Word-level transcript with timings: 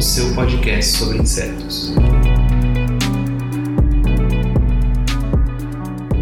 o 0.00 0.02
seu 0.02 0.34
podcast 0.34 0.96
sobre 0.96 1.18
insetos. 1.18 1.92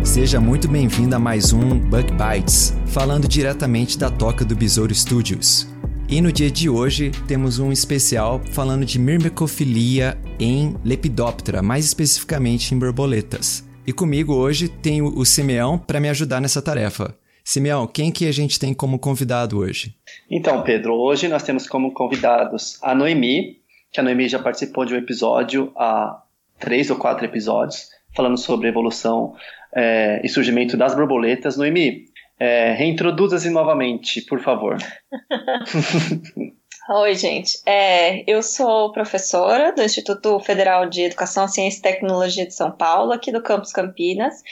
Seja 0.02 0.40
muito 0.40 0.66
bem-vindo 0.66 1.14
a 1.14 1.18
mais 1.20 1.52
um 1.52 1.78
Bug 1.78 2.08
Bites, 2.10 2.76
falando 2.86 3.28
diretamente 3.28 3.96
da 3.96 4.10
toca 4.10 4.44
do 4.44 4.56
Besouro 4.56 4.92
Studios. 4.92 5.72
E 6.08 6.20
no 6.20 6.32
dia 6.32 6.50
de 6.50 6.68
hoje 6.68 7.12
temos 7.28 7.60
um 7.60 7.70
especial 7.70 8.42
falando 8.50 8.84
de 8.84 8.98
mirmecofilia 8.98 10.18
em 10.40 10.74
Lepidoptera, 10.84 11.62
mais 11.62 11.84
especificamente 11.84 12.74
em 12.74 12.78
borboletas. 12.80 13.64
E 13.86 13.92
comigo 13.92 14.34
hoje 14.34 14.66
tenho 14.66 15.06
o 15.06 15.24
Simeão 15.24 15.78
para 15.78 16.00
me 16.00 16.08
ajudar 16.08 16.40
nessa 16.40 16.60
tarefa. 16.60 17.16
Simeão, 17.44 17.86
quem 17.86 18.12
que 18.12 18.26
a 18.26 18.32
gente 18.32 18.58
tem 18.58 18.74
como 18.74 18.98
convidado 18.98 19.56
hoje? 19.56 19.94
Então, 20.30 20.62
Pedro, 20.62 20.94
hoje 20.94 21.28
nós 21.28 21.42
temos 21.42 21.66
como 21.66 21.94
convidados 21.94 22.76
a 22.82 22.94
Noemi, 22.94 23.57
que 23.90 24.00
a 24.00 24.02
Noemi 24.02 24.28
já 24.28 24.38
participou 24.38 24.84
de 24.84 24.94
um 24.94 24.98
episódio 24.98 25.72
há 25.76 26.22
três 26.58 26.90
ou 26.90 26.96
quatro 26.96 27.24
episódios, 27.24 27.88
falando 28.14 28.36
sobre 28.36 28.68
evolução 28.68 29.34
é, 29.74 30.20
e 30.24 30.28
surgimento 30.28 30.76
das 30.76 30.94
borboletas. 30.94 31.56
Noemi, 31.56 32.04
é, 32.38 32.72
reintroduza-se 32.72 33.50
novamente, 33.50 34.22
por 34.22 34.40
favor. 34.40 34.76
Oi, 36.90 37.14
gente. 37.16 37.60
É, 37.66 38.24
eu 38.26 38.42
sou 38.42 38.90
professora 38.92 39.74
do 39.74 39.82
Instituto 39.82 40.40
Federal 40.40 40.88
de 40.88 41.02
Educação, 41.02 41.46
Ciência 41.46 41.80
e 41.80 41.82
Tecnologia 41.82 42.46
de 42.46 42.54
São 42.54 42.70
Paulo, 42.70 43.12
aqui 43.12 43.30
do 43.30 43.42
Campus 43.42 43.72
Campinas. 43.72 44.42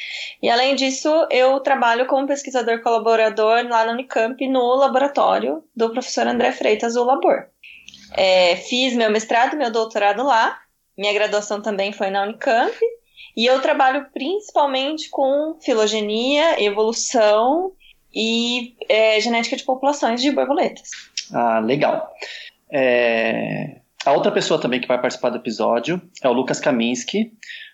E 0.42 0.50
além 0.50 0.74
disso, 0.74 1.08
eu 1.30 1.58
trabalho 1.60 2.06
como 2.06 2.26
pesquisador 2.26 2.82
colaborador 2.82 3.66
lá 3.66 3.86
na 3.86 3.92
Unicamp, 3.92 4.46
no 4.48 4.74
laboratório 4.74 5.64
do 5.74 5.90
professor 5.90 6.26
André 6.26 6.52
Freitas, 6.52 6.94
o 6.94 7.04
Labor. 7.04 7.46
É, 8.12 8.56
fiz 8.56 8.94
meu 8.94 9.10
mestrado 9.10 9.54
e 9.54 9.56
meu 9.56 9.70
doutorado 9.70 10.22
lá. 10.22 10.58
Minha 10.96 11.12
graduação 11.12 11.60
também 11.60 11.92
foi 11.92 12.10
na 12.10 12.22
Unicamp. 12.22 12.74
E 13.36 13.44
eu 13.44 13.60
trabalho 13.60 14.06
principalmente 14.14 15.10
com 15.10 15.58
filogenia, 15.60 16.62
evolução 16.62 17.72
e 18.14 18.74
é, 18.88 19.20
genética 19.20 19.56
de 19.56 19.64
populações 19.64 20.22
de 20.22 20.30
borboletas. 20.30 20.88
Ah, 21.34 21.58
legal. 21.58 22.10
É, 22.72 23.80
A 24.06 24.12
outra 24.12 24.32
pessoa 24.32 24.60
também 24.60 24.80
que 24.80 24.88
vai 24.88 25.00
participar 25.00 25.30
do 25.30 25.36
episódio 25.36 26.00
é 26.22 26.28
o 26.28 26.32
Lucas 26.32 26.60
Kaminski. 26.60 27.32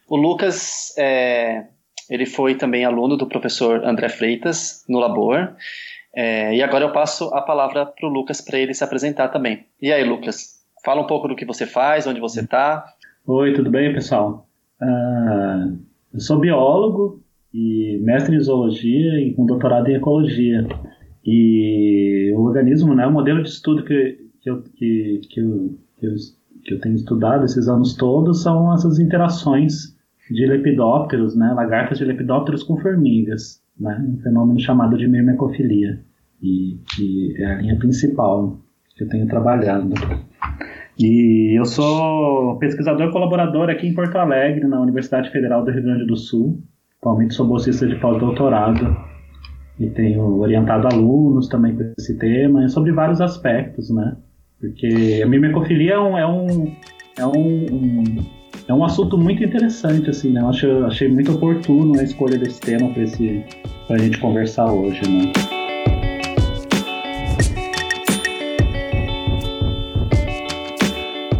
O 0.09 0.17
Lucas, 0.17 0.93
é, 0.99 1.65
ele 2.11 2.27
foi 2.27 2.57
também 2.57 2.85
aluno 2.85 3.17
do 3.17 3.29
professor 3.29 3.85
André 3.85 4.09
Freitas 4.09 4.85
no 4.89 4.99
Labor. 4.99 5.55
É, 6.15 6.55
e 6.55 6.63
agora 6.63 6.85
eu 6.85 6.93
passo 6.93 7.33
a 7.35 7.41
palavra 7.41 7.87
para 7.87 8.07
o 8.07 8.13
Lucas 8.13 8.41
para 8.41 8.59
ele 8.59 8.75
se 8.75 8.85
apresentar 8.85 9.29
também. 9.29 9.65
E 9.81 9.91
aí, 9.91 10.05
Lucas, 10.05 10.63
fala 10.85 11.01
um 11.01 11.07
pouco 11.07 11.29
do 11.29 11.37
que 11.37 11.47
você 11.47 11.67
faz, 11.67 12.07
onde 12.07 12.21
você 12.21 12.41
está. 12.41 12.85
Oi, 13.27 13.53
tudo 13.55 13.71
bem, 13.71 13.93
pessoal? 13.95 14.47
Ah, 14.81 15.69
eu 16.13 16.21
sou 16.21 16.39
biólogo 16.39 17.23
e 17.55 17.99
mestre 18.03 18.37
em 18.37 18.41
zoologia 18.41 19.21
e 19.21 19.33
com 19.35 19.47
doutorado 19.47 19.89
em 19.89 19.95
ecologia. 19.95 20.67
E 21.25 22.33
o 22.35 22.41
organismo, 22.43 22.95
né, 22.95 23.07
o 23.07 23.13
modelo 23.13 23.43
de 23.43 23.49
estudo 23.49 23.85
que, 23.85 24.19
que, 24.41 24.51
eu, 24.51 24.63
que, 24.63 25.21
que, 25.31 25.41
eu, 25.41 25.79
que, 25.99 26.07
eu, 26.07 26.15
que 26.65 26.75
eu 26.75 26.81
tenho 26.81 26.97
estudado 26.97 27.45
esses 27.45 27.69
anos 27.69 27.95
todos 27.95 28.43
são 28.43 28.75
essas 28.75 28.99
interações 28.99 29.97
de 30.29 30.47
lepidópteros, 30.47 31.37
né, 31.37 31.53
lagartas 31.53 31.99
de 31.99 32.05
lepidópteros 32.05 32.63
com 32.63 32.77
formigas, 32.79 33.62
né, 33.79 34.05
um 34.09 34.19
fenômeno 34.23 34.61
chamado 34.61 34.97
de 34.97 35.07
mirmecofilia, 35.07 36.01
e 36.43 36.79
que 36.95 37.35
é 37.39 37.47
a 37.47 37.55
linha 37.61 37.77
principal 37.77 38.59
que 38.97 39.05
eu 39.05 39.09
tenho 39.09 39.27
trabalhado. 39.27 39.95
E 40.99 41.59
eu 41.59 41.65
sou 41.65 42.59
pesquisador 42.59 43.11
colaborador 43.11 43.71
aqui 43.71 43.87
em 43.87 43.95
Porto 43.95 44.17
Alegre, 44.17 44.67
na 44.67 44.81
Universidade 44.81 45.31
Federal 45.31 45.65
do 45.65 45.71
Rio 45.71 45.83
Grande 45.83 46.07
do 46.07 46.17
Sul. 46.17 46.63
Atualmente 47.01 47.35
sou 47.35 47.47
bolsista 47.47 47.87
de 47.87 47.97
pós-doutorado 47.97 48.97
e 49.81 49.91
tenho 49.91 50.39
orientado 50.39 50.87
alunos 50.87 51.49
também 51.49 51.75
com 51.75 51.83
esse 51.99 52.17
tema, 52.19 52.69
sobre 52.69 52.93
vários 52.93 53.21
aspectos, 53.21 53.91
né? 53.91 54.17
Porque 54.61 55.21
a 55.25 55.27
mirmecofilia 55.27 55.95
é 55.95 55.99
um, 55.99 56.19
é 56.19 56.27
um, 56.27 56.73
é 57.19 57.27
um, 57.27 57.67
um, 57.73 58.05
é 58.69 58.75
um 58.75 58.85
assunto 58.85 59.19
muito 59.19 59.43
interessante, 59.43 60.11
assim, 60.11 60.31
né? 60.31 60.41
Eu 60.41 60.49
acho, 60.49 60.85
achei 60.85 61.09
muito 61.09 61.33
oportuno 61.33 61.99
a 61.99 62.03
escolha 62.03 62.39
desse 62.39 62.61
tema 62.61 62.93
para 62.93 63.97
a 63.97 63.99
gente 63.99 64.19
conversar 64.19 64.73
hoje, 64.73 65.01
né? 65.09 65.33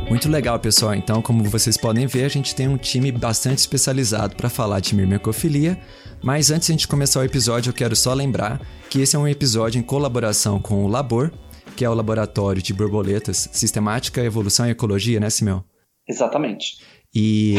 Muito 0.09 0.29
legal, 0.29 0.59
pessoal. 0.59 0.95
Então, 0.95 1.23
como 1.23 1.43
vocês 1.45 1.77
podem 1.77 2.07
ver, 2.07 2.25
a 2.25 2.29
gente 2.29 2.55
tem 2.55 2.69
um 2.69 2.77
time 2.77 3.11
bastante 3.11 3.59
especializado 3.59 4.37
para 4.37 4.49
falar 4.49 4.79
de 4.79 4.95
mirmecofilia. 4.95 5.79
Mas 6.23 6.51
antes 6.51 6.67
de 6.67 6.73
a 6.73 6.77
gente 6.77 6.87
começar 6.87 7.21
o 7.21 7.25
episódio, 7.25 7.71
eu 7.71 7.75
quero 7.75 7.97
só 7.97 8.15
lembrar 8.15 8.61
que 8.89 9.01
esse 9.01 9.17
é 9.17 9.19
um 9.19 9.27
episódio 9.27 9.79
em 9.79 9.83
colaboração 9.83 10.61
com 10.61 10.85
o 10.85 10.87
Labor, 10.87 11.33
que 11.77 11.85
é 11.85 11.91
o 11.91 11.95
Laboratório 11.95 12.63
de 12.63 12.73
Borboletas, 12.73 13.49
Sistemática, 13.53 14.23
Evolução 14.23 14.67
e 14.67 14.71
Ecologia, 14.71 15.19
né, 15.19 15.31
Simeão? 15.31 15.65
Exatamente. 16.09 16.77
E 17.15 17.57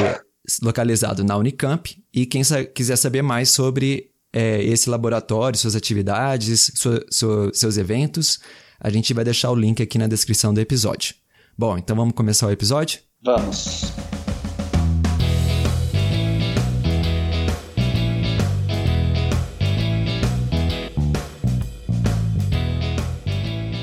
localizado 0.62 1.24
na 1.24 1.38
Unicamp. 1.38 1.98
E 2.14 2.26
quem 2.26 2.44
sa 2.44 2.64
quiser 2.64 2.96
saber 2.96 3.22
mais 3.22 3.50
sobre 3.50 4.12
é, 4.34 4.64
esse 4.64 4.90
laboratório, 4.90 5.58
suas 5.58 5.76
atividades, 5.76 6.72
sua, 6.76 7.06
sua, 7.10 7.54
seus 7.54 7.78
eventos, 7.78 8.40
a 8.80 8.90
gente 8.90 9.14
vai 9.14 9.24
deixar 9.24 9.52
o 9.52 9.56
link 9.56 9.82
aqui 9.82 9.98
na 9.98 10.08
descrição 10.08 10.54
do 10.54 10.60
episódio. 10.60 11.16
Bom, 11.58 11.78
então 11.78 11.96
vamos 11.96 12.14
começar 12.14 12.48
o 12.48 12.52
episódio? 12.52 13.00
Vamos. 13.24 13.94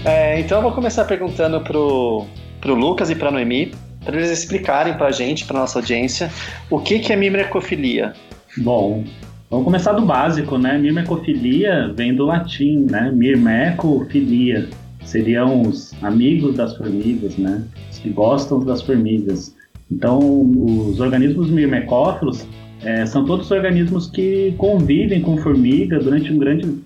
É, 0.05 0.41
então 0.41 0.59
eu 0.59 0.63
vou 0.63 0.73
começar 0.73 1.05
perguntando 1.05 1.61
pro, 1.61 2.27
pro 2.61 2.75
Lucas 2.75 3.11
e 3.11 3.15
pra 3.15 3.31
Noemi, 3.31 3.73
para 4.05 4.17
eles 4.17 4.31
explicarem 4.31 4.95
pra 4.95 5.11
gente, 5.11 5.45
pra 5.45 5.61
nossa 5.61 5.79
audiência, 5.79 6.31
o 6.71 6.79
que, 6.79 6.99
que 6.99 7.13
é 7.13 7.17
mimrecofilia. 7.17 8.15
Bom, 8.59 9.05
vamos 9.49 9.65
começar 9.65 9.93
do 9.93 10.05
básico, 10.05 10.59
né? 10.59 10.77
Mirmecofilia 10.79 11.93
vem 11.95 12.15
do 12.15 12.27
latim, 12.27 12.87
né? 12.91 13.11
Mirmecofilia. 13.13 14.69
Seriam 15.05 15.63
os 15.63 15.95
amigos 16.03 16.57
das 16.57 16.77
formigas, 16.77 17.37
né? 17.37 17.63
Os 17.91 17.99
que 17.99 18.11
gostam 18.11 18.61
das 18.61 18.83
formigas. 18.83 19.55
Então, 19.91 20.19
os 20.19 21.01
organismos 21.01 21.51
mirmecófilos 21.51 22.47
é, 22.83 23.05
são 23.07 23.25
todos 23.25 23.51
organismos 23.51 24.09
que 24.09 24.55
convivem 24.57 25.21
com 25.21 25.37
formiga 25.39 25.99
durante 25.99 26.33
um 26.33 26.39
grande 26.39 26.79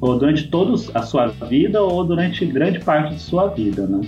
ou 0.00 0.18
durante 0.18 0.48
toda 0.48 0.74
a 0.94 1.02
sua 1.02 1.28
vida 1.48 1.80
ou 1.80 2.04
durante 2.04 2.44
grande 2.44 2.80
parte 2.80 3.14
de 3.14 3.20
sua 3.20 3.48
vida, 3.48 3.86
né? 3.86 4.00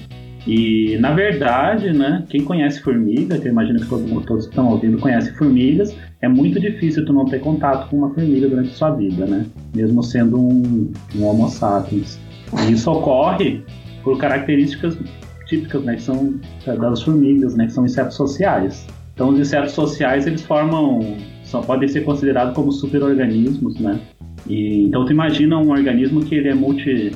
E 0.46 0.98
na 0.98 1.12
verdade, 1.12 1.92
né, 1.92 2.22
quem 2.28 2.44
conhece 2.44 2.80
formiga, 2.80 3.38
que 3.38 3.48
eu 3.48 3.52
imagino 3.52 3.80
que 3.80 3.86
todos 3.86 4.44
que 4.44 4.50
estão 4.50 4.68
ouvindo 4.68 4.98
conhecem 4.98 5.32
formigas, 5.34 5.96
é 6.20 6.28
muito 6.28 6.60
difícil 6.60 7.04
tu 7.06 7.12
não 7.12 7.24
ter 7.24 7.40
contato 7.40 7.88
com 7.88 7.96
uma 7.96 8.10
formiga 8.12 8.48
durante 8.48 8.70
sua 8.70 8.90
vida, 8.90 9.26
né? 9.26 9.46
Mesmo 9.74 10.02
sendo 10.02 10.38
um, 10.38 10.92
um 11.16 11.24
Homo 11.24 11.48
sapiens. 11.48 12.18
E 12.66 12.72
isso 12.72 12.90
ocorre 12.90 13.62
por 14.02 14.18
características 14.18 14.98
típicas, 15.46 15.82
né, 15.84 15.96
que 15.96 16.02
são 16.02 16.34
das 16.66 17.02
formigas, 17.02 17.54
né, 17.54 17.66
que 17.66 17.72
são 17.72 17.84
insetos 17.84 18.16
sociais. 18.16 18.86
Então, 19.14 19.28
os 19.28 19.38
insetos 19.38 19.72
sociais 19.72 20.26
eles 20.26 20.42
formam, 20.42 21.16
só 21.44 21.60
podem 21.60 21.88
ser 21.88 22.04
considerados 22.04 22.54
como 22.54 22.72
superorganismos, 22.72 23.78
né? 23.78 24.00
E, 24.46 24.82
então, 24.82 25.04
tu 25.04 25.12
imagina 25.12 25.56
um 25.58 25.70
organismo 25.70 26.24
que 26.24 26.34
ele 26.34 26.48
é 26.48 26.54
multi, 26.54 27.12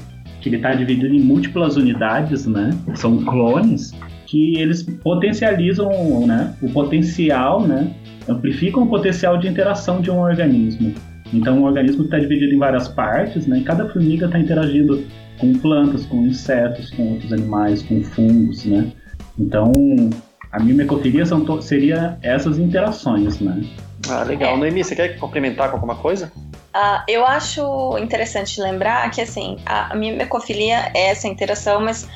que 0.49 0.55
ele 0.55 0.57
está 0.57 0.75
dividido 0.75 1.15
em 1.15 1.21
múltiplas 1.21 1.77
unidades, 1.77 2.47
né? 2.47 2.71
São 2.95 3.25
clones 3.25 3.93
que 4.27 4.59
eles 4.59 4.83
potencializam, 4.83 6.27
né, 6.27 6.55
o 6.61 6.69
potencial, 6.69 7.67
né, 7.67 7.91
amplificam 8.29 8.83
o 8.83 8.87
potencial 8.87 9.39
de 9.39 9.49
interação 9.49 10.03
de 10.03 10.11
um 10.11 10.19
organismo. 10.19 10.93
Então, 11.33 11.63
o 11.63 11.65
organismo 11.65 12.05
está 12.05 12.19
dividido 12.19 12.55
em 12.55 12.59
várias 12.59 12.89
partes, 12.89 13.47
né? 13.47 13.59
E 13.59 13.63
cada 13.63 13.89
formiga 13.89 14.27
está 14.27 14.39
interagindo 14.39 15.05
com 15.39 15.53
plantas, 15.55 16.07
com 16.07 16.27
insetos, 16.27 16.91
com 16.91 17.13
outros 17.13 17.33
animais, 17.33 17.83
com 17.83 18.03
fungos, 18.03 18.65
né? 18.65 18.91
Então, 19.39 19.73
a 20.51 20.59
mimecofilia 20.59 21.27
são 21.27 21.61
seria 21.61 22.17
essas 22.23 22.59
interações, 22.59 23.41
né? 23.41 23.63
Ah, 24.09 24.25
legal. 24.25 24.55
É. 24.55 24.59
Noemi, 24.59 24.83
você 24.83 24.97
quer 24.97 25.19
complementar 25.19 25.69
com 25.69 25.77
alguma 25.77 25.97
coisa? 25.97 26.33
Uh, 26.79 27.03
eu 27.09 27.27
acho 27.27 27.99
interessante 27.99 28.61
lembrar 28.61 29.11
que, 29.11 29.21
assim, 29.21 29.57
a 29.67 29.97
mimecofilia 29.97 30.93
é 30.95 31.09
essa 31.09 31.27
interação, 31.27 31.81
mas 31.81 32.07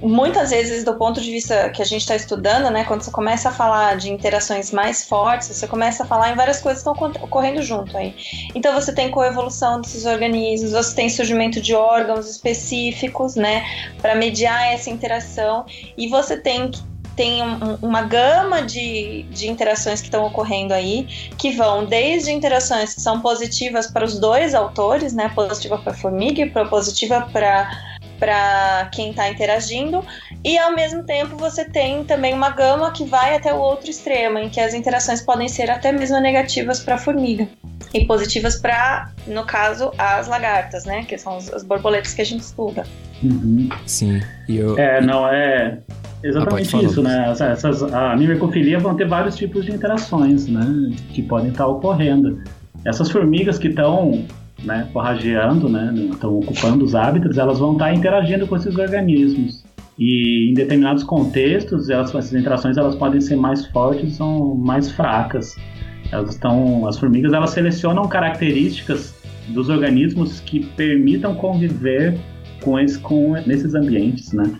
muitas 0.00 0.48
vezes, 0.48 0.82
do 0.82 0.94
ponto 0.94 1.20
de 1.20 1.30
vista 1.30 1.68
que 1.68 1.82
a 1.82 1.84
gente 1.84 2.00
está 2.00 2.16
estudando, 2.16 2.70
né, 2.70 2.84
quando 2.84 3.02
você 3.02 3.10
começa 3.10 3.50
a 3.50 3.52
falar 3.52 3.98
de 3.98 4.10
interações 4.10 4.70
mais 4.70 5.04
fortes, 5.04 5.48
você 5.48 5.66
começa 5.66 6.04
a 6.04 6.06
falar 6.06 6.32
em 6.32 6.36
várias 6.36 6.58
coisas 6.58 6.82
que 6.82 6.88
estão 6.88 7.22
ocorrendo 7.22 7.60
junto 7.62 7.98
aí. 7.98 8.16
Então, 8.54 8.72
você 8.72 8.94
tem 8.94 9.10
coevolução 9.10 9.82
desses 9.82 10.06
organismos, 10.06 10.72
você 10.72 10.96
tem 10.96 11.10
surgimento 11.10 11.60
de 11.60 11.74
órgãos 11.74 12.30
específicos, 12.30 13.36
né, 13.36 13.62
para 14.00 14.14
mediar 14.14 14.72
essa 14.72 14.88
interação, 14.88 15.66
e 15.98 16.08
você 16.08 16.34
tem 16.34 16.70
tem 17.18 17.42
um, 17.42 17.74
uma 17.82 18.02
gama 18.02 18.62
de, 18.62 19.24
de 19.24 19.50
interações 19.50 20.00
que 20.00 20.06
estão 20.06 20.24
ocorrendo 20.24 20.72
aí, 20.72 21.04
que 21.36 21.50
vão 21.50 21.84
desde 21.84 22.30
interações 22.30 22.94
que 22.94 23.00
são 23.00 23.20
positivas 23.20 23.88
para 23.88 24.04
os 24.04 24.20
dois 24.20 24.54
autores, 24.54 25.12
né? 25.12 25.28
Positiva 25.34 25.76
para 25.78 25.92
a 25.92 25.96
formiga 25.96 26.40
e 26.40 26.48
positiva 26.48 27.28
para 27.32 27.88
para 28.20 28.88
quem 28.92 29.10
está 29.10 29.28
interagindo, 29.28 30.04
e 30.42 30.58
ao 30.58 30.74
mesmo 30.74 31.04
tempo 31.04 31.36
você 31.36 31.64
tem 31.64 32.02
também 32.02 32.34
uma 32.34 32.50
gama 32.50 32.90
que 32.90 33.04
vai 33.04 33.36
até 33.36 33.54
o 33.54 33.58
outro 33.58 33.88
extremo, 33.88 34.38
em 34.38 34.48
que 34.48 34.60
as 34.60 34.74
interações 34.74 35.22
podem 35.22 35.46
ser 35.48 35.70
até 35.70 35.92
mesmo 35.92 36.18
negativas 36.18 36.80
para 36.80 36.96
a 36.96 36.98
formiga 36.98 37.48
e 37.92 38.04
positivas 38.06 38.60
para, 38.60 39.10
no 39.26 39.44
caso, 39.44 39.92
as 39.96 40.28
lagartas, 40.28 40.84
né? 40.84 41.04
Que 41.04 41.16
são 41.16 41.36
as 41.36 41.62
borboletas 41.62 42.14
que 42.14 42.22
a 42.22 42.24
gente 42.24 42.40
estuda. 42.40 42.84
Uhum. 43.22 43.68
Sim. 43.86 44.20
E 44.48 44.56
eu... 44.56 44.78
É, 44.78 45.00
não 45.00 45.26
é. 45.28 45.78
Exatamente 46.22 46.74
ah, 46.74 46.82
isso, 46.82 47.02
né? 47.02 47.30
Essas, 47.30 47.82
a 47.82 48.16
mimecofilia 48.16 48.78
vão 48.78 48.96
ter 48.96 49.06
vários 49.06 49.36
tipos 49.36 49.64
de 49.64 49.72
interações, 49.72 50.48
né? 50.48 50.92
Que 51.12 51.22
podem 51.22 51.50
estar 51.50 51.66
ocorrendo. 51.66 52.42
Essas 52.84 53.10
formigas 53.10 53.58
que 53.58 53.68
estão 53.68 54.24
né, 54.64 54.88
forrageando, 54.92 55.68
né? 55.68 55.92
Estão 56.10 56.38
ocupando 56.38 56.84
os 56.84 56.94
hábitats, 56.94 57.38
elas 57.38 57.58
vão 57.58 57.72
estar 57.72 57.94
interagindo 57.94 58.46
com 58.46 58.56
esses 58.56 58.76
organismos. 58.76 59.64
E 59.98 60.50
em 60.50 60.54
determinados 60.54 61.02
contextos, 61.02 61.90
elas, 61.90 62.14
essas 62.14 62.32
interações 62.32 62.76
elas 62.76 62.94
podem 62.94 63.20
ser 63.20 63.36
mais 63.36 63.66
fortes 63.66 64.20
ou 64.20 64.54
mais 64.54 64.90
fracas. 64.90 65.56
Elas 66.10 66.30
estão, 66.30 66.86
as 66.86 66.98
formigas 66.98 67.32
elas 67.32 67.50
selecionam 67.50 68.08
características 68.08 69.14
dos 69.48 69.68
organismos 69.68 70.40
que 70.40 70.64
permitam 70.64 71.34
conviver 71.34 72.18
com, 72.62 72.78
esse, 72.78 72.98
com 72.98 73.32
nesses 73.46 73.74
ambientes, 73.74 74.32
né? 74.32 74.50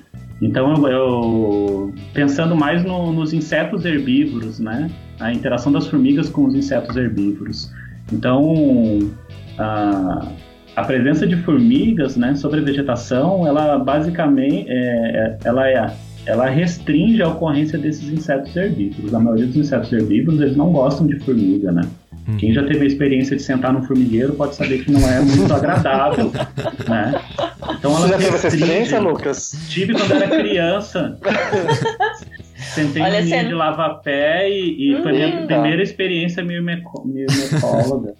Então, 0.40 0.72
eu, 0.86 0.88
eu 0.88 1.94
pensando 2.12 2.54
mais 2.54 2.84
no, 2.84 3.12
nos 3.12 3.32
insetos 3.32 3.84
herbívoros, 3.84 4.60
né? 4.60 4.90
A 5.18 5.32
interação 5.32 5.72
das 5.72 5.86
formigas 5.86 6.28
com 6.28 6.44
os 6.44 6.54
insetos 6.54 6.96
herbívoros. 6.96 7.72
Então, 8.12 9.10
a, 9.58 10.28
a 10.76 10.84
presença 10.84 11.26
de 11.26 11.36
formigas, 11.36 12.16
né, 12.16 12.34
sobre 12.36 12.60
a 12.60 12.62
vegetação, 12.62 13.46
ela 13.46 13.78
basicamente, 13.78 14.66
é, 14.68 14.74
é 14.74 15.38
ela 15.44 15.68
é 15.68 15.92
ela 16.28 16.46
restringe 16.46 17.22
a 17.22 17.28
ocorrência 17.28 17.78
desses 17.78 18.06
insetos 18.06 18.54
herbívoros. 18.54 19.14
A 19.14 19.18
maioria 19.18 19.46
dos 19.46 19.56
insetos 19.56 19.90
herbívoros, 19.90 20.42
eles 20.42 20.56
não 20.56 20.70
gostam 20.70 21.06
de 21.06 21.18
formiga, 21.20 21.72
né? 21.72 21.80
Uhum. 22.28 22.36
Quem 22.36 22.52
já 22.52 22.62
teve 22.66 22.84
a 22.84 22.86
experiência 22.86 23.34
de 23.34 23.42
sentar 23.42 23.72
num 23.72 23.82
formigueiro 23.82 24.34
pode 24.34 24.54
saber 24.54 24.84
que 24.84 24.92
não 24.92 25.00
é 25.08 25.20
muito 25.20 25.52
agradável, 25.54 26.30
né? 26.86 27.18
Então 27.78 27.96
ela 27.96 28.06
Você 28.06 28.08
já 28.08 28.18
teve 28.18 28.34
essa 28.36 28.48
experiência, 28.48 29.00
Lucas? 29.00 29.52
Tive 29.70 29.94
quando 29.94 30.12
era 30.12 30.28
criança. 30.28 31.18
Sentei 32.56 33.00
Olha, 33.02 33.22
no 33.22 33.48
de 33.48 33.54
lava-pé 33.54 34.50
e, 34.50 34.90
e 34.90 34.96
hum, 34.96 35.02
foi 35.02 35.10
a 35.10 35.14
minha 35.14 35.46
primeira 35.46 35.82
experiência 35.82 36.44
mirmecóloga. 36.44 38.14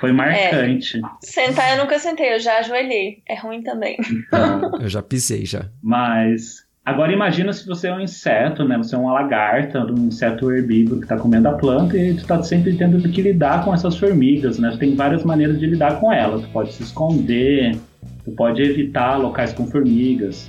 Foi 0.00 0.12
marcante. 0.12 0.98
É, 0.98 1.26
sentar 1.26 1.76
eu 1.76 1.82
nunca 1.82 1.98
sentei, 1.98 2.34
eu 2.34 2.40
já 2.40 2.58
ajoelhei. 2.58 3.22
É 3.28 3.38
ruim 3.38 3.62
também. 3.62 3.98
Então, 4.00 4.80
eu 4.80 4.88
já 4.88 5.02
pisei 5.02 5.44
já. 5.44 5.68
Mas 5.82 6.67
Agora 6.88 7.12
imagina 7.12 7.52
se 7.52 7.66
você 7.66 7.88
é 7.88 7.94
um 7.94 8.00
inseto, 8.00 8.64
né? 8.64 8.78
Você 8.78 8.94
é 8.94 8.98
uma 8.98 9.12
lagarta, 9.12 9.84
um 9.84 10.06
inseto 10.06 10.50
herbívoro 10.50 11.00
que 11.00 11.04
está 11.04 11.18
comendo 11.18 11.46
a 11.46 11.52
planta 11.52 11.98
e 11.98 12.14
tu 12.14 12.20
está 12.20 12.42
sempre 12.42 12.74
tendo 12.76 12.98
que 13.10 13.20
lidar 13.20 13.62
com 13.62 13.74
essas 13.74 13.94
formigas, 13.98 14.58
né? 14.58 14.74
Tem 14.80 14.94
várias 14.94 15.22
maneiras 15.22 15.60
de 15.60 15.66
lidar 15.66 16.00
com 16.00 16.10
elas. 16.10 16.40
Tu 16.40 16.48
pode 16.48 16.72
se 16.72 16.82
esconder, 16.82 17.76
tu 18.24 18.30
pode 18.30 18.62
evitar 18.62 19.18
locais 19.18 19.52
com 19.52 19.66
formigas. 19.66 20.48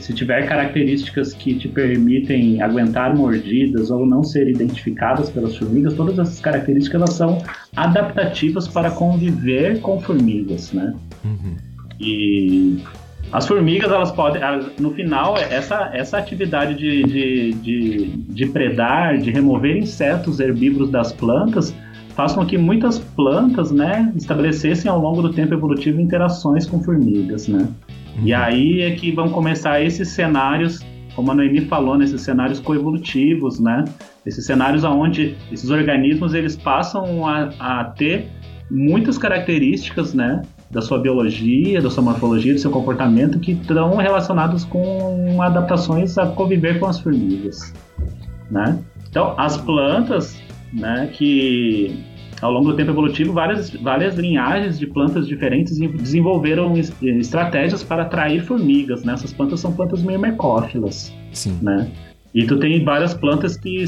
Se 0.00 0.14
tiver 0.14 0.48
características 0.48 1.34
que 1.34 1.54
te 1.54 1.68
permitem 1.68 2.62
aguentar 2.62 3.14
mordidas 3.14 3.90
ou 3.90 4.06
não 4.06 4.24
ser 4.24 4.48
identificadas 4.48 5.28
pelas 5.28 5.56
formigas, 5.56 5.92
todas 5.92 6.18
essas 6.18 6.40
características 6.40 7.02
elas 7.02 7.12
são 7.12 7.42
adaptativas 7.76 8.66
para 8.66 8.90
conviver 8.90 9.78
com 9.82 10.00
formigas, 10.00 10.72
né? 10.72 10.94
Uhum. 11.22 11.54
E 12.00 12.78
as 13.32 13.46
formigas, 13.46 13.90
elas 13.90 14.10
podem, 14.10 14.42
no 14.78 14.90
final, 14.90 15.36
essa, 15.36 15.90
essa 15.92 16.18
atividade 16.18 16.74
de, 16.74 17.02
de, 17.04 17.52
de, 17.54 18.06
de 18.16 18.46
predar, 18.46 19.18
de 19.18 19.30
remover 19.30 19.76
insetos 19.76 20.40
herbívoros 20.40 20.90
das 20.90 21.12
plantas, 21.12 21.74
faz 22.14 22.32
com 22.32 22.44
que 22.44 22.58
muitas 22.58 22.98
plantas, 22.98 23.70
né, 23.70 24.12
estabelecessem 24.16 24.90
ao 24.90 24.98
longo 24.98 25.22
do 25.22 25.32
tempo 25.32 25.54
evolutivo 25.54 26.00
interações 26.00 26.66
com 26.66 26.82
formigas, 26.82 27.46
né? 27.46 27.68
Uhum. 28.16 28.26
E 28.26 28.34
aí 28.34 28.82
é 28.82 28.90
que 28.96 29.12
vão 29.12 29.30
começar 29.30 29.80
esses 29.80 30.08
cenários, 30.08 30.84
como 31.14 31.30
a 31.30 31.34
Noemi 31.34 31.60
falou, 31.62 31.96
nesses 31.96 32.16
né, 32.16 32.24
cenários 32.24 32.58
coevolutivos, 32.58 33.60
né? 33.60 33.84
Esses 34.26 34.44
cenários 34.44 34.82
onde 34.82 35.36
esses 35.52 35.70
organismos 35.70 36.34
eles 36.34 36.56
passam 36.56 37.26
a, 37.26 37.50
a 37.60 37.84
ter 37.84 38.26
muitas 38.70 39.18
características, 39.18 40.14
né, 40.14 40.42
da 40.70 40.80
sua 40.80 40.98
biologia, 40.98 41.80
da 41.80 41.90
sua 41.90 42.02
morfologia, 42.02 42.54
do 42.54 42.60
seu 42.60 42.70
comportamento 42.70 43.40
que 43.40 43.52
estão 43.52 43.96
relacionados 43.96 44.64
com 44.64 45.42
adaptações 45.42 46.16
a 46.16 46.26
conviver 46.26 46.78
com 46.78 46.86
as 46.86 47.00
formigas, 47.00 47.74
né? 48.50 48.78
Então, 49.08 49.34
as 49.36 49.56
plantas, 49.56 50.40
né, 50.72 51.10
que 51.12 51.98
ao 52.40 52.52
longo 52.52 52.70
do 52.70 52.76
tempo 52.76 52.92
evolutivo, 52.92 53.32
várias, 53.32 53.70
várias 53.70 54.16
linhagens 54.16 54.78
de 54.78 54.86
plantas 54.86 55.26
diferentes 55.26 55.78
desenvolveram 55.78 56.74
estratégias 57.02 57.82
para 57.82 58.02
atrair 58.02 58.42
formigas, 58.42 59.04
né? 59.04 59.12
Essas 59.12 59.32
plantas 59.32 59.60
são 59.60 59.72
plantas 59.72 60.02
mirmecófilas, 60.02 61.12
Sim. 61.32 61.58
né? 61.60 61.90
E 62.32 62.44
tu 62.44 62.58
tem 62.58 62.84
várias 62.84 63.12
plantas 63.12 63.56
que 63.56 63.84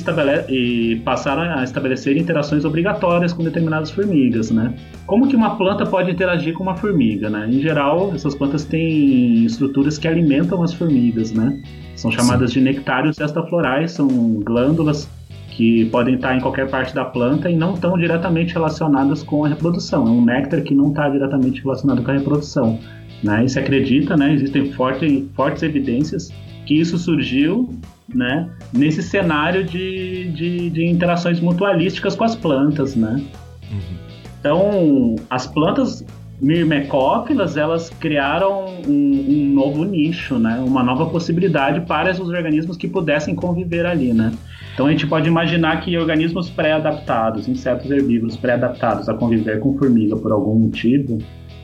e 0.48 1.00
passaram 1.04 1.42
a 1.42 1.62
estabelecer 1.62 2.16
interações 2.16 2.64
obrigatórias 2.64 3.32
com 3.32 3.44
determinadas 3.44 3.92
formigas, 3.92 4.50
né? 4.50 4.74
Como 5.06 5.28
que 5.28 5.36
uma 5.36 5.56
planta 5.56 5.86
pode 5.86 6.10
interagir 6.10 6.52
com 6.54 6.64
uma 6.64 6.76
formiga, 6.76 7.30
né? 7.30 7.48
Em 7.48 7.60
geral, 7.60 8.12
essas 8.12 8.34
plantas 8.34 8.64
têm 8.64 9.44
estruturas 9.44 9.96
que 9.96 10.08
alimentam 10.08 10.60
as 10.62 10.74
formigas, 10.74 11.30
né? 11.32 11.62
São 11.94 12.10
chamadas 12.10 12.52
Sim. 12.52 12.58
de 12.58 12.64
nectários 12.64 13.20
extraflorais, 13.20 13.92
são 13.92 14.08
glândulas 14.40 15.08
que 15.50 15.84
podem 15.86 16.14
estar 16.14 16.36
em 16.36 16.40
qualquer 16.40 16.68
parte 16.68 16.94
da 16.94 17.04
planta 17.04 17.48
e 17.48 17.54
não 17.54 17.74
estão 17.74 17.96
diretamente 17.96 18.54
relacionadas 18.54 19.22
com 19.22 19.44
a 19.44 19.48
reprodução. 19.48 20.06
É 20.06 20.10
um 20.10 20.24
néctar 20.24 20.62
que 20.62 20.74
não 20.74 20.88
está 20.88 21.08
diretamente 21.08 21.62
relacionado 21.62 22.02
com 22.02 22.10
a 22.10 22.14
reprodução. 22.14 22.78
Né? 23.22 23.44
E 23.44 23.48
se 23.48 23.58
acredita, 23.58 24.16
né? 24.16 24.32
existem 24.32 24.72
forte, 24.72 25.28
fortes 25.36 25.62
evidências 25.62 26.32
que 26.66 26.80
isso 26.80 26.96
surgiu 26.98 27.68
né, 28.14 28.48
nesse 28.72 29.02
cenário 29.02 29.64
de, 29.64 30.30
de, 30.30 30.70
de 30.70 30.86
interações 30.86 31.40
mutualísticas 31.40 32.14
com 32.14 32.24
as 32.24 32.34
plantas, 32.34 32.94
né? 32.94 33.22
Uhum. 33.70 34.02
Então, 34.40 35.16
as 35.30 35.46
plantas 35.46 36.04
mirmecófilas, 36.42 37.56
elas 37.56 37.88
criaram 37.88 38.66
um, 38.88 38.90
um, 38.90 39.54
novo 39.54 39.84
nicho, 39.84 40.38
né? 40.40 40.58
Uma 40.58 40.82
nova 40.82 41.06
possibilidade 41.06 41.82
para 41.82 42.10
esses 42.10 42.26
organismos 42.26 42.76
que 42.76 42.88
pudessem 42.88 43.32
conviver 43.32 43.86
ali, 43.86 44.12
né? 44.12 44.32
Então 44.74 44.86
a 44.86 44.90
gente 44.90 45.06
pode 45.06 45.28
imaginar 45.28 45.80
que 45.82 45.96
organismos 45.96 46.50
pré-adaptados, 46.50 47.46
insetos 47.46 47.88
herbívoros 47.90 48.36
pré-adaptados 48.36 49.08
a 49.08 49.14
conviver 49.14 49.60
com 49.60 49.78
formiga 49.78 50.16
por 50.16 50.32
algum 50.32 50.56
motivo, 50.56 51.18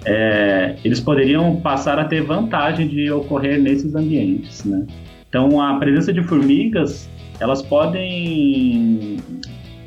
é, 0.04 0.76
eles 0.84 1.00
poderiam 1.00 1.56
passar 1.56 1.98
a 1.98 2.04
ter 2.04 2.22
vantagem 2.22 2.86
de 2.86 3.10
ocorrer 3.10 3.60
nesses 3.60 3.96
ambientes, 3.96 4.64
né? 4.64 4.86
Então, 5.28 5.61
a 5.61 5.78
presença 5.78 6.12
de 6.12 6.23
formigas, 6.23 7.08
elas 7.40 7.62
podem 7.62 9.18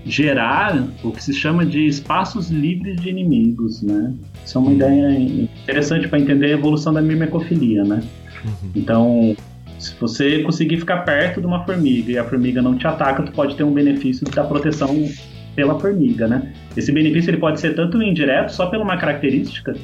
gerar 0.06 0.88
o 1.04 1.12
que 1.12 1.24
se 1.24 1.34
chama 1.34 1.66
de 1.66 1.86
espaços 1.86 2.50
livres 2.50 3.00
de 3.00 3.10
inimigos, 3.10 3.82
né? 3.82 4.14
Isso 4.44 4.58
é 4.58 4.62
uma 4.62 4.72
ideia 4.72 5.20
interessante 5.20 6.08
para 6.08 6.20
entender 6.20 6.48
a 6.48 6.50
evolução 6.50 6.94
da 6.94 7.02
mimecofilia, 7.02 7.84
né? 7.84 8.02
Uhum. 8.44 8.72
Então, 8.76 9.36
se 9.78 9.94
você 10.00 10.40
conseguir 10.40 10.78
ficar 10.78 11.00
perto 11.00 11.40
de 11.40 11.46
uma 11.46 11.64
formiga 11.66 12.12
e 12.12 12.18
a 12.18 12.24
formiga 12.24 12.62
não 12.62 12.76
te 12.76 12.88
ataca, 12.88 13.24
tu 13.24 13.32
pode 13.32 13.56
ter 13.56 13.64
um 13.64 13.74
benefício 13.74 14.26
da 14.32 14.44
proteção 14.44 15.08
pela 15.56 15.80
formiga, 15.80 16.28
né? 16.28 16.54
esse 16.76 16.92
benefício 16.92 17.30
ele 17.30 17.38
pode 17.38 17.60
ser 17.60 17.76
tanto 17.76 18.02
indireto, 18.02 18.50
só 18.50 18.68
pela 18.68 18.84
uma 18.84 18.98
característica. 18.98 19.76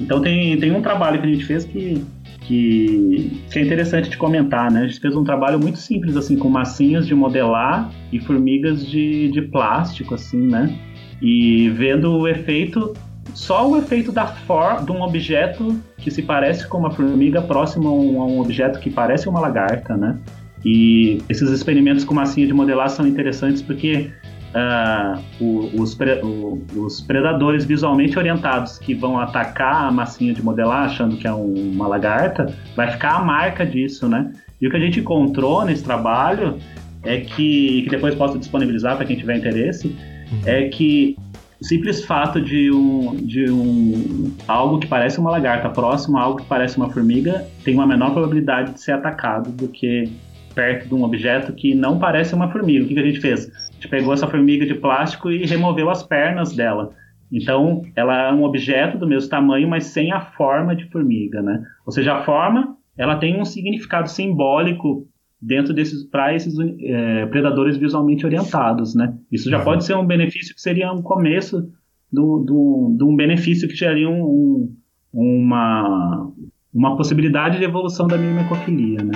Então 0.00 0.20
tem, 0.20 0.58
tem 0.58 0.72
um 0.72 0.82
trabalho 0.82 1.20
que 1.20 1.26
a 1.26 1.30
gente 1.30 1.44
fez 1.44 1.64
que, 1.64 2.04
que, 2.46 3.42
que 3.50 3.58
é 3.58 3.62
interessante 3.62 4.08
de 4.08 4.16
comentar, 4.16 4.70
né? 4.70 4.82
A 4.82 4.86
gente 4.86 5.00
fez 5.00 5.16
um 5.16 5.24
trabalho 5.24 5.58
muito 5.58 5.78
simples, 5.78 6.16
assim, 6.16 6.36
com 6.36 6.48
massinhas 6.48 7.06
de 7.06 7.14
modelar 7.14 7.90
e 8.12 8.20
formigas 8.20 8.86
de, 8.86 9.28
de 9.30 9.42
plástico, 9.42 10.14
assim, 10.14 10.46
né? 10.46 10.72
E 11.20 11.68
vendo 11.70 12.12
o 12.12 12.28
efeito, 12.28 12.94
só 13.34 13.68
o 13.68 13.76
efeito 13.76 14.12
da 14.12 14.26
forma 14.26 14.84
de 14.84 14.92
um 14.92 15.02
objeto 15.02 15.76
que 15.98 16.10
se 16.10 16.22
parece 16.22 16.68
com 16.68 16.78
uma 16.78 16.90
formiga 16.90 17.42
próximo 17.42 17.88
a 17.88 17.92
um, 17.92 18.22
a 18.22 18.26
um 18.26 18.40
objeto 18.40 18.78
que 18.78 18.90
parece 18.90 19.28
uma 19.28 19.40
lagarta, 19.40 19.96
né? 19.96 20.16
E 20.64 21.22
esses 21.28 21.50
experimentos 21.50 22.04
com 22.04 22.14
massinha 22.14 22.46
de 22.46 22.52
modelar 22.52 22.90
são 22.90 23.06
interessantes 23.06 23.60
porque 23.60 24.10
uh, 24.56 25.22
o, 25.38 25.82
os, 25.82 25.94
pre, 25.94 26.20
o, 26.22 26.62
os, 26.74 27.00
predadores 27.00 27.64
visualmente 27.64 28.18
orientados 28.18 28.78
que 28.78 28.94
vão 28.94 29.18
atacar 29.18 29.84
a 29.84 29.92
massinha 29.92 30.32
de 30.32 30.42
modelar 30.42 30.86
achando 30.86 31.16
que 31.16 31.26
é 31.26 31.32
um, 31.32 31.72
uma 31.72 31.86
lagarta, 31.86 32.52
vai 32.74 32.90
ficar 32.90 33.16
a 33.16 33.24
marca 33.24 33.66
disso, 33.66 34.08
né? 34.08 34.32
E 34.60 34.66
o 34.66 34.70
que 34.70 34.76
a 34.76 34.80
gente 34.80 35.00
encontrou 35.00 35.64
nesse 35.64 35.84
trabalho 35.84 36.58
é 37.02 37.20
que, 37.20 37.82
que 37.82 37.90
depois 37.90 38.14
posso 38.14 38.38
disponibilizar 38.38 38.96
para 38.96 39.04
quem 39.04 39.16
tiver 39.16 39.36
interesse, 39.36 39.88
uhum. 39.88 40.40
é 40.46 40.68
que 40.68 41.16
o 41.60 41.64
simples 41.64 42.04
fato 42.04 42.40
de 42.40 42.70
um, 42.70 43.16
de 43.16 43.50
um 43.50 44.34
algo 44.46 44.78
que 44.78 44.86
parece 44.86 45.18
uma 45.18 45.30
lagarta 45.30 45.68
próximo 45.70 46.18
a 46.18 46.22
algo 46.22 46.38
que 46.38 46.46
parece 46.46 46.76
uma 46.76 46.90
formiga 46.90 47.46
tem 47.64 47.74
uma 47.74 47.86
menor 47.86 48.12
probabilidade 48.12 48.72
de 48.72 48.80
ser 48.80 48.92
atacado 48.92 49.50
do 49.50 49.68
que 49.68 50.10
perto 50.54 50.88
de 50.88 50.94
um 50.94 51.04
objeto 51.04 51.52
que 51.52 51.74
não 51.74 51.98
parece 51.98 52.34
uma 52.34 52.50
formiga. 52.50 52.84
O 52.84 52.88
que, 52.88 52.94
que 52.94 53.00
a 53.00 53.04
gente 53.04 53.20
fez? 53.20 53.50
A 53.76 53.78
gente 53.78 53.88
pegou 53.88 54.14
essa 54.14 54.26
formiga 54.26 54.64
de 54.64 54.74
plástico 54.74 55.30
e 55.30 55.44
removeu 55.44 55.90
as 55.90 56.02
pernas 56.02 56.54
dela. 56.54 56.94
Então, 57.30 57.82
ela 57.94 58.28
é 58.28 58.32
um 58.32 58.44
objeto 58.44 58.96
do 58.96 59.06
mesmo 59.06 59.28
tamanho, 59.28 59.68
mas 59.68 59.86
sem 59.86 60.12
a 60.12 60.20
forma 60.20 60.74
de 60.74 60.88
formiga, 60.90 61.42
né? 61.42 61.62
Ou 61.84 61.92
seja, 61.92 62.14
a 62.14 62.22
forma, 62.22 62.76
ela 62.96 63.16
tem 63.16 63.40
um 63.40 63.44
significado 63.44 64.08
simbólico 64.08 65.06
dentro 65.42 65.74
desses 65.74 66.04
para 66.04 66.34
esses 66.34 66.54
é, 66.58 67.26
predadores 67.26 67.76
visualmente 67.76 68.24
orientados, 68.24 68.94
né? 68.94 69.14
Isso 69.30 69.50
já 69.50 69.58
uhum. 69.58 69.64
pode 69.64 69.84
ser 69.84 69.94
um 69.96 70.06
benefício 70.06 70.54
que 70.54 70.60
seria 70.60 70.90
um 70.92 71.02
começo 71.02 71.68
de 72.10 72.20
um 72.20 73.14
benefício 73.14 73.68
que 73.68 73.74
geraria 73.74 74.08
um, 74.08 74.22
um, 74.22 74.74
uma 75.12 76.32
uma 76.76 76.94
possibilidade 76.94 77.56
de 77.56 77.64
evolução 77.64 78.06
da 78.06 78.18
mimecofilia, 78.18 79.02
né? 79.02 79.14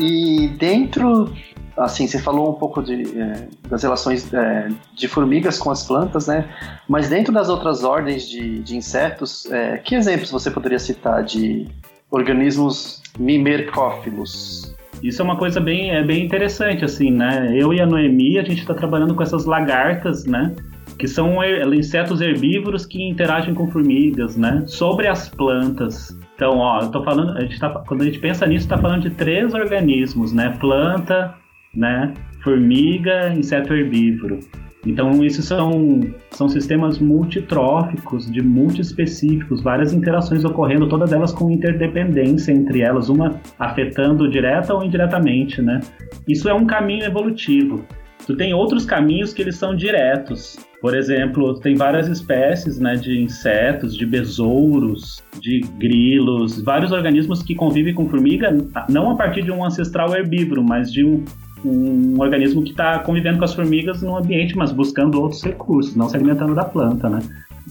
E 0.00 0.48
dentro, 0.48 1.30
assim, 1.76 2.06
você 2.06 2.18
falou 2.18 2.50
um 2.50 2.54
pouco 2.54 2.82
de, 2.82 3.18
é, 3.20 3.48
das 3.68 3.82
relações 3.82 4.32
é, 4.32 4.68
de 4.94 5.06
formigas 5.06 5.58
com 5.58 5.70
as 5.70 5.86
plantas, 5.86 6.26
né? 6.26 6.48
Mas 6.88 7.10
dentro 7.10 7.30
das 7.34 7.50
outras 7.50 7.84
ordens 7.84 8.26
de, 8.26 8.60
de 8.60 8.76
insetos, 8.76 9.44
é, 9.52 9.76
que 9.76 9.94
exemplos 9.94 10.30
você 10.30 10.50
poderia 10.50 10.78
citar 10.78 11.22
de 11.22 11.68
organismos 12.10 13.02
mimercófilos? 13.18 14.74
Isso 15.02 15.20
é 15.20 15.24
uma 15.24 15.36
coisa 15.36 15.60
bem, 15.60 15.90
é 15.90 16.02
bem 16.02 16.24
interessante, 16.24 16.82
assim, 16.82 17.10
né? 17.10 17.52
Eu 17.54 17.74
e 17.74 17.80
a 17.80 17.86
Noemi, 17.86 18.38
a 18.38 18.42
gente 18.42 18.62
está 18.62 18.72
trabalhando 18.72 19.14
com 19.14 19.22
essas 19.22 19.44
lagartas, 19.44 20.24
né? 20.24 20.54
Que 21.00 21.08
são 21.08 21.42
insetos 21.72 22.20
herbívoros 22.20 22.84
que 22.84 23.02
interagem 23.02 23.54
com 23.54 23.66
formigas, 23.66 24.36
né? 24.36 24.64
Sobre 24.66 25.08
as 25.08 25.30
plantas. 25.30 26.14
Então, 26.34 26.58
ó, 26.58 26.82
eu 26.82 26.90
tô 26.90 27.02
falando, 27.02 27.38
a 27.38 27.40
gente 27.40 27.58
tá, 27.58 27.70
quando 27.70 28.02
a 28.02 28.04
gente 28.04 28.18
pensa 28.18 28.46
nisso, 28.46 28.66
está 28.66 28.76
falando 28.76 29.04
de 29.04 29.10
três 29.10 29.54
organismos, 29.54 30.34
né? 30.34 30.54
Planta, 30.60 31.34
né? 31.74 32.12
Formiga, 32.44 33.32
inseto 33.32 33.72
herbívoro. 33.72 34.40
Então, 34.86 35.24
isso 35.24 35.40
são, 35.40 36.00
são 36.32 36.50
sistemas 36.50 36.98
multitróficos, 36.98 38.30
de 38.30 38.42
multiespecíficos, 38.42 39.62
várias 39.62 39.94
interações 39.94 40.44
ocorrendo, 40.44 40.86
todas 40.86 41.14
elas 41.14 41.32
com 41.32 41.50
interdependência 41.50 42.52
entre 42.52 42.82
elas, 42.82 43.08
uma 43.08 43.40
afetando 43.58 44.28
direta 44.28 44.74
ou 44.74 44.84
indiretamente, 44.84 45.62
né? 45.62 45.80
Isso 46.28 46.46
é 46.46 46.52
um 46.52 46.66
caminho 46.66 47.04
evolutivo. 47.04 47.86
Tu 48.26 48.36
tem 48.36 48.52
outros 48.52 48.84
caminhos 48.84 49.32
que 49.32 49.40
eles 49.40 49.56
são 49.56 49.74
diretos. 49.74 50.58
Por 50.80 50.96
exemplo, 50.96 51.60
tem 51.60 51.74
várias 51.74 52.08
espécies 52.08 52.78
né, 52.78 52.94
de 52.94 53.20
insetos, 53.20 53.94
de 53.94 54.06
besouros, 54.06 55.22
de 55.38 55.60
grilos, 55.78 56.62
vários 56.62 56.90
organismos 56.90 57.42
que 57.42 57.54
convivem 57.54 57.92
com 57.92 58.08
formiga, 58.08 58.50
não 58.88 59.10
a 59.10 59.16
partir 59.16 59.42
de 59.42 59.52
um 59.52 59.62
ancestral 59.62 60.14
herbívoro, 60.14 60.64
mas 60.64 60.90
de 60.90 61.04
um, 61.04 61.22
um 61.62 62.18
organismo 62.18 62.62
que 62.62 62.70
está 62.70 62.98
convivendo 63.00 63.38
com 63.38 63.44
as 63.44 63.52
formigas 63.52 64.00
no 64.00 64.16
ambiente, 64.16 64.56
mas 64.56 64.72
buscando 64.72 65.20
outros 65.20 65.42
recursos, 65.42 65.94
não 65.94 66.08
se 66.08 66.16
alimentando 66.16 66.54
da 66.54 66.64
planta, 66.64 67.10
né? 67.10 67.20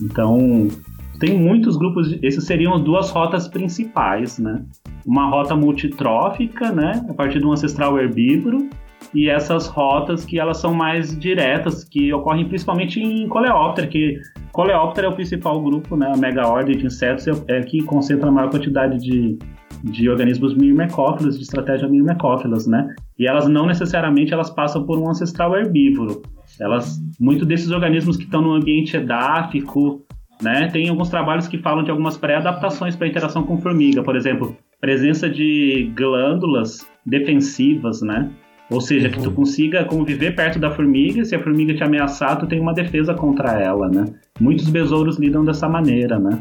Então, 0.00 0.68
tem 1.18 1.36
muitos 1.36 1.76
grupos, 1.76 2.10
de, 2.10 2.24
esses 2.24 2.44
seriam 2.44 2.80
duas 2.80 3.10
rotas 3.10 3.48
principais, 3.48 4.38
né? 4.38 4.62
Uma 5.04 5.28
rota 5.28 5.56
multitrófica, 5.56 6.70
né, 6.70 7.04
a 7.08 7.14
partir 7.14 7.40
de 7.40 7.46
um 7.46 7.52
ancestral 7.52 7.98
herbívoro, 7.98 8.68
e 9.14 9.28
essas 9.28 9.66
rotas 9.66 10.24
que 10.24 10.38
elas 10.38 10.58
são 10.58 10.72
mais 10.72 11.18
diretas, 11.18 11.84
que 11.84 12.12
ocorrem 12.12 12.46
principalmente 12.48 13.00
em 13.00 13.28
coleóptero, 13.28 13.88
que 13.88 14.20
coleóptero 14.52 15.08
é 15.08 15.10
o 15.10 15.14
principal 15.14 15.60
grupo, 15.60 15.96
né, 15.96 16.12
a 16.14 16.16
mega 16.16 16.46
ordem 16.46 16.76
de 16.76 16.86
insetos 16.86 17.26
é, 17.26 17.32
é 17.48 17.62
que 17.62 17.82
concentra 17.82 18.28
a 18.28 18.32
maior 18.32 18.50
quantidade 18.50 18.98
de, 18.98 19.38
de 19.84 20.08
organismos 20.08 20.54
mirmecófilos, 20.54 21.36
de 21.36 21.42
estratégia 21.42 21.88
mirmecófilas, 21.88 22.66
né? 22.66 22.94
E 23.18 23.26
elas 23.26 23.48
não 23.48 23.66
necessariamente 23.66 24.32
elas 24.32 24.50
passam 24.50 24.84
por 24.84 24.98
um 24.98 25.08
ancestral 25.08 25.56
herbívoro. 25.56 26.22
Elas, 26.60 26.98
muito 27.18 27.44
desses 27.44 27.70
organismos 27.70 28.16
que 28.16 28.24
estão 28.24 28.42
no 28.42 28.52
ambiente 28.52 28.96
edáfico, 28.96 30.04
né? 30.42 30.68
Tem 30.68 30.88
alguns 30.88 31.08
trabalhos 31.08 31.48
que 31.48 31.58
falam 31.58 31.84
de 31.84 31.90
algumas 31.90 32.16
pré-adaptações 32.16 32.96
para 32.96 33.08
interação 33.08 33.42
com 33.42 33.58
formiga, 33.58 34.02
por 34.02 34.16
exemplo, 34.16 34.56
presença 34.80 35.28
de 35.28 35.92
glândulas 35.94 36.86
defensivas, 37.04 38.02
né? 38.02 38.30
Ou 38.70 38.80
seja, 38.80 39.08
uhum. 39.08 39.12
que 39.12 39.20
tu 39.20 39.28
uhum. 39.30 39.34
consiga 39.34 39.84
conviver 39.84 40.34
perto 40.34 40.58
da 40.58 40.70
formiga, 40.70 41.24
se 41.24 41.34
a 41.34 41.42
formiga 41.42 41.74
te 41.74 41.82
ameaçar, 41.82 42.38
tu 42.38 42.46
tem 42.46 42.60
uma 42.60 42.72
defesa 42.72 43.12
contra 43.14 43.60
ela, 43.60 43.88
né? 43.88 44.04
Muitos 44.40 44.68
besouros 44.68 45.18
lidam 45.18 45.44
dessa 45.44 45.68
maneira, 45.68 46.18
né? 46.18 46.38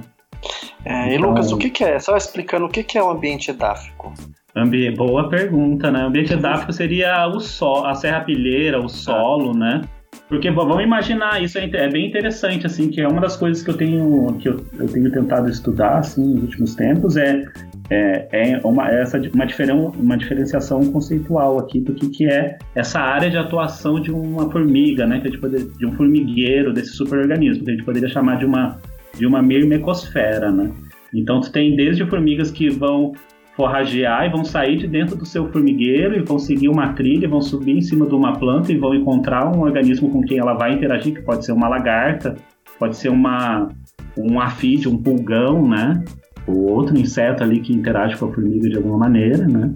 É, 0.85 1.07
então... 1.07 1.13
E 1.13 1.17
Lucas, 1.17 1.51
o 1.51 1.57
que, 1.57 1.69
que, 1.69 1.83
é? 1.83 1.99
Só 1.99 2.15
explicando 2.15 2.65
o 2.65 2.69
que, 2.69 2.83
que 2.83 2.97
é 2.97 3.03
o 3.03 3.09
ambiente 3.09 3.49
edáfico. 3.49 4.13
Ambi... 4.55 4.91
Boa 4.91 5.27
pergunta, 5.27 5.89
né? 5.89 6.03
O 6.03 6.07
ambiente 6.07 6.33
edáfico 6.33 6.71
seria 6.71 7.27
o 7.27 7.39
sol, 7.39 7.85
a 7.85 7.95
serrapilheira, 7.95 8.79
o 8.79 8.87
solo, 8.87 9.53
né? 9.57 9.81
Porque 10.27 10.51
vamos 10.51 10.83
imaginar, 10.83 11.41
isso 11.41 11.57
é, 11.57 11.65
é, 11.65 11.89
bem 11.89 12.07
interessante, 12.07 12.65
assim, 12.65 12.89
que 12.89 13.01
é 13.01 13.07
uma 13.07 13.21
das 13.21 13.35
coisas 13.35 13.63
que 13.63 13.69
eu 13.71 13.77
tenho 13.77 14.33
que 14.39 14.49
eu, 14.49 14.63
eu 14.77 14.87
tenho 14.87 15.11
tentado 15.11 15.49
estudar, 15.49 15.97
assim, 15.97 16.33
nos 16.35 16.43
últimos 16.43 16.75
tempos, 16.75 17.17
é 17.17 17.43
é, 17.89 18.27
é 18.31 18.61
uma, 18.63 18.87
essa, 18.89 19.19
uma, 19.33 19.45
diferen, 19.45 19.91
uma 19.97 20.17
diferenciação 20.17 20.79
conceitual 20.91 21.59
aqui 21.59 21.79
do 21.81 21.93
que, 21.93 22.09
que 22.09 22.25
é 22.25 22.57
essa 22.75 22.99
área 22.99 23.29
de 23.29 23.37
atuação 23.37 23.99
de 23.99 24.11
uma 24.11 24.49
formiga, 24.51 25.05
né? 25.07 25.19
Que 25.19 25.27
a 25.27 25.31
gente 25.31 25.41
poderia, 25.41 25.67
de 25.67 25.85
um 25.85 25.91
formigueiro, 25.93 26.73
desse 26.73 26.93
superorganismo, 26.93 27.63
que 27.63 27.71
a 27.71 27.73
gente 27.73 27.85
poderia 27.85 28.09
chamar 28.09 28.37
de 28.37 28.45
uma, 28.45 28.79
de 29.17 29.25
uma 29.25 29.41
mirmecosfera, 29.41 30.51
né? 30.51 30.71
Então, 31.13 31.41
tu 31.41 31.51
tem 31.51 31.75
desde 31.75 32.05
formigas 32.05 32.51
que 32.51 32.69
vão 32.69 33.13
forragear 33.55 34.25
e 34.25 34.29
vão 34.29 34.45
sair 34.45 34.77
de 34.77 34.87
dentro 34.87 35.17
do 35.17 35.25
seu 35.25 35.51
formigueiro 35.51 36.15
e 36.15 36.21
vão 36.21 36.39
seguir 36.39 36.69
uma 36.69 36.93
trilha, 36.93 37.27
vão 37.27 37.41
subir 37.41 37.75
em 37.75 37.81
cima 37.81 38.05
de 38.05 38.15
uma 38.15 38.37
planta 38.39 38.71
e 38.71 38.77
vão 38.77 38.95
encontrar 38.95 39.53
um 39.53 39.61
organismo 39.61 40.09
com 40.09 40.21
quem 40.21 40.37
ela 40.37 40.53
vai 40.53 40.73
interagir, 40.73 41.15
que 41.15 41.21
pode 41.21 41.45
ser 41.45 41.51
uma 41.51 41.67
lagarta, 41.67 42.37
pode 42.79 42.95
ser 42.95 43.09
uma, 43.09 43.67
um 44.17 44.39
afídeo, 44.39 44.91
um 44.91 44.97
pulgão, 44.97 45.67
né? 45.67 46.01
Ou 46.47 46.71
outro 46.71 46.97
inseto 46.97 47.43
ali 47.43 47.59
que 47.59 47.73
interage 47.73 48.17
com 48.17 48.25
a 48.25 48.33
formiga 48.33 48.69
de 48.69 48.77
alguma 48.77 48.97
maneira, 48.97 49.47
né? 49.47 49.73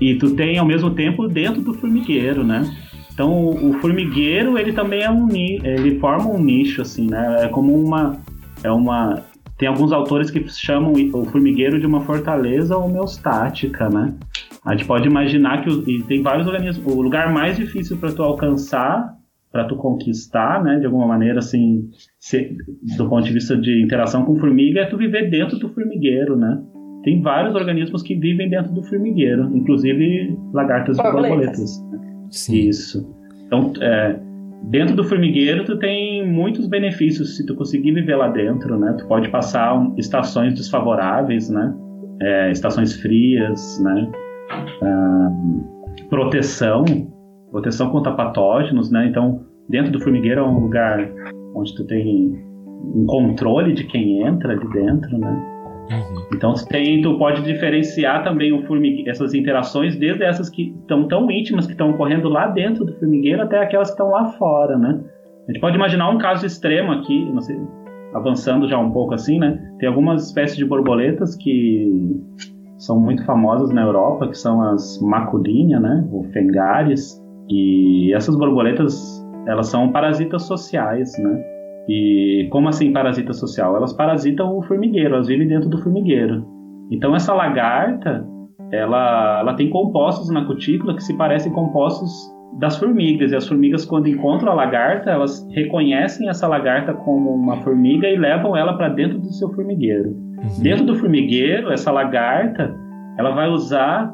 E 0.00 0.14
tu 0.16 0.34
tem 0.34 0.58
ao 0.58 0.66
mesmo 0.66 0.90
tempo 0.90 1.28
dentro 1.28 1.62
do 1.62 1.74
formigueiro, 1.74 2.44
né? 2.44 2.68
Então 3.12 3.50
o 3.50 3.74
formigueiro 3.74 4.58
ele 4.58 4.72
também 4.72 5.02
é 5.02 5.10
um 5.10 5.28
ele 5.32 5.98
forma 5.98 6.30
um 6.30 6.42
nicho 6.42 6.82
assim, 6.82 7.08
né? 7.08 7.44
É 7.44 7.48
como 7.48 7.74
uma 7.74 8.18
é 8.62 8.70
uma 8.70 9.22
tem 9.58 9.68
alguns 9.68 9.92
autores 9.92 10.30
que 10.30 10.44
chamam 10.48 10.92
o 11.12 11.24
formigueiro 11.26 11.78
de 11.78 11.86
uma 11.86 12.00
fortaleza 12.00 12.76
homeostática, 12.76 13.88
né? 13.88 14.12
A 14.64 14.72
gente 14.72 14.86
pode 14.86 15.06
imaginar 15.06 15.62
que 15.62 16.02
tem 16.08 16.22
vários 16.22 16.46
organismos. 16.46 16.84
O 16.92 17.00
lugar 17.00 17.32
mais 17.32 17.56
difícil 17.56 17.96
para 17.96 18.12
tu 18.12 18.22
alcançar 18.22 19.14
para 19.52 19.64
tu 19.64 19.76
conquistar, 19.76 20.64
né, 20.64 20.78
de 20.78 20.86
alguma 20.86 21.06
maneira, 21.06 21.38
assim, 21.38 21.90
se, 22.18 22.56
do 22.96 23.08
ponto 23.08 23.24
de 23.24 23.32
vista 23.32 23.56
de 23.56 23.82
interação 23.82 24.24
com 24.24 24.34
formiga, 24.36 24.80
é 24.80 24.86
tu 24.86 24.96
viver 24.96 25.28
dentro 25.30 25.58
do 25.58 25.68
formigueiro, 25.68 26.36
né? 26.36 26.60
Tem 27.04 27.20
vários 27.20 27.54
organismos 27.54 28.02
que 28.02 28.14
vivem 28.14 28.48
dentro 28.48 28.72
do 28.72 28.82
formigueiro, 28.82 29.54
inclusive 29.54 30.36
lagartas 30.52 30.98
e 30.98 31.02
borboletas. 31.02 31.84
Sim. 32.30 32.68
Isso. 32.68 33.14
Então, 33.46 33.72
é, 33.80 34.18
Dentro 34.64 34.94
do 34.94 35.02
formigueiro, 35.02 35.64
tu 35.64 35.76
tem 35.76 36.26
muitos 36.26 36.68
benefícios 36.68 37.36
se 37.36 37.44
tu 37.44 37.54
conseguir 37.56 37.92
viver 37.92 38.14
lá 38.14 38.28
dentro, 38.28 38.78
né? 38.78 38.94
Tu 38.96 39.06
pode 39.08 39.28
passar 39.28 39.74
estações 39.98 40.54
desfavoráveis, 40.54 41.50
né? 41.50 41.74
É, 42.20 42.50
estações 42.52 42.94
frias, 42.94 43.80
né? 43.82 44.08
Ah, 44.82 45.30
proteção, 46.08 46.84
proteção 47.52 47.90
contra 47.90 48.12
patógenos, 48.12 48.90
né? 48.90 49.06
Então, 49.06 49.44
dentro 49.68 49.92
do 49.92 50.00
formigueiro 50.00 50.40
é 50.40 50.44
um 50.44 50.58
lugar 50.58 51.08
onde 51.54 51.74
tu 51.76 51.86
tem 51.86 52.34
um 52.94 53.06
controle 53.06 53.74
de 53.74 53.84
quem 53.84 54.22
entra 54.22 54.54
ali 54.54 54.68
dentro, 54.72 55.18
né? 55.18 55.48
Uhum. 55.90 56.26
Então 56.34 56.54
tem, 56.68 57.02
tu 57.02 57.18
pode 57.18 57.42
diferenciar 57.42 58.24
também 58.24 58.52
o 58.52 58.62
formigueiro, 58.66 59.10
essas 59.10 59.34
interações, 59.34 59.96
desde 59.96 60.24
essas 60.24 60.48
que 60.48 60.74
estão 60.80 61.06
tão 61.06 61.30
íntimas, 61.30 61.66
que 61.66 61.72
estão 61.72 61.90
ocorrendo 61.90 62.28
lá 62.28 62.46
dentro 62.48 62.84
do 62.84 62.94
formigueiro, 62.94 63.42
até 63.42 63.58
aquelas 63.58 63.88
que 63.88 63.94
estão 63.94 64.10
lá 64.10 64.24
fora, 64.32 64.78
né? 64.78 65.00
A 65.48 65.52
gente 65.52 65.60
pode 65.60 65.76
imaginar 65.76 66.08
um 66.08 66.18
caso 66.18 66.46
extremo 66.46 66.92
aqui, 66.92 67.30
sei, 67.40 67.60
avançando 68.14 68.68
já 68.68 68.78
um 68.78 68.90
pouco 68.90 69.14
assim, 69.14 69.38
né? 69.38 69.58
Tem 69.78 69.88
algumas 69.88 70.26
espécies 70.26 70.56
de 70.56 70.64
borboletas 70.64 71.36
que 71.36 71.90
são 72.78 72.98
muito 72.98 73.24
famosas 73.24 73.72
na 73.72 73.82
Europa, 73.82 74.28
que 74.28 74.38
são 74.38 74.62
as 74.62 75.00
maculinha, 75.00 75.78
né? 75.78 76.08
Ou 76.10 76.24
fengares. 76.24 77.21
E 77.52 78.14
essas 78.14 78.34
borboletas, 78.34 79.22
elas 79.46 79.66
são 79.66 79.92
parasitas 79.92 80.44
sociais, 80.44 81.12
né? 81.18 81.44
E 81.86 82.48
como 82.50 82.68
assim 82.68 82.92
parasita 82.92 83.34
social? 83.34 83.76
Elas 83.76 83.92
parasitam 83.92 84.56
o 84.56 84.62
formigueiro, 84.62 85.14
elas 85.14 85.28
vivem 85.28 85.46
dentro 85.46 85.68
do 85.68 85.78
formigueiro. 85.82 86.46
Então 86.90 87.14
essa 87.14 87.34
lagarta, 87.34 88.26
ela, 88.70 89.40
ela 89.40 89.54
tem 89.54 89.68
compostos 89.68 90.30
na 90.30 90.46
cutícula 90.46 90.94
que 90.94 91.02
se 91.02 91.14
parecem 91.16 91.52
compostos 91.52 92.10
das 92.58 92.78
formigas. 92.78 93.32
E 93.32 93.36
as 93.36 93.46
formigas, 93.46 93.84
quando 93.84 94.08
encontram 94.08 94.52
a 94.52 94.54
lagarta, 94.54 95.10
elas 95.10 95.46
reconhecem 95.50 96.28
essa 96.28 96.46
lagarta 96.46 96.94
como 96.94 97.34
uma 97.34 97.58
formiga 97.58 98.08
e 98.08 98.16
levam 98.16 98.56
ela 98.56 98.74
para 98.78 98.88
dentro 98.88 99.18
do 99.18 99.32
seu 99.32 99.50
formigueiro. 99.50 100.10
Uhum. 100.10 100.62
Dentro 100.62 100.86
do 100.86 100.94
formigueiro, 100.94 101.70
essa 101.70 101.90
lagarta, 101.90 102.74
ela 103.18 103.30
vai 103.32 103.50
usar 103.50 104.10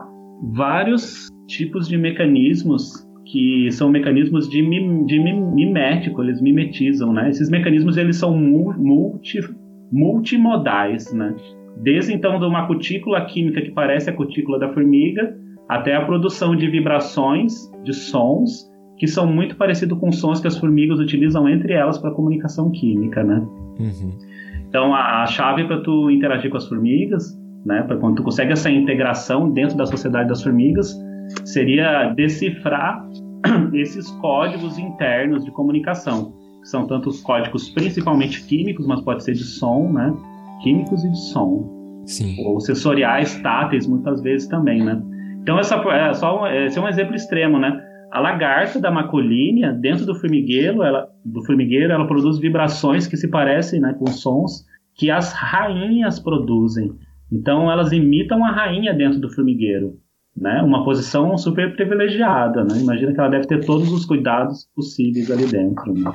vários 0.54 1.28
tipos 1.46 1.88
de 1.88 1.96
mecanismos 1.96 3.07
que 3.30 3.70
são 3.72 3.90
mecanismos 3.90 4.48
de, 4.48 4.62
mim, 4.62 5.04
de 5.04 5.18
mimético, 5.18 6.22
eles 6.22 6.40
mimetizam, 6.40 7.12
né? 7.12 7.28
Esses 7.28 7.50
mecanismos 7.50 7.98
eles 7.98 8.16
são 8.16 8.34
multi, 8.34 9.40
multimodais, 9.92 11.12
né? 11.12 11.34
Desde 11.76 12.14
então 12.14 12.38
de 12.38 12.46
uma 12.46 12.66
cutícula 12.66 13.24
química 13.26 13.60
que 13.60 13.70
parece 13.70 14.08
a 14.08 14.14
cutícula 14.14 14.58
da 14.58 14.72
formiga, 14.72 15.36
até 15.68 15.94
a 15.94 16.04
produção 16.04 16.56
de 16.56 16.68
vibrações, 16.68 17.70
de 17.84 17.92
sons, 17.92 18.66
que 18.96 19.06
são 19.06 19.26
muito 19.26 19.56
parecidos 19.56 19.98
com 19.98 20.10
sons 20.10 20.40
que 20.40 20.48
as 20.48 20.56
formigas 20.56 20.98
utilizam 20.98 21.46
entre 21.46 21.74
elas 21.74 21.98
para 21.98 22.10
comunicação 22.10 22.70
química, 22.70 23.22
né? 23.22 23.46
Uhum. 23.78 24.10
Então 24.68 24.94
a, 24.94 25.22
a 25.22 25.26
chave 25.26 25.64
para 25.64 25.82
tu 25.82 26.10
interagir 26.10 26.50
com 26.50 26.56
as 26.56 26.66
formigas, 26.66 27.38
né? 27.66 27.82
Para 27.82 27.98
quando 27.98 28.16
tu 28.16 28.22
consegue 28.22 28.52
essa 28.52 28.70
integração 28.70 29.50
dentro 29.50 29.76
da 29.76 29.84
sociedade 29.84 30.30
das 30.30 30.42
formigas, 30.42 30.98
seria 31.44 32.12
decifrar 32.14 33.06
esses 33.72 34.10
códigos 34.12 34.78
internos 34.78 35.44
de 35.44 35.50
comunicação, 35.50 36.32
que 36.60 36.68
são 36.68 36.86
tanto 36.86 37.08
os 37.08 37.20
códigos 37.20 37.68
principalmente 37.70 38.44
químicos, 38.44 38.86
mas 38.86 39.00
pode 39.00 39.24
ser 39.24 39.32
de 39.32 39.44
som, 39.44 39.92
né? 39.92 40.14
Químicos 40.62 41.04
e 41.04 41.10
de 41.10 41.18
som. 41.30 42.02
Sim. 42.06 42.36
Ou 42.44 42.60
sensoriais, 42.60 43.40
táteis, 43.42 43.86
muitas 43.86 44.22
vezes 44.22 44.48
também, 44.48 44.82
né? 44.82 45.00
Então, 45.42 45.58
essa 45.58 45.76
é 45.76 46.14
só 46.14 46.46
esse 46.48 46.78
é 46.78 46.82
um 46.82 46.88
exemplo 46.88 47.14
extremo, 47.14 47.58
né? 47.58 47.80
A 48.10 48.20
lagarta 48.20 48.80
da 48.80 48.90
macolínea, 48.90 49.72
dentro 49.72 50.06
do 50.06 50.14
formigueiro, 50.14 50.82
ela, 50.82 51.06
do 51.24 51.44
formigueiro, 51.44 51.92
ela 51.92 52.06
produz 52.06 52.38
vibrações 52.38 53.06
que 53.06 53.16
se 53.16 53.28
parecem 53.28 53.80
né, 53.80 53.94
com 53.98 54.06
sons 54.06 54.64
que 54.94 55.10
as 55.10 55.32
rainhas 55.34 56.18
produzem. 56.18 56.90
Então, 57.30 57.70
elas 57.70 57.92
imitam 57.92 58.42
a 58.44 58.50
rainha 58.50 58.94
dentro 58.94 59.20
do 59.20 59.30
formigueiro 59.30 59.98
né, 60.40 60.62
uma 60.62 60.84
posição 60.84 61.36
super 61.36 61.74
privilegiada. 61.74 62.64
Né? 62.64 62.78
Imagina 62.80 63.12
que 63.12 63.20
ela 63.20 63.30
deve 63.30 63.46
ter 63.46 63.64
todos 63.64 63.90
os 63.92 64.04
cuidados 64.04 64.68
possíveis 64.74 65.30
ali 65.30 65.46
dentro. 65.46 65.92
Né? 65.92 66.12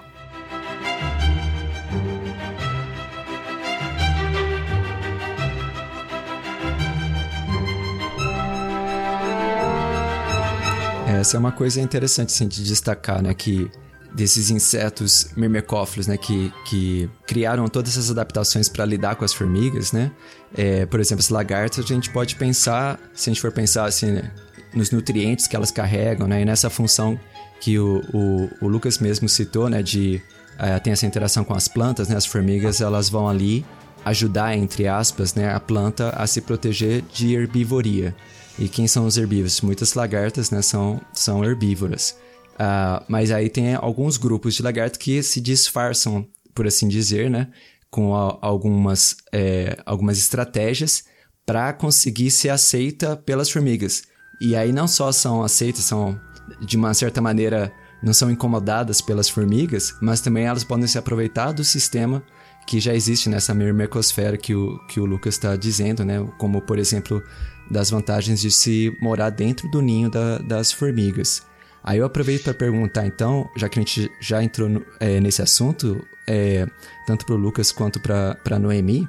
Essa 11.23 11.38
é 11.38 11.39
uma 11.39 11.51
coisa 11.53 11.79
interessante 11.79 12.29
assim, 12.29 12.47
de 12.47 12.63
destacar, 12.65 13.21
né? 13.23 13.33
Que 13.33 13.71
desses 14.13 14.49
insetos 14.49 15.30
mirmecófilos, 15.36 16.08
né, 16.08 16.17
que, 16.17 16.54
que 16.65 17.10
criaram 17.26 17.67
todas 17.67 17.93
essas 17.93 18.12
adaptações 18.12 18.69
para 18.69 18.86
lidar 18.86 19.15
com 19.15 19.26
as 19.26 19.34
formigas, 19.34 19.91
né? 19.91 20.12
É, 20.56 20.86
por 20.86 20.99
exemplo, 20.99 21.21
as 21.21 21.30
lagartas, 21.30 21.84
a 21.84 21.88
gente 21.88 22.12
pode 22.12 22.36
pensar, 22.36 22.99
se 23.13 23.30
a 23.30 23.34
gente 23.34 23.41
for 23.41 23.52
pensar 23.52 23.86
assim, 23.86 24.12
né, 24.12 24.32
nos 24.73 24.91
nutrientes 24.91 25.47
que 25.47 25.56
elas 25.56 25.71
carregam, 25.71 26.28
né, 26.28 26.41
e 26.41 26.45
nessa 26.45 26.69
função 26.69 27.19
que 27.60 27.80
o, 27.80 28.04
o, 28.13 28.49
o 28.62 28.67
Lucas 28.67 28.99
mesmo 28.99 29.28
citou, 29.28 29.67
né, 29.67 29.82
de 29.82 30.21
é, 30.60 30.78
tem 30.80 30.93
essa 30.93 31.06
interação 31.06 31.43
com 31.43 31.54
as 31.54 31.67
plantas, 31.67 32.08
né, 32.08 32.15
as 32.15 32.26
formigas, 32.26 32.82
elas 32.82 33.10
vão 33.10 33.28
ali 33.28 33.65
ajudar, 34.06 34.56
entre 34.56 34.88
aspas, 34.88 35.34
né, 35.34 35.54
a 35.54 35.60
planta 35.60 36.10
a 36.10 36.28
se 36.28 36.41
proteger 36.41 37.02
de 37.13 37.34
herbivoria. 37.34 38.15
E 38.60 38.69
quem 38.69 38.88
são 38.88 39.06
os 39.08 39.17
herbívoros? 39.17 39.62
Muitas 39.62 39.95
lagartas, 39.95 40.52
né, 40.52 40.62
são, 40.62 41.02
são 41.13 41.43
herbívoras. 41.43 42.15
Uh, 42.53 43.03
mas 43.07 43.31
aí 43.31 43.49
tem 43.49 43.73
alguns 43.75 44.17
grupos 44.17 44.53
de 44.55 44.63
lagarto 44.63 44.99
que 44.99 45.23
se 45.23 45.41
disfarçam, 45.41 46.27
por 46.53 46.67
assim 46.67 46.87
dizer, 46.87 47.29
né? 47.29 47.49
Com 47.89 48.15
a, 48.15 48.37
algumas, 48.41 49.17
é, 49.31 49.77
algumas 49.85 50.17
estratégias 50.17 51.03
para 51.45 51.73
conseguir 51.73 52.31
ser 52.31 52.49
aceita 52.49 53.17
pelas 53.17 53.49
formigas. 53.49 54.03
E 54.41 54.55
aí 54.55 54.71
não 54.71 54.87
só 54.87 55.11
são 55.11 55.43
aceitas, 55.43 55.83
são 55.83 56.19
de 56.61 56.77
uma 56.77 56.93
certa 56.93 57.21
maneira 57.21 57.71
não 58.01 58.13
são 58.13 58.29
incomodadas 58.29 58.99
pelas 58.99 59.29
formigas, 59.29 59.95
mas 60.01 60.19
também 60.19 60.45
elas 60.45 60.65
podem 60.65 60.85
se 60.87 60.97
aproveitar 60.97 61.53
do 61.53 61.63
sistema 61.63 62.21
que 62.67 62.79
já 62.79 62.93
existe 62.93 63.29
nessa 63.29 63.53
mermecosfera 63.53 64.37
que 64.37 64.53
o, 64.53 64.77
que 64.87 64.99
o 64.99 65.05
Lucas 65.05 65.35
está 65.35 65.55
dizendo, 65.55 66.03
né? 66.03 66.25
Como, 66.37 66.61
por 66.61 66.77
exemplo, 66.77 67.23
das 67.71 67.89
vantagens 67.89 68.41
de 68.41 68.51
se 68.51 68.95
morar 69.01 69.29
dentro 69.29 69.69
do 69.69 69.81
ninho 69.81 70.09
da, 70.09 70.37
das 70.39 70.71
formigas. 70.71 71.43
Aí 71.84 71.98
eu 71.98 72.06
aproveito 72.06 72.43
para 72.43 72.54
perguntar, 72.54 73.06
então, 73.06 73.50
já 73.58 73.67
que 73.67 73.78
a 73.78 73.82
gente 73.82 74.10
já 74.22 74.41
entrou 74.41 74.69
no, 74.69 74.86
é, 75.00 75.19
nesse 75.19 75.41
assunto, 75.41 76.06
é, 76.26 76.65
tanto 77.06 77.26
para 77.26 77.36
o 77.36 77.38
Lucas 77.38 77.72
quanto 77.72 78.00
para 78.00 78.38
a 78.50 78.60
Noemi, 78.60 79.08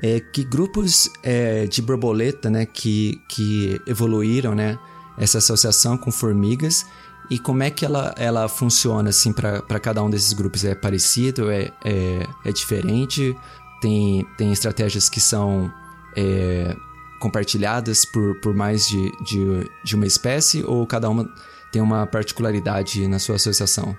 é, 0.00 0.20
que 0.20 0.44
grupos 0.44 1.10
é, 1.22 1.66
de 1.66 1.82
borboleta 1.82 2.48
né, 2.48 2.64
que, 2.64 3.20
que 3.28 3.80
evoluíram 3.86 4.54
né, 4.54 4.78
essa 5.18 5.38
associação 5.38 5.98
com 5.98 6.12
formigas 6.12 6.86
e 7.30 7.38
como 7.38 7.62
é 7.62 7.70
que 7.70 7.84
ela, 7.84 8.12
ela 8.16 8.48
funciona 8.48 9.10
assim 9.10 9.32
para 9.32 9.78
cada 9.78 10.02
um 10.02 10.10
desses 10.10 10.32
grupos? 10.32 10.64
É 10.64 10.74
parecido? 10.74 11.48
É, 11.50 11.70
é, 11.84 12.26
é 12.44 12.52
diferente? 12.52 13.36
Tem, 13.80 14.26
tem 14.36 14.52
estratégias 14.52 15.08
que 15.08 15.20
são 15.20 15.72
é, 16.16 16.74
compartilhadas 17.20 18.04
por, 18.04 18.40
por 18.40 18.52
mais 18.52 18.88
de, 18.88 19.12
de, 19.22 19.70
de 19.84 19.94
uma 19.94 20.06
espécie 20.06 20.64
ou 20.64 20.84
cada 20.86 21.08
uma 21.08 21.32
tem 21.70 21.80
uma 21.80 22.06
particularidade 22.06 23.06
na 23.08 23.18
sua 23.18 23.36
associação? 23.36 23.96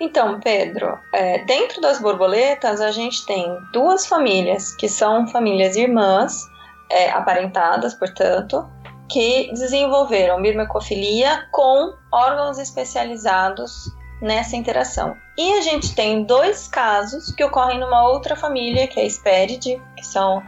Então, 0.00 0.40
Pedro, 0.40 0.98
é, 1.14 1.44
dentro 1.44 1.80
das 1.80 2.00
borboletas 2.00 2.80
a 2.80 2.90
gente 2.90 3.24
tem 3.24 3.56
duas 3.72 4.06
famílias 4.06 4.74
que 4.74 4.88
são 4.88 5.28
famílias 5.28 5.76
irmãs, 5.76 6.42
é, 6.90 7.10
aparentadas, 7.10 7.94
portanto, 7.94 8.68
que 9.08 9.52
desenvolveram 9.52 10.40
mirmecofilia 10.40 11.46
com 11.52 11.94
órgãos 12.12 12.58
especializados 12.58 13.84
nessa 14.20 14.56
interação. 14.56 15.16
E 15.38 15.52
a 15.54 15.60
gente 15.60 15.94
tem 15.94 16.24
dois 16.24 16.66
casos 16.68 17.32
que 17.34 17.44
ocorrem 17.44 17.78
numa 17.78 18.08
outra 18.08 18.34
família, 18.34 18.86
que 18.88 18.98
é 18.98 19.02
a 19.02 19.06
Hesperidae, 19.06 19.80
que 19.96 20.04
são 20.04 20.42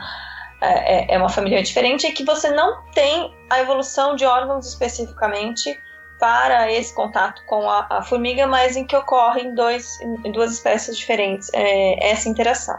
é, 0.60 1.12
é, 1.12 1.14
é 1.14 1.18
uma 1.18 1.28
família 1.28 1.62
diferente, 1.62 2.06
e 2.06 2.12
que 2.12 2.24
você 2.24 2.50
não 2.50 2.82
tem 2.92 3.32
a 3.50 3.60
evolução 3.60 4.16
de 4.16 4.24
órgãos 4.24 4.66
especificamente 4.66 5.78
para 6.18 6.70
esse 6.72 6.94
contato 6.94 7.42
com 7.46 7.68
a, 7.68 7.86
a 7.90 8.02
formiga, 8.02 8.46
mas 8.46 8.76
em 8.76 8.84
que 8.84 8.96
ocorre 8.96 9.42
em, 9.42 9.54
dois, 9.54 10.00
em 10.00 10.32
duas 10.32 10.52
espécies 10.52 10.96
diferentes 10.96 11.50
é, 11.52 12.10
essa 12.10 12.28
interação. 12.28 12.78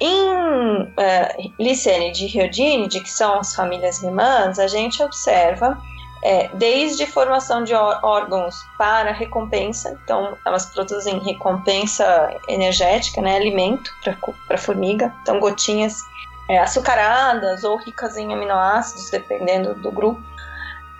Em 0.00 0.92
é, 0.98 1.36
Licene 1.60 2.12
e 2.12 2.26
Riodinide, 2.26 3.00
que 3.00 3.10
são 3.10 3.38
as 3.38 3.54
famílias 3.54 4.02
irmãs, 4.02 4.58
a 4.58 4.66
gente 4.66 5.02
observa 5.02 5.78
é, 6.24 6.48
desde 6.54 7.04
formação 7.06 7.64
de 7.64 7.74
órgãos 7.74 8.56
para 8.78 9.12
recompensa, 9.12 9.98
então 10.02 10.36
elas 10.46 10.66
produzem 10.66 11.18
recompensa 11.18 12.36
energética, 12.48 13.20
né, 13.20 13.36
alimento 13.36 13.92
para 14.46 14.56
a 14.56 14.58
formiga, 14.58 15.12
então 15.22 15.40
gotinhas 15.40 15.98
é, 16.48 16.58
açucaradas 16.58 17.64
ou 17.64 17.76
ricas 17.76 18.16
em 18.16 18.32
aminoácidos, 18.32 19.10
dependendo 19.10 19.74
do 19.74 19.90
grupo 19.90 20.31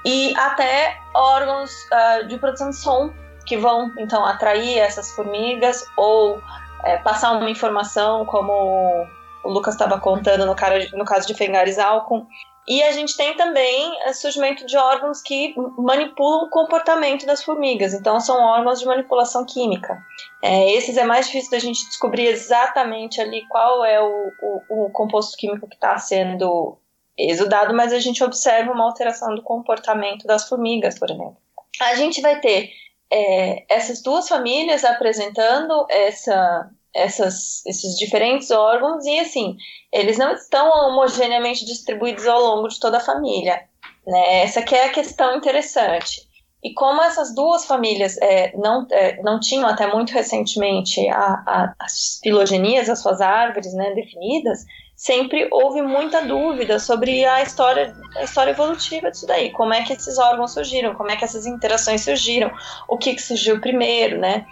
e 0.05 0.35
até 0.37 0.99
órgãos 1.15 1.71
uh, 1.85 2.27
de 2.27 2.39
produção 2.39 2.71
de 2.71 2.77
som, 2.77 3.13
que 3.47 3.57
vão 3.57 3.91
então 3.99 4.25
atrair 4.25 4.79
essas 4.79 5.13
formigas 5.13 5.85
ou 5.97 6.41
é, 6.85 6.99
passar 6.99 7.33
uma 7.33 7.51
informação, 7.51 8.25
como 8.25 9.07
o 9.45 9.51
Lucas 9.51 9.75
estava 9.75 9.99
contando 10.01 10.47
no, 10.47 10.55
cara, 10.55 10.79
no 10.93 11.05
caso 11.05 11.27
de 11.27 11.35
Fengaris 11.35 11.79
Alcon. 11.79 12.27
E 12.67 12.81
a 12.85 12.93
gente 12.93 13.17
tem 13.17 13.37
também 13.37 13.91
o 14.09 14.15
surgimento 14.15 14.65
de 14.65 14.77
órgãos 14.77 15.21
que 15.21 15.53
manipulam 15.77 16.45
o 16.45 16.51
comportamento 16.51 17.27
das 17.27 17.43
formigas. 17.43 17.93
Então, 17.93 18.21
são 18.21 18.41
órgãos 18.41 18.79
de 18.79 18.87
manipulação 18.87 19.45
química. 19.45 20.01
É, 20.41 20.73
esses 20.73 20.97
é 20.97 21.05
mais 21.05 21.27
difícil 21.27 21.51
da 21.51 21.59
gente 21.59 21.85
descobrir 21.87 22.27
exatamente 22.27 23.21
ali 23.21 23.45
qual 23.49 23.85
é 23.85 24.01
o, 24.01 24.33
o, 24.41 24.85
o 24.85 24.91
composto 24.91 25.37
químico 25.37 25.69
que 25.69 25.75
está 25.75 25.99
sendo 25.99 26.79
exudado, 27.17 27.75
mas 27.75 27.93
a 27.93 27.99
gente 27.99 28.23
observa 28.25 28.73
uma 28.73 28.85
alteração 28.85 29.35
do 29.35 29.43
comportamento 29.43 30.27
das 30.27 30.49
formigas, 30.49 30.99
por 30.99 31.11
exemplo. 31.11 31.37
A 31.81 31.95
gente 31.95 32.21
vai 32.21 32.41
ter 32.41 32.71
é, 33.11 33.65
essas 33.69 34.03
duas 34.03 34.29
famílias 34.29 34.85
apresentando 34.85 35.87
essa, 35.91 36.71
essas, 36.95 37.65
esses 37.67 37.97
diferentes 37.97 38.51
órgãos 38.51 39.05
e 39.05 39.19
assim 39.21 39.57
eles 39.93 40.17
não 40.17 40.33
estão 40.33 40.71
homogeneamente 40.71 41.67
distribuídos 41.67 42.27
ao 42.27 42.41
longo 42.41 42.69
de 42.69 42.81
toda 42.81 42.97
a 42.97 43.01
família. 43.01 43.63
Né? 44.07 44.43
Essa 44.43 44.63
que 44.63 44.75
é 44.75 44.87
a 44.87 44.93
questão 44.93 45.37
interessante. 45.37 46.23
E 46.65 46.73
como 46.75 47.03
essas 47.03 47.35
duas 47.35 47.67
famílias 47.67 48.17
é, 48.19 48.57
não, 48.57 48.87
é, 48.91 49.21
não 49.23 49.39
tinham 49.39 49.69
até 49.69 49.87
muito 49.93 50.13
recentemente 50.13 51.07
a, 51.09 51.43
a, 51.47 51.75
as 51.79 52.21
filogenias, 52.23 52.89
as 52.89 53.03
suas 53.03 53.21
árvores 53.21 53.75
né, 53.75 53.93
definidas, 53.95 54.65
sempre 55.03 55.49
houve 55.51 55.83
muita 55.83 56.25
dúvida 56.25 56.79
sobre 56.79 57.25
a 57.25 57.43
história, 57.43 57.93
a 58.15 58.23
história 58.23 58.53
evolutiva 58.53 59.11
disso 59.11 59.27
daí, 59.27 59.51
como 59.51 59.75
é 59.75 59.83
que 59.83 59.95
esses 59.95 60.17
órgãos 60.17 60.55
surgiram, 60.55 60.95
como 60.95 61.11
é 61.11 61.17
que 61.17 61.25
essas 61.25 61.45
interações 61.45 62.03
surgiram, 62.03 62.53
o 62.87 62.97
que, 62.97 63.15
que 63.15 63.21
surgiu 63.21 63.61
primeiro, 63.61 64.21
né? 64.21 64.47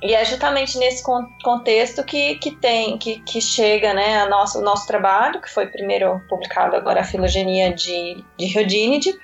E 0.00 0.14
é 0.14 0.24
justamente 0.24 0.78
nesse 0.78 1.02
contexto 1.42 2.04
que, 2.04 2.36
que 2.36 2.52
tem, 2.52 2.96
que, 2.96 3.18
que 3.22 3.40
chega 3.40 3.92
né, 3.92 4.20
a 4.20 4.28
nosso, 4.28 4.60
o 4.60 4.62
nosso 4.62 4.86
trabalho, 4.86 5.40
que 5.40 5.50
foi 5.50 5.66
primeiro 5.66 6.22
publicado 6.28 6.76
agora 6.76 7.00
a 7.00 7.04
filogenia 7.04 7.74
de, 7.74 8.24
de 8.36 8.54
Rhodinidae, 8.54 9.18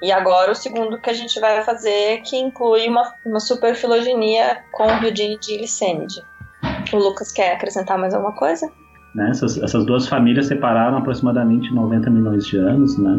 e 0.00 0.10
agora 0.10 0.50
o 0.50 0.54
segundo 0.54 0.98
que 0.98 1.10
a 1.10 1.14
gente 1.14 1.38
vai 1.38 1.62
fazer, 1.62 2.22
que 2.22 2.38
inclui 2.38 2.88
uma, 2.88 3.14
uma 3.22 3.38
superfilogenia 3.40 4.64
com 4.72 4.86
Rhodinidae 4.86 5.56
e 5.56 5.58
Licênide. 5.58 6.24
O 6.90 6.96
Lucas 6.96 7.30
quer 7.30 7.52
acrescentar 7.52 7.98
mais 7.98 8.14
alguma 8.14 8.32
coisa? 8.32 8.72
Né? 9.16 9.30
Essas, 9.30 9.56
essas 9.62 9.86
duas 9.86 10.06
famílias 10.06 10.46
separaram 10.46 10.98
aproximadamente 10.98 11.74
90 11.74 12.10
milhões 12.10 12.46
de 12.46 12.58
anos, 12.58 12.98
né? 12.98 13.18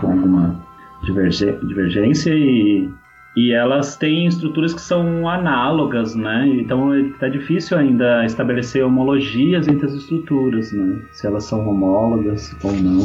Com 0.00 0.10
alguma 0.10 0.60
divergência 1.04 2.34
e, 2.34 2.90
e 3.36 3.52
elas 3.52 3.96
têm 3.96 4.26
estruturas 4.26 4.74
que 4.74 4.80
são 4.80 5.28
análogas, 5.28 6.16
né? 6.16 6.48
Então 6.48 6.92
está 6.98 7.28
difícil 7.28 7.78
ainda 7.78 8.24
estabelecer 8.24 8.84
homologias 8.84 9.68
entre 9.68 9.86
as 9.86 9.92
estruturas, 9.92 10.72
né? 10.72 11.02
Se 11.12 11.28
elas 11.28 11.44
são 11.44 11.68
homólogas 11.68 12.56
ou 12.64 12.72
não, 12.72 13.04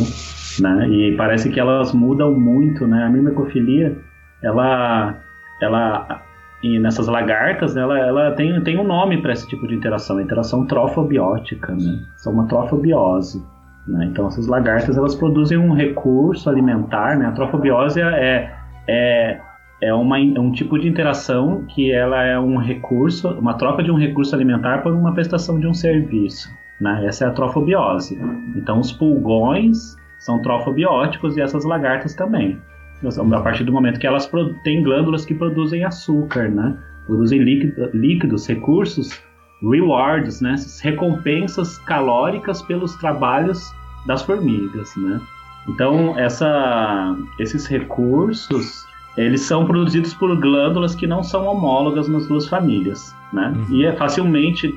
né? 0.60 0.90
E 0.90 1.16
parece 1.16 1.52
que 1.52 1.60
elas 1.60 1.94
mudam 1.94 2.34
muito, 2.34 2.88
né? 2.88 3.04
A 3.04 3.10
mimecofilia, 3.10 3.96
ela, 4.42 5.16
ela 5.62 6.24
e 6.62 6.78
nessas 6.78 7.08
lagartas, 7.08 7.78
ela, 7.78 7.98
ela 7.98 8.32
tem, 8.32 8.62
tem 8.62 8.78
um 8.78 8.84
nome 8.84 9.22
para 9.22 9.32
esse 9.32 9.48
tipo 9.48 9.66
de 9.66 9.76
interação, 9.76 10.20
interação 10.20 10.66
trofobiótica, 10.66 11.74
né? 11.74 12.04
São 12.18 12.34
uma 12.34 12.48
trofobiose. 12.48 13.42
Né? 13.88 14.06
Então, 14.06 14.28
essas 14.28 14.46
lagartas 14.46 14.98
elas 14.98 15.16
produzem 15.16 15.58
um 15.58 15.74
recurso 15.74 16.50
alimentar, 16.50 17.18
né? 17.18 17.28
A 17.28 17.32
trofobiose 17.32 18.02
é, 18.02 18.54
é, 18.88 19.40
é 19.82 19.94
uma, 19.94 20.18
um 20.18 20.52
tipo 20.52 20.78
de 20.78 20.90
interação 20.90 21.64
que 21.70 21.92
ela 21.94 22.24
é 22.24 22.38
um 22.38 22.58
recurso, 22.58 23.30
uma 23.40 23.54
troca 23.54 23.82
de 23.82 23.90
um 23.90 23.96
recurso 23.96 24.36
alimentar 24.36 24.80
por 24.80 24.92
uma 24.92 25.14
prestação 25.14 25.60
de 25.60 25.66
um 25.66 25.74
serviço. 25.74 26.50
Né? 26.82 27.06
Essa 27.06 27.24
é 27.24 27.28
a 27.30 27.32
trofobiose. 27.32 28.20
Então, 28.54 28.82
os 28.82 28.92
pulgões 28.92 29.96
são 30.18 30.42
trofobióticos 30.42 31.38
e 31.38 31.42
essas 31.42 31.64
lagartas 31.64 32.14
também 32.14 32.60
a 33.04 33.42
partir 33.42 33.64
do 33.64 33.72
momento 33.72 34.00
que 34.00 34.08
elas 34.08 34.30
têm 34.64 34.84
glândulas 34.84 35.26
que 35.26 35.34
produzem 35.34 35.84
açúcar, 35.84 36.50
né? 36.50 36.78
Produzem 37.06 37.42
líquido, 37.42 37.90
líquidos, 37.94 38.46
recursos, 38.48 39.22
rewards, 39.62 40.42
né? 40.42 40.56
Recompensas 40.82 41.78
calóricas 41.80 42.62
pelos 42.62 42.96
trabalhos 42.96 43.74
das 44.06 44.22
formigas, 44.22 44.96
né? 44.98 45.22
Então, 45.68 46.18
essa, 46.18 47.16
esses 47.40 47.68
recursos, 47.68 48.86
eles 49.18 49.42
são 49.42 49.66
produzidos 49.66 50.14
por 50.14 50.36
glândulas 50.40 50.96
que 50.96 51.06
não 51.06 51.24
são 51.24 51.46
homólogas 51.46 52.08
nas 52.08 52.28
duas 52.28 52.48
famílias, 52.48 53.16
né? 53.32 53.54
Uhum. 53.56 53.76
E 53.76 53.86
é 53.86 53.94
facilmente, 53.94 54.74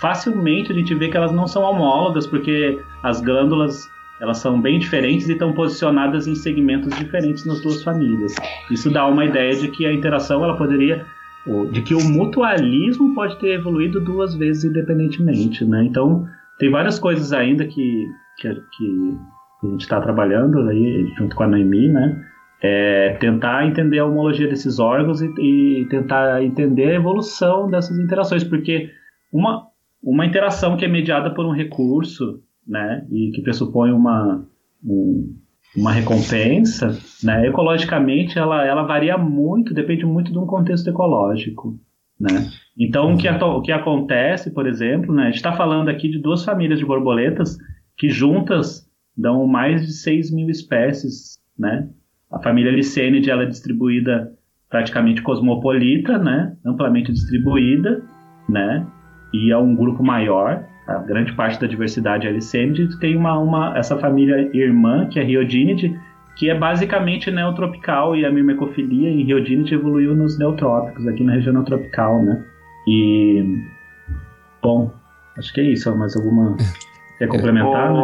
facilmente 0.00 0.72
a 0.72 0.74
gente 0.74 0.94
vê 0.94 1.08
que 1.08 1.16
elas 1.16 1.32
não 1.32 1.46
são 1.46 1.62
homólogas, 1.62 2.26
porque 2.26 2.80
as 3.02 3.20
glândulas 3.20 3.88
elas 4.20 4.38
são 4.38 4.60
bem 4.60 4.78
diferentes 4.78 5.28
e 5.28 5.32
estão 5.32 5.52
posicionadas 5.52 6.26
em 6.26 6.34
segmentos 6.34 6.96
diferentes 6.96 7.44
nas 7.44 7.60
duas 7.60 7.82
famílias. 7.82 8.34
Isso 8.70 8.90
dá 8.90 9.06
uma 9.06 9.24
ideia 9.24 9.54
de 9.54 9.68
que 9.68 9.86
a 9.86 9.92
interação 9.92 10.42
ela 10.42 10.56
poderia 10.56 11.04
de 11.70 11.82
que 11.82 11.94
o 11.94 12.00
mutualismo 12.00 13.14
pode 13.14 13.38
ter 13.38 13.52
evoluído 13.52 14.00
duas 14.00 14.34
vezes 14.34 14.64
independentemente, 14.64 15.64
né? 15.64 15.84
Então 15.84 16.26
tem 16.58 16.70
várias 16.70 16.98
coisas 16.98 17.32
ainda 17.32 17.64
que 17.66 18.06
que, 18.38 18.52
que 18.52 19.18
a 19.62 19.66
gente 19.68 19.80
está 19.80 20.00
trabalhando 20.00 20.68
aí 20.68 21.12
junto 21.16 21.36
com 21.36 21.44
a 21.44 21.46
Noemi, 21.46 21.88
né? 21.88 22.24
É 22.60 23.16
tentar 23.20 23.66
entender 23.66 23.98
a 23.98 24.06
homologia 24.06 24.48
desses 24.48 24.78
órgãos 24.78 25.22
e, 25.22 25.28
e 25.38 25.86
tentar 25.88 26.42
entender 26.42 26.90
a 26.90 26.94
evolução 26.94 27.70
dessas 27.70 27.98
interações, 27.98 28.42
porque 28.42 28.90
uma 29.32 29.66
uma 30.02 30.26
interação 30.26 30.76
que 30.76 30.84
é 30.84 30.88
mediada 30.88 31.30
por 31.30 31.44
um 31.46 31.52
recurso 31.52 32.40
né, 32.66 33.06
e 33.10 33.30
que 33.30 33.42
pressupõe 33.42 33.92
uma, 33.92 34.44
um, 34.84 35.36
uma 35.76 35.92
recompensa, 35.92 36.98
né, 37.22 37.46
ecologicamente 37.46 38.38
ela, 38.38 38.64
ela 38.64 38.82
varia 38.82 39.16
muito, 39.16 39.74
depende 39.74 40.04
muito 40.04 40.32
de 40.32 40.38
um 40.38 40.46
contexto 40.46 40.88
ecológico. 40.88 41.78
Né? 42.18 42.50
Então, 42.78 43.14
o 43.14 43.18
que, 43.18 43.28
o 43.28 43.62
que 43.62 43.72
acontece, 43.72 44.50
por 44.50 44.66
exemplo, 44.66 45.14
né, 45.14 45.24
a 45.24 45.26
gente 45.26 45.36
está 45.36 45.52
falando 45.52 45.88
aqui 45.88 46.08
de 46.08 46.18
duas 46.18 46.44
famílias 46.44 46.78
de 46.78 46.84
borboletas 46.84 47.56
que 47.96 48.08
juntas 48.08 48.86
dão 49.16 49.46
mais 49.46 49.86
de 49.86 49.92
6 49.92 50.34
mil 50.34 50.48
espécies. 50.48 51.38
Né? 51.58 51.88
A 52.30 52.38
família 52.40 52.72
Licênide 52.72 53.30
ela 53.30 53.42
é 53.42 53.46
distribuída 53.46 54.32
praticamente 54.68 55.22
cosmopolita, 55.22 56.18
né, 56.18 56.56
amplamente 56.64 57.12
distribuída, 57.12 58.02
né, 58.48 58.84
e 59.32 59.52
é 59.52 59.56
um 59.56 59.76
grupo 59.76 60.02
maior 60.02 60.66
a 60.86 60.98
grande 60.98 61.32
parte 61.32 61.60
da 61.60 61.66
diversidade 61.66 62.28
Alicênide, 62.28 62.98
tem 62.98 63.16
uma, 63.16 63.38
uma, 63.38 63.76
essa 63.76 63.98
família 63.98 64.50
irmã, 64.54 65.08
que 65.08 65.18
é 65.18 65.22
Riodinidae, 65.22 65.98
que 66.36 66.50
é 66.50 66.54
basicamente 66.54 67.30
neotropical, 67.30 68.14
e 68.14 68.24
a 68.24 68.30
mirmecofilia 68.30 69.08
em 69.10 69.24
Riodinidae 69.24 69.74
evoluiu 69.74 70.14
nos 70.14 70.38
neotrópicos, 70.38 71.06
aqui 71.08 71.24
na 71.24 71.32
região 71.32 71.52
neotropical, 71.54 72.22
né? 72.22 72.44
E... 72.86 73.42
Bom, 74.62 74.92
acho 75.38 75.52
que 75.52 75.60
é 75.60 75.64
isso. 75.64 75.94
Mais 75.96 76.14
alguma... 76.16 76.56
Quer 77.18 77.28
complementar, 77.28 77.92
né? 77.92 78.00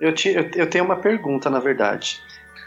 Eu, 0.00 0.12
te, 0.12 0.30
eu, 0.30 0.48
eu 0.54 0.66
tenho 0.68 0.84
uma 0.84 0.96
pergunta, 0.96 1.50
na 1.50 1.60
verdade. 1.60 2.20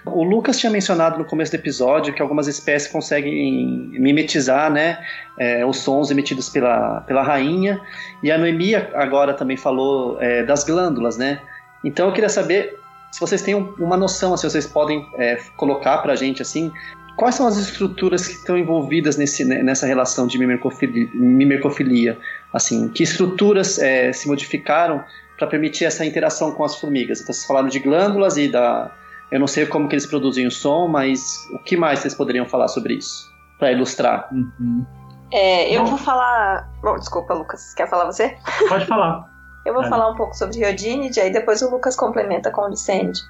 O 0.06 0.24
Lucas 0.24 0.60
tinha 0.60 0.72
mencionado 0.72 1.18
no 1.18 1.26
começo 1.26 1.52
do 1.52 1.56
episódio 1.56 2.14
que 2.14 2.22
algumas 2.22 2.48
espécies 2.48 2.92
conseguem 2.92 3.90
mimetizar 3.92 4.72
né, 4.72 5.04
é, 5.38 5.66
os 5.66 5.78
sons 5.78 6.12
emitidos 6.12 6.48
pela, 6.48 7.02
pela 7.02 7.24
rainha, 7.24 7.82
e 8.22 8.32
a 8.32 8.38
Noemi 8.38 8.76
agora 8.76 9.34
também 9.34 9.58
falou 9.58 10.22
é, 10.22 10.44
das 10.44 10.64
glândulas, 10.64 11.18
né? 11.18 11.42
Então 11.84 12.08
eu 12.08 12.14
queria 12.14 12.30
saber 12.30 12.78
se 13.12 13.20
vocês 13.20 13.42
têm 13.42 13.56
uma 13.56 13.96
noção, 13.98 14.34
assim, 14.34 14.50
vocês 14.50 14.68
podem 14.68 15.08
é, 15.18 15.38
colocar 15.58 16.00
para 16.00 16.14
a 16.14 16.16
gente 16.16 16.42
assim, 16.42 16.72
quais 17.16 17.36
são 17.36 17.48
as 17.48 17.58
estruturas 17.58 18.28
que 18.28 18.34
estão 18.34 18.58
envolvidas 18.58 19.18
nesse, 19.18 19.46
né, 19.46 19.64
nessa 19.64 19.88
relação 19.88 20.28
de 20.28 20.38
mimercofilia 20.38 22.18
assim, 22.54 22.90
que 22.90 23.04
estruturas 23.04 23.80
é, 23.80 24.12
se 24.12 24.28
modificaram 24.28 25.04
para 25.38 25.48
permitir 25.48 25.86
essa 25.86 26.06
interação 26.06 26.52
com 26.52 26.64
as 26.64 26.76
formigas? 26.76 27.22
Então 27.22 27.34
vocês 27.34 27.46
falaram 27.48 27.70
de 27.70 27.80
glândulas 27.80 28.38
e 28.38 28.48
da 28.48 28.92
eu 29.32 29.40
não 29.40 29.48
sei 29.48 29.66
como 29.66 29.88
que 29.88 29.96
eles 29.96 30.06
produzem 30.06 30.46
o 30.46 30.52
som, 30.52 30.88
mas 30.88 31.48
o 31.52 31.60
que 31.60 31.76
mais 31.76 32.00
vocês 32.00 32.14
poderiam 32.14 32.46
falar 32.46 32.68
sobre 32.68 32.96
isso? 32.96 33.32
Para 33.58 33.72
ilustrar. 33.72 34.28
Uhum. 34.32 34.86
É, 35.32 35.76
eu 35.76 35.84
Bom. 35.84 35.92
vou 35.92 35.98
falar. 35.98 36.70
Bom, 36.82 36.96
desculpa, 36.98 37.34
Lucas. 37.34 37.74
Quer 37.74 37.90
falar 37.90 38.06
você? 38.06 38.38
Pode 38.70 38.86
falar. 38.86 39.30
eu 39.66 39.74
vou 39.74 39.84
é. 39.84 39.90
falar 39.90 40.10
um 40.10 40.16
pouco 40.16 40.36
sobre 40.36 40.60
Riodinide, 40.60 41.20
aí 41.20 41.32
depois 41.32 41.62
o 41.62 41.70
Lucas 41.70 41.96
complementa 41.96 42.52
com 42.52 42.62
o 42.62 42.70
Vicente. 42.70 43.22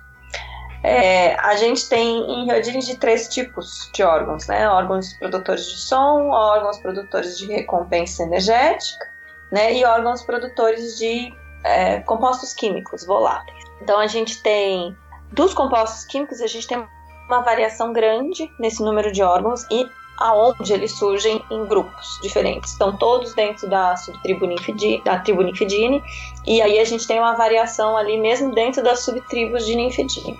É, 0.84 1.34
a 1.40 1.56
gente 1.56 1.90
tem 1.90 2.20
em 2.30 2.46
Riodinide 2.46 2.98
três 2.98 3.28
tipos 3.28 3.90
de 3.92 4.04
órgãos, 4.04 4.46
né? 4.48 4.70
Órgãos 4.70 5.14
produtores 5.14 5.66
de 5.66 5.78
som, 5.78 6.30
órgãos 6.30 6.78
produtores 6.78 7.40
de 7.40 7.48
recompensa 7.48 8.22
energética, 8.24 9.08
né? 9.52 9.74
E 9.74 9.84
órgãos 9.84 10.22
produtores 10.22 10.98
de 11.00 11.34
é, 11.64 12.02
compostos 12.02 12.54
químicos 12.54 13.04
voláteis. 13.06 13.64
Então 13.82 14.00
a 14.00 14.06
gente 14.06 14.44
tem 14.44 14.96
dos 15.32 15.54
compostos 15.54 16.06
químicos, 16.06 16.42
a 16.42 16.48
gente 16.48 16.68
tem 16.68 16.86
uma 17.28 17.42
variação 17.42 17.92
grande 17.92 18.50
nesse 18.60 18.84
número 18.84 19.12
de 19.12 19.24
órgãos 19.24 19.66
e 19.72 19.90
aonde 20.18 20.74
eles 20.74 20.94
surgem 20.94 21.44
em 21.52 21.66
grupos 21.66 22.20
diferentes. 22.22 22.72
Estão 22.72 22.96
todos 22.96 23.34
dentro 23.34 23.68
da 23.70 23.96
subtribo 23.98 24.46
ninfidine, 24.46 25.02
da 25.04 25.20
tribo 25.20 25.42
ninfidine, 25.42 26.04
e 26.46 26.62
aí 26.62 26.80
a 26.80 26.86
gente 26.86 27.06
tem 27.06 27.20
uma 27.20 27.34
variação 27.34 27.98
ali 27.98 28.18
mesmo 28.18 28.54
dentro 28.54 28.84
das 28.84 29.02
subtribos 29.02 29.66
de 29.66 29.76
ninfidine. 29.76 30.40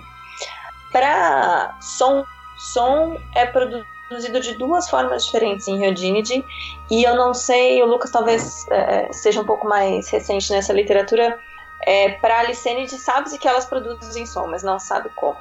Para 0.92 1.76
som, 1.80 2.24
som 2.56 3.18
é 3.34 3.44
produzido 3.44 4.40
de 4.40 4.54
duas 4.54 4.88
formas 4.88 5.26
diferentes 5.26 5.68
em 5.68 5.78
Rhodinidae, 5.78 6.44
e 6.90 7.02
eu 7.02 7.14
não 7.14 7.34
sei, 7.34 7.82
o 7.82 7.86
Lucas 7.86 8.10
talvez 8.10 8.66
é, 8.70 9.12
seja 9.12 9.40
um 9.40 9.44
pouco 9.44 9.68
mais 9.68 10.08
recente 10.08 10.50
nessa 10.52 10.72
literatura, 10.72 11.38
é, 11.86 12.10
para 12.10 12.40
a 12.40 12.42
Licênide 12.42 12.98
sabe-se 12.98 13.38
que 13.38 13.46
elas 13.46 13.64
produzem 13.64 14.26
som, 14.26 14.48
mas 14.48 14.64
não 14.64 14.78
sabe 14.78 15.08
como. 15.10 15.38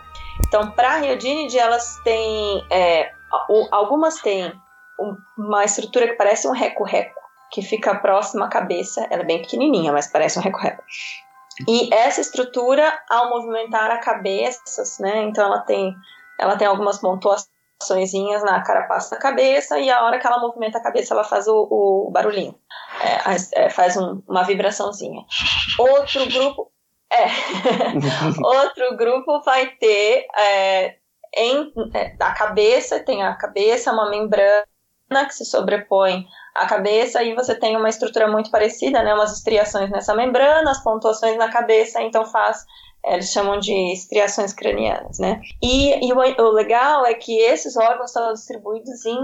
Então, 0.47 0.71
para 0.71 0.91
a 0.91 0.97
Rhodinidae, 0.99 1.57
elas 1.57 1.99
têm 2.03 2.65
é, 2.69 3.11
algumas 3.71 4.21
têm 4.21 4.53
uma 5.37 5.65
estrutura 5.65 6.07
que 6.07 6.13
parece 6.13 6.47
um 6.47 6.51
reco-reco, 6.51 7.19
que 7.51 7.61
fica 7.61 7.95
próxima 7.95 8.45
à 8.45 8.49
cabeça. 8.49 9.07
Ela 9.09 9.23
é 9.23 9.25
bem 9.25 9.41
pequenininha, 9.41 9.91
mas 9.91 10.07
parece 10.07 10.37
um 10.37 10.41
reco-reco. 10.41 10.83
E 11.67 11.93
essa 11.93 12.21
estrutura, 12.21 12.97
ao 13.09 13.29
movimentar 13.29 13.89
a 13.89 13.97
cabeça, 13.97 14.83
né, 15.01 15.23
então 15.23 15.45
ela 15.45 15.59
tem, 15.61 15.95
ela 16.39 16.57
tem 16.57 16.67
algumas 16.67 16.99
pontuações 16.99 17.54
na 18.43 18.63
carapaça 18.63 19.15
da 19.15 19.21
cabeça 19.21 19.79
e 19.79 19.89
a 19.89 20.03
hora 20.03 20.19
que 20.19 20.25
ela 20.25 20.39
movimenta 20.39 20.77
a 20.77 20.83
cabeça 20.83 21.13
ela 21.13 21.23
faz 21.23 21.47
o, 21.47 21.67
o 21.69 22.09
barulhinho, 22.11 22.55
é, 23.01 23.65
é, 23.65 23.69
faz 23.69 23.97
um, 23.97 24.21
uma 24.27 24.43
vibraçãozinha. 24.43 25.23
Outro 25.77 26.25
grupo, 26.31 26.71
é, 27.11 27.25
outro 28.41 28.95
grupo 28.95 29.41
vai 29.43 29.67
ter 29.67 30.25
é, 30.37 30.95
em, 31.35 31.71
é, 31.93 32.15
a 32.19 32.31
cabeça, 32.33 32.99
tem 32.99 33.23
a 33.23 33.35
cabeça, 33.35 33.91
uma 33.91 34.09
membrana 34.09 34.65
que 35.27 35.35
se 35.35 35.45
sobrepõe 35.45 36.25
à 36.55 36.65
cabeça 36.65 37.21
e 37.21 37.35
você 37.35 37.53
tem 37.53 37.75
uma 37.75 37.89
estrutura 37.89 38.27
muito 38.27 38.49
parecida, 38.49 39.03
né, 39.03 39.13
umas 39.13 39.33
estriações 39.33 39.89
nessa 39.91 40.15
membrana, 40.15 40.71
as 40.71 40.81
pontuações 40.81 41.37
na 41.37 41.49
cabeça, 41.49 42.01
então 42.01 42.25
faz 42.25 42.65
é, 43.05 43.13
eles 43.13 43.31
chamam 43.31 43.59
de 43.59 43.93
estriações 43.93 44.51
cranianas, 44.51 45.19
né? 45.19 45.39
E, 45.61 46.07
e 46.07 46.11
o, 46.11 46.17
o, 46.17 46.51
legal 46.51 47.05
é 47.05 47.13
que 47.13 47.37
esses 47.37 47.77
órgãos 47.77 48.09
estão 48.09 48.33
distribuídos 48.33 49.05
em 49.05 49.19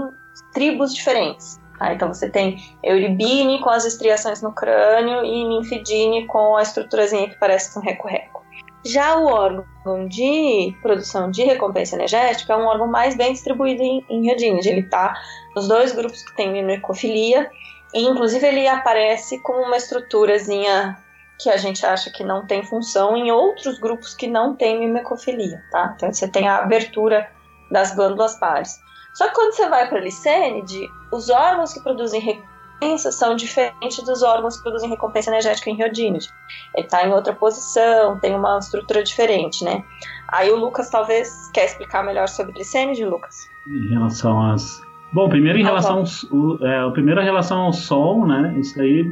tribos 0.54 0.94
diferentes. 0.94 1.60
Tá? 1.78 1.92
Então 1.92 2.06
você 2.06 2.30
tem 2.30 2.56
Euribine 2.82 3.60
com 3.60 3.70
as 3.70 3.84
estriações 3.84 4.40
no 4.40 4.52
crânio 4.52 5.24
e 5.24 5.44
Ninfidine 5.44 6.26
com 6.28 6.56
a 6.56 6.62
estruturazinha 6.62 7.28
que 7.28 7.38
parece 7.40 7.76
um 7.76 7.82
reco-reco. 7.82 8.42
Já 8.84 9.16
o 9.16 9.26
órgão 9.26 10.06
de 10.08 10.74
produção 10.82 11.30
de 11.30 11.42
recompensa 11.44 11.94
energética 11.94 12.52
é 12.52 12.56
um 12.56 12.66
órgão 12.66 12.88
mais 12.88 13.16
bem 13.16 13.32
distribuído 13.32 13.82
em, 13.82 14.04
em. 14.08 14.28
Ele 14.30 14.80
está 14.80 15.14
nos 15.54 15.68
dois 15.68 15.92
grupos 15.92 16.22
que 16.22 16.34
tem 16.36 16.50
mimicofilia, 16.50 17.50
e 17.94 18.02
inclusive 18.02 18.46
ele 18.46 18.66
aparece 18.66 19.38
como 19.40 19.62
uma 19.62 19.76
estruturazinha 19.76 20.96
que 21.38 21.50
a 21.50 21.56
gente 21.56 21.84
acha 21.84 22.10
que 22.10 22.22
não 22.22 22.46
tem 22.46 22.62
função 22.62 23.16
em 23.16 23.30
outros 23.32 23.78
grupos 23.78 24.14
que 24.14 24.28
não 24.28 24.54
tem 24.54 24.78
mimecofilia, 24.78 25.62
tá? 25.70 25.92
Então 25.96 26.12
você 26.12 26.28
tem 26.28 26.48
a 26.48 26.58
abertura 26.58 27.28
das 27.70 27.94
glândulas 27.94 28.38
pares. 28.38 28.80
Só 29.14 29.28
que 29.28 29.34
quando 29.34 29.52
você 29.52 29.68
vai 29.68 29.88
para 29.88 29.98
a 29.98 30.02
licênide, 30.02 30.88
os 31.10 31.28
órgãos 31.28 31.72
que 31.74 31.80
produzem 31.80 32.20
recompensa 32.20 33.12
são 33.12 33.34
diferentes 33.34 34.02
dos 34.04 34.22
órgãos 34.22 34.56
que 34.56 34.62
produzem 34.62 34.88
recompensa 34.88 35.30
energética 35.30 35.68
em 35.70 35.76
Riodínide. 35.76 36.28
Ele 36.74 36.86
está 36.86 37.06
em 37.06 37.12
outra 37.12 37.32
posição, 37.32 38.18
tem 38.20 38.34
uma 38.34 38.58
estrutura 38.58 39.02
diferente, 39.02 39.64
né? 39.64 39.84
Aí 40.28 40.50
o 40.50 40.56
Lucas 40.56 40.88
talvez 40.90 41.50
quer 41.52 41.66
explicar 41.66 42.02
melhor 42.02 42.28
sobre 42.28 42.52
glicênide, 42.52 43.04
Lucas? 43.04 43.36
Em 43.66 43.90
relação 43.90 44.50
às... 44.50 44.80
Bom, 45.12 45.28
primeiro 45.28 45.58
em 45.58 45.62
ah, 45.62 45.66
relação 45.66 46.04
ao, 46.30 46.66
é, 46.66 46.90
primeiro 46.92 47.20
em 47.20 47.24
relação 47.24 47.58
ao 47.58 47.72
som, 47.72 48.26
né? 48.26 48.54
Isso 48.58 48.80
aí 48.80 49.04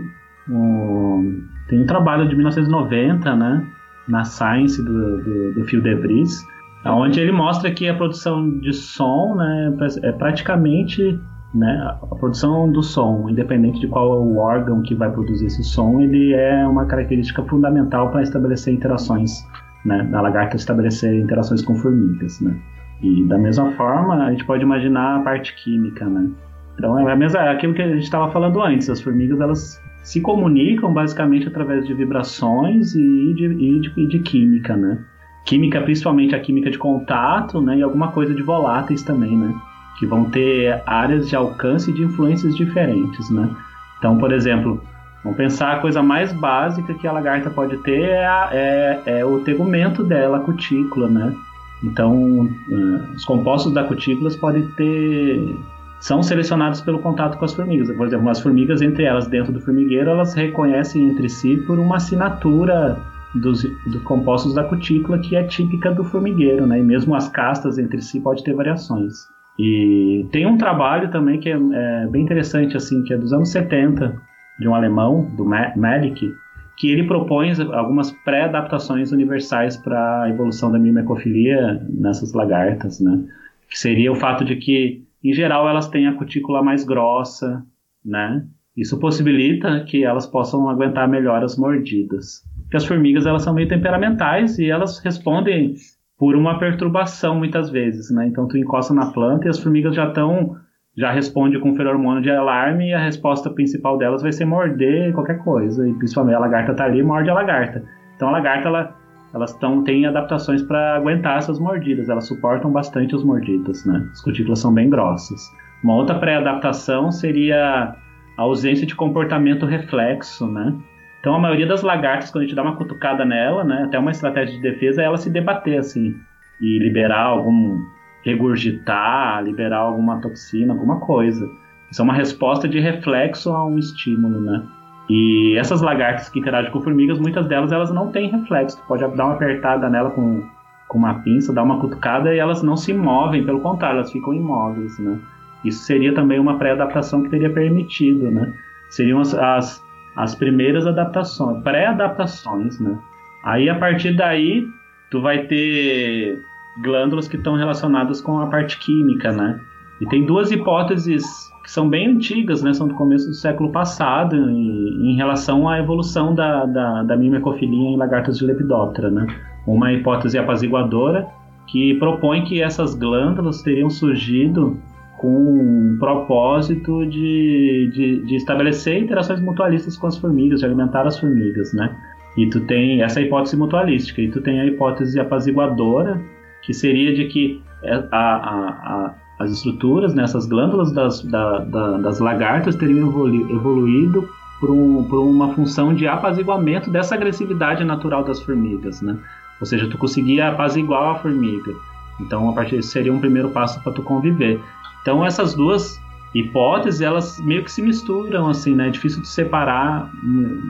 o... 0.48 1.22
tem 1.68 1.82
um 1.82 1.86
trabalho 1.86 2.28
de 2.28 2.34
1990, 2.34 3.36
né? 3.36 3.66
Na 4.08 4.24
Science 4.24 4.82
do, 4.82 5.22
do, 5.22 5.54
do 5.54 5.64
Phil 5.64 5.82
DeVries, 5.82 6.44
onde 6.84 7.20
ele 7.20 7.32
mostra 7.32 7.70
que 7.70 7.88
a 7.88 7.94
produção 7.94 8.58
de 8.60 8.72
som 8.72 9.36
né, 9.36 9.76
é 10.02 10.12
praticamente 10.12 11.20
né? 11.54 11.98
A 12.02 12.16
produção 12.16 12.70
do 12.70 12.82
som, 12.82 13.28
independente 13.28 13.80
de 13.80 13.88
qual 13.88 14.12
é 14.12 14.16
o 14.16 14.36
órgão 14.36 14.82
que 14.82 14.94
vai 14.94 15.10
produzir 15.10 15.46
esse 15.46 15.64
som, 15.64 16.00
ele 16.00 16.32
é 16.32 16.66
uma 16.66 16.86
característica 16.86 17.42
fundamental 17.44 18.10
para 18.10 18.22
estabelecer 18.22 18.72
interações, 18.72 19.44
né? 19.84 20.04
Da 20.04 20.20
lagarta 20.20 20.56
estabelecer 20.56 21.12
interações 21.20 21.62
com 21.62 21.74
formigas, 21.74 22.40
né? 22.40 22.56
E 23.02 23.24
da 23.24 23.38
mesma 23.38 23.70
forma, 23.72 24.26
a 24.26 24.30
gente 24.30 24.44
pode 24.44 24.62
imaginar 24.62 25.16
a 25.16 25.20
parte 25.20 25.54
química, 25.54 26.04
né? 26.06 26.30
Então 26.78 26.98
é, 26.98 27.12
a 27.12 27.16
mesma, 27.16 27.40
é 27.40 27.48
aquilo 27.50 27.74
que 27.74 27.82
a 27.82 27.88
gente 27.88 28.02
estava 28.02 28.30
falando 28.30 28.62
antes. 28.62 28.88
As 28.88 29.00
formigas 29.00 29.40
elas 29.40 29.80
se 30.02 30.20
comunicam 30.20 30.92
basicamente 30.92 31.48
através 31.48 31.86
de 31.86 31.94
vibrações 31.94 32.94
e 32.94 33.34
de, 33.34 33.46
e 33.46 33.80
de, 33.80 33.92
e 33.96 34.06
de 34.06 34.18
química, 34.20 34.76
né? 34.76 34.98
Química, 35.46 35.80
principalmente 35.80 36.34
a 36.34 36.40
química 36.40 36.70
de 36.70 36.78
contato, 36.78 37.60
né? 37.60 37.78
E 37.78 37.82
alguma 37.82 38.12
coisa 38.12 38.34
de 38.34 38.42
voláteis 38.42 39.02
também, 39.02 39.36
né? 39.36 39.54
que 40.00 40.06
vão 40.06 40.24
ter 40.24 40.82
áreas 40.86 41.28
de 41.28 41.36
alcance 41.36 41.90
e 41.90 41.94
de 41.94 42.02
influências 42.02 42.56
diferentes, 42.56 43.28
né? 43.28 43.54
Então, 43.98 44.16
por 44.16 44.32
exemplo, 44.32 44.82
vamos 45.22 45.36
pensar 45.36 45.74
a 45.74 45.78
coisa 45.78 46.02
mais 46.02 46.32
básica 46.32 46.94
que 46.94 47.06
a 47.06 47.12
lagarta 47.12 47.50
pode 47.50 47.76
ter 47.78 48.08
é, 48.08 48.26
a, 48.26 48.48
é, 48.50 49.02
é 49.04 49.24
o 49.26 49.40
tegumento 49.40 50.02
dela, 50.02 50.38
a 50.38 50.40
cutícula, 50.40 51.06
né? 51.06 51.36
Então, 51.82 52.42
uh, 52.44 53.14
os 53.14 53.24
compostos 53.24 53.72
da 53.72 53.84
cutícula 53.84 54.30
podem 54.38 54.66
ter 54.68 55.56
são 56.00 56.22
selecionados 56.22 56.80
pelo 56.80 56.98
contato 56.98 57.38
com 57.38 57.44
as 57.44 57.52
formigas. 57.52 57.94
Por 57.94 58.06
exemplo, 58.06 58.28
as 58.28 58.40
formigas 58.40 58.80
entre 58.80 59.04
elas 59.04 59.26
dentro 59.26 59.52
do 59.52 59.60
formigueiro, 59.60 60.08
elas 60.08 60.34
reconhecem 60.34 61.08
entre 61.08 61.28
si 61.28 61.58
por 61.66 61.78
uma 61.78 61.96
assinatura 61.96 62.98
dos, 63.34 63.62
dos 63.62 64.02
compostos 64.02 64.54
da 64.54 64.64
cutícula 64.64 65.18
que 65.18 65.36
é 65.36 65.44
típica 65.44 65.92
do 65.92 66.02
formigueiro, 66.02 66.66
né? 66.66 66.80
E 66.80 66.82
mesmo 66.82 67.14
as 67.14 67.28
castas 67.28 67.78
entre 67.78 68.00
si 68.00 68.18
pode 68.20 68.42
ter 68.42 68.54
variações. 68.54 69.28
E 69.58 70.26
tem 70.32 70.46
um 70.46 70.56
trabalho 70.56 71.10
também 71.10 71.38
que 71.38 71.50
é, 71.50 71.58
é, 71.72 72.06
bem 72.06 72.22
interessante, 72.22 72.76
assim, 72.76 73.02
que 73.04 73.12
é 73.12 73.18
dos 73.18 73.32
anos 73.32 73.50
70, 73.50 74.16
de 74.58 74.66
um 74.66 74.74
alemão, 74.74 75.30
do 75.36 75.44
Melick, 75.44 76.34
que 76.80 76.90
ele 76.90 77.06
propõe 77.06 77.52
algumas 77.74 78.10
pré-adaptações 78.24 79.12
universais 79.12 79.76
para 79.76 80.22
a 80.22 80.30
evolução 80.30 80.72
da 80.72 80.78
mimecofilia 80.78 81.86
nessas 81.90 82.32
lagartas, 82.32 82.98
né? 83.00 83.22
Que 83.68 83.78
seria 83.78 84.10
o 84.10 84.14
fato 84.14 84.46
de 84.46 84.56
que, 84.56 85.04
em 85.22 85.34
geral, 85.34 85.68
elas 85.68 85.88
têm 85.88 86.06
a 86.06 86.14
cutícula 86.14 86.62
mais 86.62 86.82
grossa, 86.82 87.62
né? 88.02 88.46
Isso 88.74 88.98
possibilita 88.98 89.84
que 89.84 90.04
elas 90.04 90.26
possam 90.26 90.70
aguentar 90.70 91.06
melhor 91.06 91.44
as 91.44 91.58
mordidas. 91.58 92.42
Porque 92.62 92.78
as 92.78 92.86
formigas, 92.86 93.26
elas 93.26 93.42
são 93.42 93.52
meio 93.52 93.68
temperamentais 93.68 94.58
e 94.58 94.70
elas 94.70 95.00
respondem 95.00 95.74
por 96.16 96.34
uma 96.34 96.58
perturbação 96.58 97.36
muitas 97.36 97.68
vezes, 97.68 98.10
né? 98.10 98.26
Então 98.26 98.48
tu 98.48 98.56
encosta 98.56 98.94
na 98.94 99.12
planta 99.12 99.46
e 99.46 99.50
as 99.50 99.58
formigas 99.58 99.94
já 99.94 100.08
estão 100.08 100.56
já 100.96 101.10
responde 101.10 101.58
com 101.58 101.76
feromônio 101.76 102.22
de 102.22 102.30
alarme 102.30 102.88
e 102.88 102.94
a 102.94 102.98
resposta 102.98 103.50
principal 103.50 103.96
delas 103.96 104.22
vai 104.22 104.32
ser 104.32 104.44
morder 104.44 105.12
qualquer 105.12 105.38
coisa 105.38 105.88
e 105.88 105.94
principalmente 105.94 106.34
a 106.34 106.40
lagarta 106.40 106.74
tá 106.74 106.84
ali 106.84 107.02
morde 107.02 107.30
a 107.30 107.34
lagarta. 107.34 107.82
Então 108.16 108.28
a 108.28 108.32
lagarta 108.32 108.68
ela, 108.68 108.96
elas 109.32 109.52
tão, 109.54 109.84
têm 109.84 110.06
adaptações 110.06 110.62
para 110.62 110.96
aguentar 110.96 111.38
essas 111.38 111.58
mordidas, 111.58 112.08
elas 112.08 112.26
suportam 112.26 112.70
bastante 112.72 113.14
as 113.14 113.22
mordidas, 113.22 113.84
né? 113.86 114.08
As 114.12 114.20
cutículas 114.20 114.58
são 114.58 114.74
bem 114.74 114.90
grossas. 114.90 115.40
Uma 115.82 115.94
outra 115.94 116.18
pré-adaptação 116.18 117.10
seria 117.10 117.94
a 118.36 118.42
ausência 118.42 118.86
de 118.86 118.94
comportamento 118.94 119.64
reflexo, 119.64 120.46
né? 120.46 120.74
Então 121.20 121.34
a 121.34 121.38
maioria 121.38 121.66
das 121.66 121.82
lagartas, 121.82 122.30
quando 122.30 122.42
a 122.42 122.46
gente 122.46 122.56
dá 122.56 122.62
uma 122.62 122.76
cutucada 122.76 123.24
nela, 123.24 123.62
né, 123.62 123.84
até 123.84 123.98
uma 123.98 124.10
estratégia 124.10 124.56
de 124.56 124.62
defesa 124.62 125.02
é 125.02 125.04
ela 125.04 125.18
se 125.18 125.30
debater 125.30 125.78
assim 125.78 126.16
e 126.60 126.78
liberar 126.78 127.24
algum 127.24 127.78
regurgitar, 128.24 129.42
liberar 129.42 129.78
alguma 129.78 130.20
toxina, 130.20 130.72
alguma 130.72 131.00
coisa. 131.00 131.48
Isso 131.90 132.00
é 132.00 132.04
uma 132.04 132.14
resposta 132.14 132.68
de 132.68 132.78
reflexo 132.78 133.50
a 133.50 133.64
um 133.64 133.78
estímulo, 133.78 134.40
né? 134.40 134.62
E 135.08 135.56
essas 135.58 135.82
lagartas 135.82 136.28
que 136.28 136.38
interagem 136.38 136.70
com 136.70 136.80
formigas, 136.80 137.18
muitas 137.18 137.46
delas 137.48 137.72
elas 137.72 137.92
não 137.92 138.12
têm 138.12 138.30
reflexo. 138.30 138.76
Tu 138.76 138.86
pode 138.86 139.02
dar 139.16 139.24
uma 139.24 139.34
apertada 139.34 139.90
nela 139.90 140.10
com, 140.10 140.46
com 140.86 140.98
uma 140.98 141.14
pinça, 141.14 141.52
dar 141.52 141.64
uma 141.64 141.80
cutucada 141.80 142.32
e 142.32 142.38
elas 142.38 142.62
não 142.62 142.76
se 142.76 142.92
movem, 142.92 143.44
pelo 143.44 143.60
contrário, 143.60 143.98
elas 143.98 144.12
ficam 144.12 144.32
imóveis, 144.32 144.98
né? 144.98 145.18
Isso 145.64 145.84
seria 145.84 146.14
também 146.14 146.38
uma 146.38 146.56
pré-adaptação 146.56 147.22
que 147.22 147.30
teria 147.30 147.50
permitido, 147.50 148.30
né? 148.30 148.52
Seriam 148.88 149.20
as, 149.20 149.34
as 149.34 149.82
as 150.16 150.34
primeiras 150.34 150.86
adaptações, 150.86 151.62
pré-adaptações, 151.62 152.78
né? 152.80 152.98
Aí 153.44 153.68
a 153.68 153.74
partir 153.74 154.12
daí 154.12 154.66
tu 155.10 155.20
vai 155.20 155.44
ter 155.44 156.38
glândulas 156.78 157.28
que 157.28 157.36
estão 157.36 157.56
relacionadas 157.56 158.20
com 158.20 158.38
a 158.40 158.46
parte 158.46 158.78
química, 158.78 159.32
né? 159.32 159.60
E 160.00 160.06
tem 160.06 160.24
duas 160.24 160.50
hipóteses 160.50 161.50
que 161.62 161.70
são 161.70 161.88
bem 161.88 162.08
antigas, 162.08 162.62
né? 162.62 162.72
São 162.72 162.88
do 162.88 162.94
começo 162.94 163.28
do 163.28 163.34
século 163.34 163.70
passado 163.70 164.34
em, 164.34 165.12
em 165.12 165.16
relação 165.16 165.68
à 165.68 165.78
evolução 165.78 166.34
da, 166.34 166.64
da, 166.64 167.02
da 167.02 167.16
mimecofilia 167.16 167.90
em 167.90 167.96
lagartas 167.96 168.38
de 168.38 168.46
Lepidoptera, 168.46 169.10
né? 169.10 169.26
Uma 169.66 169.92
hipótese 169.92 170.38
apaziguadora 170.38 171.26
que 171.66 171.94
propõe 171.94 172.44
que 172.44 172.62
essas 172.62 172.94
glândulas 172.94 173.62
teriam 173.62 173.90
surgido 173.90 174.76
com 175.18 175.28
um 175.28 175.96
propósito 175.98 177.04
de, 177.04 177.90
de, 177.92 178.22
de, 178.24 178.36
estabelecer 178.36 179.02
interações 179.02 179.38
mutualistas 179.38 179.96
com 179.98 180.06
as 180.06 180.16
formigas, 180.16 180.60
de 180.60 180.66
alimentar 180.66 181.06
as 181.06 181.18
formigas, 181.18 181.74
né? 181.74 181.94
E 182.38 182.46
tu 182.48 182.60
tem 182.60 183.02
essa 183.02 183.20
hipótese 183.20 183.56
mutualística, 183.56 184.22
e 184.22 184.30
tu 184.30 184.40
tem 184.40 184.60
a 184.60 184.66
hipótese 184.66 185.20
apaziguadora, 185.20 186.20
que 186.62 186.72
seria 186.74 187.14
de 187.14 187.26
que 187.26 187.62
é, 187.82 187.94
a, 188.10 188.18
a, 188.18 188.68
a, 188.68 189.14
as 189.38 189.50
estruturas, 189.50 190.14
né, 190.14 190.22
essas 190.22 190.46
glândulas 190.46 190.92
das, 190.92 191.22
da, 191.22 191.58
da, 191.60 191.98
das 191.98 192.18
lagartas 192.18 192.76
teriam 192.76 193.08
evolu 193.08 193.50
evoluído 193.50 194.28
por, 194.60 194.70
um, 194.70 195.04
por, 195.04 195.20
uma 195.20 195.54
função 195.54 195.94
de 195.94 196.06
apaziguamento 196.06 196.90
dessa 196.90 197.14
agressividade 197.14 197.82
natural 197.82 198.22
das 198.22 198.40
formigas, 198.42 199.00
né? 199.00 199.16
Ou 199.58 199.66
seja, 199.66 199.88
tu 199.88 199.96
conseguia 199.96 200.48
apaziguar 200.48 201.16
a 201.16 201.18
formiga. 201.18 201.72
Então, 202.20 202.50
a 202.50 202.52
partir 202.52 202.76
disso 202.76 202.90
seria 202.90 203.12
um 203.12 203.18
primeiro 203.18 203.48
passo 203.48 203.82
para 203.82 203.92
tu 203.92 204.02
conviver. 204.02 204.60
Então, 205.00 205.24
essas 205.24 205.54
duas 205.54 205.98
hipóteses, 206.34 207.00
elas 207.00 207.40
meio 207.40 207.64
que 207.64 207.72
se 207.72 207.80
misturam, 207.80 208.48
assim, 208.48 208.74
né? 208.74 208.88
É 208.88 208.90
difícil 208.90 209.22
de 209.22 209.28
separar 209.28 210.10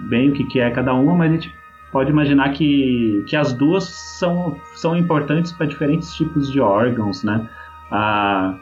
bem 0.09 0.31
o 0.31 0.33
que, 0.33 0.45
que 0.45 0.61
é 0.61 0.71
cada 0.71 0.95
uma, 0.95 1.15
mas 1.15 1.31
a 1.31 1.35
gente 1.35 1.60
pode 1.93 2.11
imaginar 2.11 2.53
que, 2.53 3.25
que 3.27 3.37
as 3.37 3.53
duas 3.53 3.85
são, 4.19 4.57
são 4.75 4.97
importantes 4.97 5.53
para 5.53 5.67
diferentes 5.67 6.15
tipos 6.15 6.51
de 6.53 6.61
órgãos, 6.61 7.23
né? 7.25 7.49
Ah, 7.91 8.57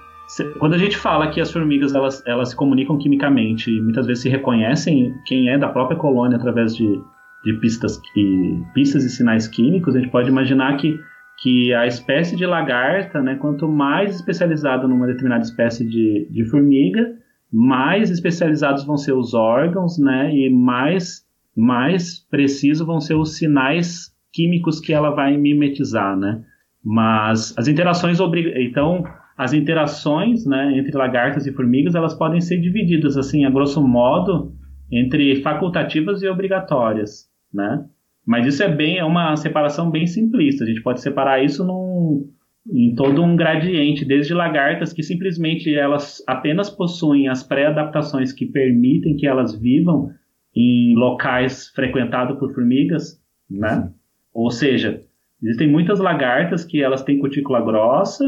quando 0.58 0.74
a 0.74 0.78
gente 0.78 0.96
fala 0.96 1.28
que 1.28 1.40
as 1.40 1.50
formigas 1.50 1.94
elas, 1.94 2.22
elas 2.26 2.50
se 2.50 2.56
comunicam 2.56 2.98
quimicamente 2.98 3.70
e 3.70 3.80
muitas 3.80 4.06
vezes 4.06 4.22
se 4.22 4.28
reconhecem 4.28 5.14
quem 5.24 5.48
é 5.48 5.56
da 5.56 5.68
própria 5.68 5.96
colônia 5.96 6.36
através 6.36 6.74
de, 6.74 7.00
de 7.44 7.52
pistas, 7.54 8.00
e, 8.14 8.62
pistas 8.74 9.04
e 9.04 9.10
sinais 9.10 9.48
químicos, 9.48 9.96
a 9.96 10.00
gente 10.00 10.10
pode 10.10 10.28
imaginar 10.28 10.76
que, 10.76 10.98
que 11.42 11.72
a 11.72 11.86
espécie 11.86 12.36
de 12.36 12.44
lagarta, 12.44 13.22
né, 13.22 13.36
quanto 13.36 13.68
mais 13.68 14.16
especializada 14.16 14.86
numa 14.86 15.06
determinada 15.06 15.42
espécie 15.42 15.86
de, 15.88 16.28
de 16.30 16.44
formiga, 16.44 17.14
mais 17.50 18.10
especializados 18.10 18.84
vão 18.84 18.98
ser 18.98 19.12
os 19.12 19.32
órgãos, 19.32 19.98
né, 19.98 20.30
e 20.34 20.50
mais, 20.50 21.22
mais 21.58 22.20
precisos 22.30 22.86
vão 22.86 23.00
ser 23.00 23.14
os 23.14 23.36
sinais 23.36 24.14
químicos 24.32 24.78
que 24.78 24.92
ela 24.92 25.10
vai 25.10 25.36
mimetizar, 25.36 26.16
né. 26.16 26.42
Mas 26.84 27.52
as 27.58 27.66
interações 27.66 28.20
obrigam. 28.20 28.52
Então, 28.62 29.02
as 29.38 29.52
interações 29.52 30.44
né, 30.44 30.76
entre 30.76 30.96
lagartas 30.96 31.46
e 31.46 31.52
formigas 31.52 31.94
elas 31.94 32.12
podem 32.12 32.40
ser 32.40 32.58
divididas 32.58 33.16
assim 33.16 33.44
a 33.44 33.50
grosso 33.50 33.80
modo 33.80 34.52
entre 34.90 35.36
facultativas 35.42 36.22
e 36.22 36.28
obrigatórias 36.28 37.28
né 37.54 37.84
mas 38.26 38.46
isso 38.46 38.62
é 38.64 38.68
bem 38.68 38.98
é 38.98 39.04
uma 39.04 39.36
separação 39.36 39.92
bem 39.92 40.08
simplista 40.08 40.64
a 40.64 40.66
gente 40.66 40.82
pode 40.82 41.00
separar 41.00 41.42
isso 41.42 41.64
num, 41.64 42.28
em 42.68 42.94
todo 42.96 43.22
um 43.22 43.36
gradiente 43.36 44.04
desde 44.04 44.34
lagartas 44.34 44.92
que 44.92 45.04
simplesmente 45.04 45.72
elas 45.72 46.22
apenas 46.26 46.68
possuem 46.68 47.28
as 47.28 47.44
pré-adaptações 47.44 48.32
que 48.32 48.44
permitem 48.44 49.16
que 49.16 49.26
elas 49.26 49.54
vivam 49.54 50.10
em 50.58 50.94
locais 50.96 51.68
frequentados 51.68 52.38
por 52.38 52.52
formigas 52.52 53.22
né 53.48 53.90
ou 54.32 54.50
seja 54.50 55.02
existem 55.42 55.70
muitas 55.70 56.00
lagartas 56.00 56.64
que 56.64 56.82
elas 56.82 57.02
têm 57.02 57.18
cutícula 57.18 57.60
grossa 57.60 58.24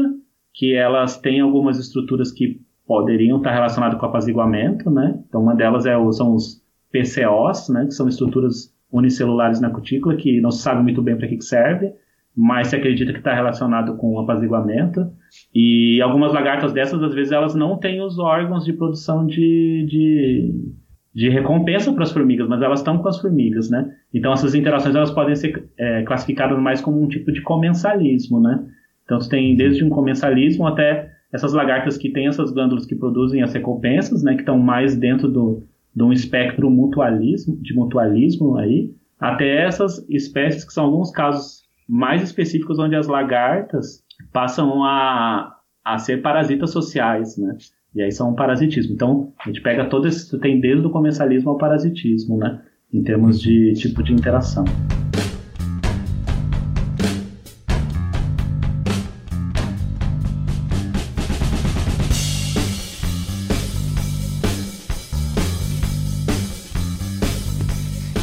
que 0.53 0.73
elas 0.73 1.19
têm 1.19 1.39
algumas 1.39 1.79
estruturas 1.79 2.31
que 2.31 2.61
poderiam 2.85 3.37
estar 3.37 3.53
relacionadas 3.53 3.97
com 3.97 4.05
apaziguamento, 4.05 4.89
né? 4.89 5.17
Então, 5.27 5.41
uma 5.41 5.55
delas 5.55 5.85
é, 5.85 5.93
são 6.11 6.35
os 6.35 6.61
PCOs, 6.91 7.69
né? 7.69 7.85
Que 7.85 7.91
são 7.91 8.07
estruturas 8.07 8.75
unicelulares 8.91 9.61
na 9.61 9.69
cutícula, 9.69 10.17
que 10.17 10.41
não 10.41 10.51
se 10.51 10.61
sabe 10.61 10.83
muito 10.83 11.01
bem 11.01 11.17
para 11.17 11.27
que, 11.27 11.37
que 11.37 11.45
serve, 11.45 11.93
mas 12.35 12.67
se 12.67 12.75
acredita 12.75 13.13
que 13.13 13.19
está 13.19 13.33
relacionado 13.33 13.95
com 13.95 14.13
o 14.13 14.19
apaziguamento. 14.19 15.09
E 15.55 16.01
algumas 16.01 16.33
lagartas 16.33 16.73
dessas, 16.73 17.01
às 17.01 17.13
vezes, 17.13 17.31
elas 17.31 17.55
não 17.55 17.77
têm 17.77 18.01
os 18.01 18.19
órgãos 18.19 18.65
de 18.65 18.73
produção 18.73 19.25
de, 19.25 19.85
de, 19.89 20.73
de 21.13 21.29
recompensa 21.29 21.91
para 21.91 22.03
as 22.03 22.11
formigas, 22.11 22.47
mas 22.47 22.61
elas 22.61 22.79
estão 22.79 22.97
com 22.97 23.07
as 23.07 23.19
formigas, 23.19 23.69
né? 23.69 23.93
Então, 24.13 24.31
essas 24.31 24.55
interações 24.55 24.95
elas 24.95 25.11
podem 25.11 25.35
ser 25.35 25.69
é, 25.77 26.03
classificadas 26.03 26.57
mais 26.59 26.79
como 26.79 27.01
um 27.01 27.07
tipo 27.07 27.31
de 27.31 27.41
comensalismo, 27.41 28.39
né? 28.39 28.65
Então, 29.03 29.19
você 29.19 29.29
tem 29.29 29.55
desde 29.55 29.83
um 29.83 29.89
comensalismo 29.89 30.65
até 30.65 31.11
essas 31.33 31.53
lagartas 31.53 31.97
que 31.97 32.09
têm 32.09 32.27
essas 32.27 32.51
glândulas 32.51 32.85
que 32.85 32.95
produzem 32.95 33.41
as 33.41 33.53
recompensas, 33.53 34.23
né, 34.23 34.33
que 34.33 34.41
estão 34.41 34.57
mais 34.57 34.95
dentro 34.95 35.29
do, 35.29 35.63
de 35.95 36.03
um 36.03 36.11
espectro 36.11 36.69
mutualismo, 36.69 37.57
de 37.61 37.73
mutualismo 37.73 38.57
aí, 38.57 38.93
até 39.19 39.65
essas 39.65 40.05
espécies 40.09 40.65
que 40.65 40.73
são 40.73 40.85
alguns 40.85 41.11
casos 41.11 41.61
mais 41.87 42.21
específicos 42.21 42.79
onde 42.79 42.95
as 42.95 43.07
lagartas 43.07 44.03
passam 44.31 44.83
a, 44.83 45.57
a 45.83 45.97
ser 45.97 46.21
parasitas 46.21 46.71
sociais, 46.71 47.37
né? 47.37 47.55
E 47.93 48.01
aí 48.01 48.09
são 48.09 48.29
um 48.29 48.35
parasitismo. 48.35 48.93
Então, 48.93 49.33
a 49.43 49.49
gente 49.49 49.61
pega 49.61 49.85
todo 49.89 50.07
esse, 50.07 50.39
tem 50.39 50.61
desde 50.61 50.87
o 50.87 50.89
comensalismo 50.89 51.49
ao 51.49 51.57
parasitismo, 51.57 52.37
né? 52.37 52.61
Em 52.93 53.03
termos 53.03 53.41
de 53.41 53.73
tipo 53.73 54.01
de 54.01 54.13
interação. 54.13 54.63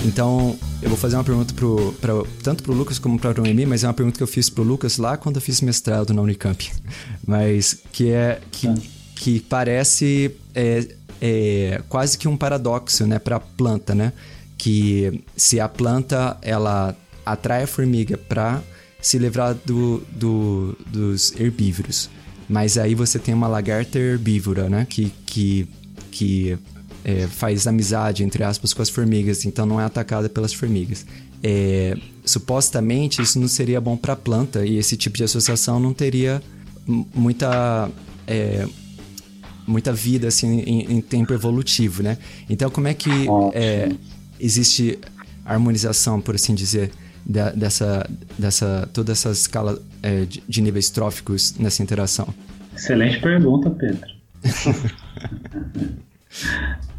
Então, 0.07 0.57
eu 0.83 0.88
vou 0.88 0.96
fazer 0.96 1.16
uma 1.16 1.24
pergunta 1.24 1.52
pro, 1.52 1.92
pra, 2.00 2.14
tanto 2.42 2.62
pro 2.62 2.72
Lucas 2.72 2.98
como 2.98 3.18
para 3.18 3.38
o 3.38 3.44
Noemi, 3.44 3.66
mas 3.66 3.85
é 3.85 3.87
uma 3.87 3.92
pergunta 3.92 4.16
que 4.16 4.22
eu 4.22 4.26
fiz 4.26 4.48
pro 4.48 4.64
Lucas 4.64 4.96
lá 4.96 5.18
quando 5.18 5.37
eu 5.37 5.42
fiz 5.42 5.61
mestrado 5.61 6.14
na 6.14 6.22
Unicamp. 6.22 6.72
Mas 7.26 7.83
que 7.92 8.11
é 8.11 8.40
que, 8.50 8.66
ah. 8.66 8.74
Que 9.18 9.40
parece 9.40 10.31
é, 10.54 10.87
é, 11.20 11.83
quase 11.88 12.16
que 12.16 12.28
um 12.28 12.37
paradoxo, 12.37 13.04
né, 13.07 13.18
para 13.18 13.37
a 13.37 13.40
planta, 13.40 13.94
né? 13.94 14.12
Que 14.57 15.22
se 15.37 15.59
a 15.59 15.68
planta 15.68 16.37
ela 16.40 16.96
atrai 17.26 17.64
a 17.64 17.66
formiga 17.66 18.16
para 18.16 18.62
se 19.00 19.18
livrar 19.18 19.54
do, 19.66 20.02
do, 20.12 20.76
dos 20.87 21.33
herbívoros, 21.38 22.09
mas 22.48 22.78
aí 22.78 22.94
você 22.94 23.18
tem 23.18 23.35
uma 23.35 23.48
lagarta 23.48 23.98
herbívora, 23.98 24.70
né? 24.70 24.87
Que, 24.88 25.12
que, 25.26 25.68
que 26.12 26.59
é, 27.04 27.26
faz 27.26 27.66
amizade, 27.66 28.22
entre 28.22 28.44
aspas, 28.44 28.72
com 28.72 28.83
as 28.83 28.88
formigas, 28.88 29.44
então 29.44 29.66
não 29.66 29.81
é 29.81 29.85
atacada 29.85 30.28
pelas 30.28 30.52
formigas. 30.52 31.04
É, 31.42 31.96
supostamente 32.24 33.20
isso 33.20 33.38
não 33.38 33.48
seria 33.48 33.81
bom 33.81 33.96
para 33.96 34.12
a 34.12 34.16
planta 34.16 34.64
e 34.64 34.76
esse 34.76 34.96
tipo 34.96 35.16
de 35.16 35.24
associação 35.24 35.78
não 35.78 35.92
teria 35.92 36.42
muita 37.14 37.88
é, 38.26 38.66
muita 39.68 39.92
vida 39.92 40.28
assim 40.28 40.61
em, 40.61 40.96
em, 40.96 41.00
tempo 41.00 41.33
evolutivo, 41.33 42.02
né? 42.02 42.18
Então 42.48 42.70
como 42.70 42.88
é 42.88 42.94
que 42.94 43.11
é, 43.52 43.90
existe 44.40 44.98
harmonização, 45.44 46.20
por 46.20 46.35
assim 46.35 46.54
dizer, 46.54 46.90
da, 47.24 47.50
dessa 47.50 48.09
dessa 48.38 48.88
toda 48.92 49.12
essa 49.12 49.31
escala 49.31 49.81
é, 50.02 50.24
de, 50.24 50.42
de 50.48 50.62
níveis 50.62 50.90
tróficos 50.90 51.54
nessa 51.59 51.83
interação? 51.83 52.28
Excelente 52.74 53.20
pergunta, 53.20 53.70
Pedro. 53.70 54.09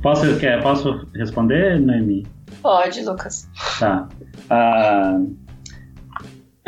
Posso, 0.01 0.37
quer, 0.37 0.61
posso 0.61 1.05
responder, 1.13 1.79
Noemi? 1.79 2.25
Pode, 2.61 3.01
Lucas. 3.01 3.49
Tá. 3.79 4.07
Ah, 4.49 5.19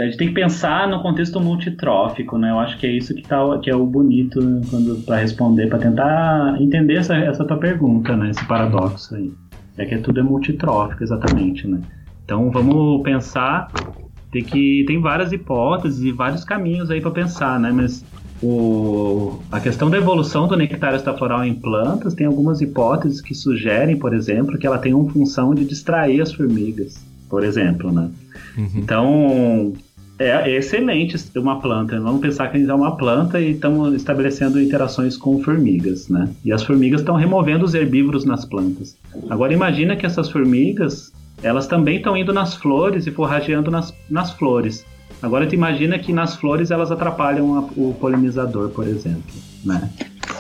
a 0.02 0.06
gente 0.06 0.18
tem 0.18 0.28
que 0.28 0.34
pensar 0.34 0.88
no 0.88 1.02
contexto 1.02 1.40
multitrófico, 1.40 2.38
né? 2.38 2.52
Eu 2.52 2.60
acho 2.60 2.78
que 2.78 2.88
é 2.88 2.92
isso 2.92 3.14
que, 3.14 3.24
tá, 3.24 3.38
que 3.60 3.70
é 3.70 3.76
o 3.76 3.86
bonito 3.86 4.40
quando 4.70 5.04
para 5.06 5.18
responder, 5.18 5.68
para 5.68 5.80
tentar 5.80 6.56
entender 6.60 6.96
essa, 6.96 7.16
essa 7.16 7.46
tua 7.46 7.58
pergunta, 7.58 8.16
né? 8.16 8.30
Esse 8.32 8.46
paradoxo 8.46 9.16
aí. 9.16 9.32
É 9.78 9.86
que 9.86 9.98
tudo 10.00 10.20
é 10.20 10.24
multitrófico, 10.24 11.04
exatamente, 11.04 11.68
né? 11.68 11.80
Então 12.24 12.52
vamos 12.52 13.02
pensar 13.04 13.68
tem 14.32 14.44
que 14.44 14.86
tem 14.88 15.00
várias 15.02 15.32
hipóteses 15.32 16.02
e 16.02 16.12
vários 16.12 16.44
caminhos 16.44 16.90
aí 16.90 17.02
para 17.02 17.12
pensar, 17.12 17.60
né? 17.60 17.72
Mas 17.72 18.04
o, 18.42 19.40
a 19.52 19.60
questão 19.60 19.90
da 19.90 19.98
evolução 19.98 20.48
do 20.48 20.56
nectário 20.56 20.96
estaforal 20.96 21.44
em 21.44 21.54
plantas 21.54 22.14
tem 22.14 22.26
algumas 22.26 22.62
hipóteses 22.62 23.22
que 23.22 23.36
sugerem, 23.36 23.98
por 23.98 24.14
exemplo, 24.14 24.58
que 24.58 24.66
ela 24.66 24.80
tem 24.80 24.94
uma 24.94 25.12
função 25.12 25.54
de 25.54 25.66
distrair 25.66 26.22
as 26.22 26.34
formigas, 26.34 27.06
por 27.30 27.44
exemplo, 27.44 27.92
né? 27.92 28.10
Uhum. 28.58 28.72
Então, 28.76 29.74
é, 30.22 30.52
é, 30.52 30.58
excelente 30.58 31.18
uma 31.36 31.60
planta. 31.60 32.00
Vamos 32.00 32.22
pensar 32.22 32.50
que 32.50 32.58
a 32.58 32.60
gente 32.60 32.70
é 32.70 32.74
uma 32.74 32.96
planta 32.96 33.40
e 33.40 33.52
estamos 33.52 33.94
estabelecendo 33.94 34.62
interações 34.62 35.18
com 35.18 35.42
formigas, 35.42 36.10
né? 36.10 36.30
E 36.46 36.52
as 36.52 36.64
formigas 36.64 37.02
estão 37.02 37.16
removendo 37.16 37.66
os 37.66 37.74
herbívoros 37.74 38.24
nas 38.24 38.46
plantas. 38.46 38.96
Agora 39.30 39.52
imagina 39.54 39.96
que 39.96 40.06
essas 40.06 40.30
formigas, 40.30 41.12
elas 41.42 41.66
também 41.68 41.98
estão 41.98 42.16
indo 42.16 42.32
nas 42.32 42.56
flores 42.56 43.08
e 43.08 43.12
forrageando 43.12 43.72
nas, 43.72 43.94
nas 44.10 44.32
flores. 44.32 44.86
Agora 45.22 45.48
tu 45.48 45.56
imagina 45.56 45.98
que 45.98 46.14
nas 46.14 46.36
flores 46.36 46.72
elas 46.72 46.92
atrapalham 46.92 47.56
a, 47.56 47.60
o 47.76 47.96
polinizador, 48.00 48.70
por 48.70 48.88
exemplo, 48.88 49.32
né? 49.64 49.90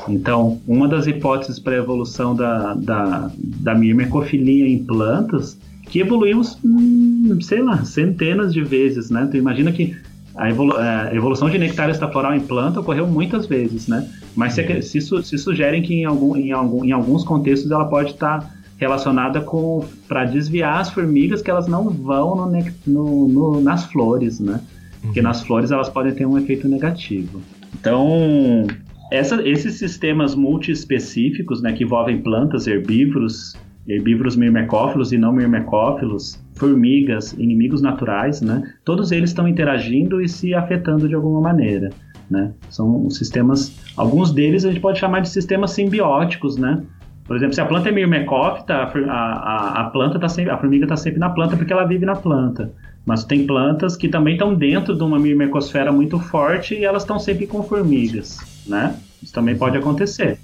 Então, 0.07 0.59
uma 0.67 0.87
das 0.87 1.05
hipóteses 1.07 1.59
para 1.59 1.73
a 1.73 1.77
evolução 1.77 2.35
da, 2.35 2.73
da, 2.73 3.31
da 3.35 3.75
mirmecofilia 3.75 4.67
em 4.67 4.83
plantas, 4.83 5.57
que 5.91 5.99
evoluímos, 5.99 6.57
hum, 6.63 7.37
sei 7.41 7.61
lá, 7.61 7.83
centenas 7.83 8.53
de 8.53 8.63
vezes, 8.63 9.09
né? 9.09 9.27
Tu 9.29 9.35
imagina 9.35 9.73
que 9.73 9.93
a, 10.35 10.49
evolu 10.49 10.79
é, 10.79 11.09
a 11.09 11.13
evolução 11.13 11.49
de 11.49 11.57
nectário 11.57 11.91
estafloral 11.91 12.33
em 12.33 12.39
planta 12.39 12.79
ocorreu 12.79 13.05
muitas 13.05 13.45
vezes, 13.45 13.89
né? 13.89 14.09
Mas 14.33 14.53
se, 14.53 14.81
se, 14.81 15.01
se 15.01 15.37
sugerem 15.37 15.81
que 15.81 15.93
em, 15.93 16.05
algum, 16.05 16.37
em, 16.37 16.53
algum, 16.53 16.85
em 16.85 16.93
alguns 16.93 17.25
contextos 17.25 17.69
ela 17.69 17.85
pode 17.85 18.11
estar 18.11 18.39
tá 18.39 18.49
relacionada 18.77 19.41
com 19.41 19.85
para 20.07 20.23
desviar 20.23 20.79
as 20.79 20.89
formigas 20.89 21.41
que 21.41 21.51
elas 21.51 21.67
não 21.67 21.89
vão 21.89 22.37
no, 22.37 22.49
no, 22.87 23.27
no, 23.27 23.61
nas 23.61 23.83
flores, 23.85 24.39
né? 24.39 24.61
Porque 25.01 25.19
uhum. 25.19 25.25
nas 25.25 25.43
flores 25.43 25.71
elas 25.71 25.89
podem 25.89 26.13
ter 26.13 26.25
um 26.25 26.37
efeito 26.37 26.69
negativo. 26.69 27.41
Então, 27.77 28.65
essa, 29.11 29.45
esses 29.45 29.73
sistemas 29.73 30.35
multiespecíficos, 30.35 31.61
né, 31.61 31.73
que 31.73 31.83
envolvem 31.83 32.21
plantas, 32.21 32.65
herbívoros, 32.65 33.57
herbívoros 33.87 34.35
mirmecófilos 34.35 35.11
e 35.11 35.17
não 35.17 35.33
mirmecófilos, 35.33 36.41
formigas, 36.55 37.33
inimigos 37.33 37.81
naturais, 37.81 38.41
né? 38.41 38.63
Todos 38.85 39.11
eles 39.11 39.31
estão 39.31 39.47
interagindo 39.47 40.21
e 40.21 40.29
se 40.29 40.53
afetando 40.53 41.07
de 41.07 41.15
alguma 41.15 41.41
maneira, 41.41 41.89
né? 42.29 42.51
São 42.69 43.09
sistemas, 43.09 43.75
alguns 43.97 44.31
deles 44.31 44.65
a 44.65 44.69
gente 44.69 44.81
pode 44.81 44.99
chamar 44.99 45.21
de 45.21 45.29
sistemas 45.29 45.71
simbióticos, 45.71 46.57
né? 46.57 46.83
Por 47.25 47.35
exemplo, 47.35 47.53
se 47.53 47.61
a 47.61 47.65
planta 47.65 47.89
é 47.89 47.91
mirmecófita, 47.91 48.73
a, 48.73 48.91
a, 49.09 49.81
a 49.81 49.83
planta 49.85 50.19
tá 50.19 50.27
sempre, 50.27 50.51
a 50.51 50.57
formiga 50.57 50.85
está 50.85 50.97
sempre 50.97 51.19
na 51.19 51.29
planta 51.29 51.55
porque 51.55 51.71
ela 51.71 51.85
vive 51.85 52.05
na 52.05 52.15
planta. 52.15 52.71
Mas 53.05 53.23
tem 53.23 53.47
plantas 53.47 53.95
que 53.95 54.07
também 54.07 54.33
estão 54.33 54.53
dentro 54.53 54.95
de 54.95 55.03
uma 55.03 55.17
mirmecosfera 55.17 55.91
muito 55.91 56.19
forte 56.19 56.75
e 56.75 56.85
elas 56.85 57.03
estão 57.03 57.17
sempre 57.17 57.47
com 57.47 57.63
formigas, 57.63 58.37
né? 58.67 58.95
Isso 59.23 59.33
também 59.33 59.55
pode 59.55 59.77
acontecer. 59.77 60.39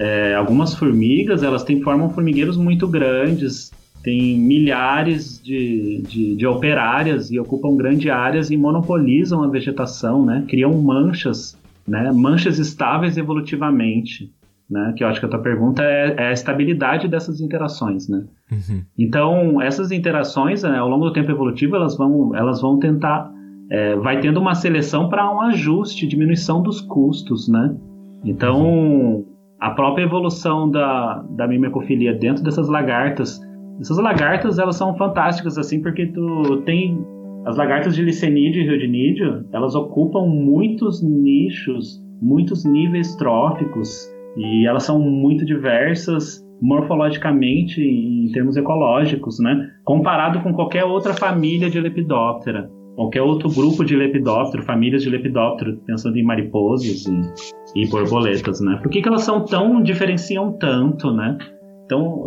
É, 0.00 0.34
algumas 0.34 0.74
formigas, 0.74 1.42
elas 1.42 1.62
têm, 1.62 1.82
formam 1.82 2.08
formigueiros 2.08 2.56
muito 2.56 2.88
grandes, 2.88 3.70
tem 4.02 4.38
milhares 4.38 5.38
de, 5.42 6.00
de, 6.08 6.36
de, 6.36 6.46
operárias 6.46 7.30
e 7.30 7.38
ocupam 7.38 7.76
grandes 7.76 8.10
áreas 8.10 8.50
e 8.50 8.56
monopolizam 8.56 9.44
a 9.44 9.48
vegetação, 9.48 10.24
né? 10.24 10.42
Criam 10.48 10.72
manchas, 10.80 11.54
né? 11.86 12.10
Manchas 12.12 12.58
estáveis 12.58 13.18
evolutivamente, 13.18 14.32
né? 14.70 14.94
Que 14.96 15.04
eu 15.04 15.08
acho 15.08 15.20
que 15.20 15.26
a 15.26 15.28
tua 15.28 15.42
pergunta 15.42 15.82
é, 15.82 16.14
é 16.16 16.28
a 16.28 16.32
estabilidade 16.32 17.06
dessas 17.06 17.42
interações, 17.42 18.08
né? 18.08 18.24
Uhum. 18.50 18.82
Então, 18.98 19.60
essas 19.60 19.92
interações, 19.92 20.62
né, 20.62 20.78
ao 20.78 20.88
longo 20.88 21.04
do 21.04 21.12
tempo 21.12 21.30
evolutivo, 21.30 21.76
elas 21.76 21.94
vão, 21.94 22.34
elas 22.34 22.62
vão 22.62 22.78
tentar... 22.78 23.30
É, 23.70 23.94
vai 23.96 24.18
tendo 24.18 24.40
uma 24.40 24.54
seleção 24.54 25.10
para 25.10 25.30
um 25.30 25.42
ajuste, 25.42 26.06
diminuição 26.06 26.62
dos 26.62 26.80
custos, 26.80 27.48
né? 27.48 27.76
Então, 28.24 28.64
uhum 28.64 29.29
a 29.60 29.70
própria 29.70 30.04
evolução 30.04 30.70
da, 30.70 31.22
da 31.30 31.46
mimecofilia 31.46 32.14
dentro 32.14 32.42
dessas 32.42 32.68
lagartas. 32.68 33.40
Essas 33.80 33.98
lagartas, 33.98 34.58
elas 34.58 34.76
são 34.76 34.94
fantásticas, 34.96 35.58
assim, 35.58 35.82
porque 35.82 36.06
tu 36.06 36.62
tem... 36.64 36.98
As 37.46 37.56
lagartas 37.56 37.94
de 37.94 38.02
licenídeo 38.02 38.62
e 38.62 38.68
rodinídeo, 38.68 39.46
elas 39.52 39.74
ocupam 39.74 40.26
muitos 40.26 41.02
nichos, 41.02 41.98
muitos 42.20 42.66
níveis 42.66 43.16
tróficos, 43.16 44.12
e 44.36 44.66
elas 44.66 44.82
são 44.82 44.98
muito 44.98 45.44
diversas 45.46 46.46
morfologicamente 46.60 47.80
em 47.82 48.30
termos 48.32 48.58
ecológicos, 48.58 49.40
né? 49.40 49.70
Comparado 49.84 50.42
com 50.42 50.52
qualquer 50.52 50.84
outra 50.84 51.14
família 51.14 51.70
de 51.70 51.80
lepidóptera 51.80 52.70
qualquer 53.00 53.22
outro 53.22 53.48
grupo 53.48 53.82
de 53.82 53.96
lepidóptero, 53.96 54.62
famílias 54.62 55.02
de 55.02 55.08
lepidóptero, 55.08 55.78
pensando 55.86 56.18
em 56.18 56.22
mariposas 56.22 57.06
e, 57.06 57.82
e 57.82 57.88
borboletas, 57.88 58.60
né? 58.60 58.78
Por 58.82 58.90
que, 58.90 59.00
que 59.00 59.08
elas 59.08 59.22
são 59.22 59.42
tão, 59.42 59.82
diferenciam 59.82 60.52
tanto, 60.58 61.10
né? 61.10 61.38
Então, 61.86 62.26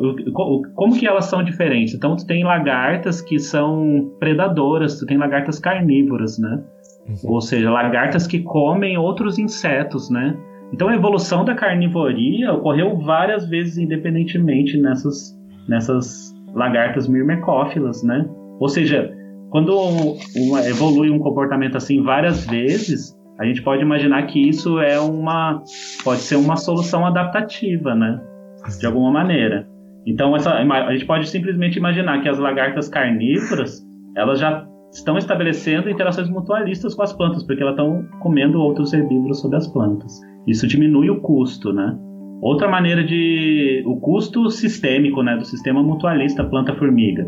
como 0.74 0.98
que 0.98 1.06
elas 1.08 1.26
são 1.26 1.44
diferentes? 1.44 1.94
Então, 1.94 2.16
tu 2.16 2.26
tem 2.26 2.44
lagartas 2.44 3.22
que 3.22 3.38
são 3.38 4.16
predadoras, 4.20 4.98
tu 4.98 5.06
tem 5.06 5.16
lagartas 5.16 5.60
carnívoras, 5.60 6.40
né? 6.40 6.64
Uhum. 7.08 7.34
Ou 7.34 7.42
seja, 7.42 7.70
lagartas 7.70 8.26
que 8.26 8.40
comem 8.40 8.98
outros 8.98 9.38
insetos, 9.38 10.10
né? 10.10 10.36
Então, 10.74 10.88
a 10.88 10.96
evolução 10.96 11.46
da 11.46 11.54
carnivoria 11.54 12.52
ocorreu 12.52 12.98
várias 12.98 13.48
vezes 13.48 13.78
independentemente 13.78 14.76
nessas, 14.82 15.40
nessas 15.70 16.34
lagartas 16.56 17.08
mirmecófilas, 17.08 18.02
né? 18.02 18.28
Ou 18.60 18.68
seja, 18.68 19.14
quando 19.54 19.78
uma, 20.36 20.68
evolui 20.68 21.12
um 21.12 21.20
comportamento 21.20 21.78
assim 21.78 22.02
várias 22.02 22.44
vezes, 22.44 23.16
a 23.40 23.46
gente 23.46 23.62
pode 23.62 23.84
imaginar 23.84 24.24
que 24.24 24.50
isso 24.50 24.80
é 24.80 25.00
uma 25.00 25.62
pode 26.04 26.22
ser 26.22 26.38
uma 26.38 26.56
solução 26.56 27.06
adaptativa, 27.06 27.94
né? 27.94 28.20
De 28.80 28.88
alguma 28.88 29.12
maneira. 29.12 29.70
Então 30.08 30.36
essa, 30.36 30.54
a 30.56 30.92
gente 30.92 31.06
pode 31.06 31.30
simplesmente 31.30 31.78
imaginar 31.78 32.24
que 32.24 32.28
as 32.28 32.40
lagartas 32.40 32.90
carnívoras 32.90 33.80
elas 34.18 34.40
já 34.40 34.66
estão 34.92 35.20
estabelecendo 35.20 35.88
interações 35.88 36.30
mutualistas 36.30 36.96
com 36.96 37.04
as 37.04 37.14
plantas, 37.14 37.46
porque 37.46 37.62
elas 37.62 37.76
estão 37.76 38.04
comendo 38.22 38.60
outros 38.60 38.92
herbívoros 38.92 39.40
sobre 39.40 39.58
as 39.58 39.68
plantas. 39.72 40.20
Isso 40.48 40.66
diminui 40.66 41.12
o 41.12 41.22
custo, 41.22 41.72
né? 41.72 41.96
Outra 42.42 42.68
maneira 42.68 43.04
de 43.04 43.84
o 43.86 44.00
custo 44.00 44.50
sistêmico, 44.50 45.22
né, 45.22 45.38
do 45.38 45.46
sistema 45.46 45.84
mutualista 45.84 46.44
planta-formiga, 46.44 47.24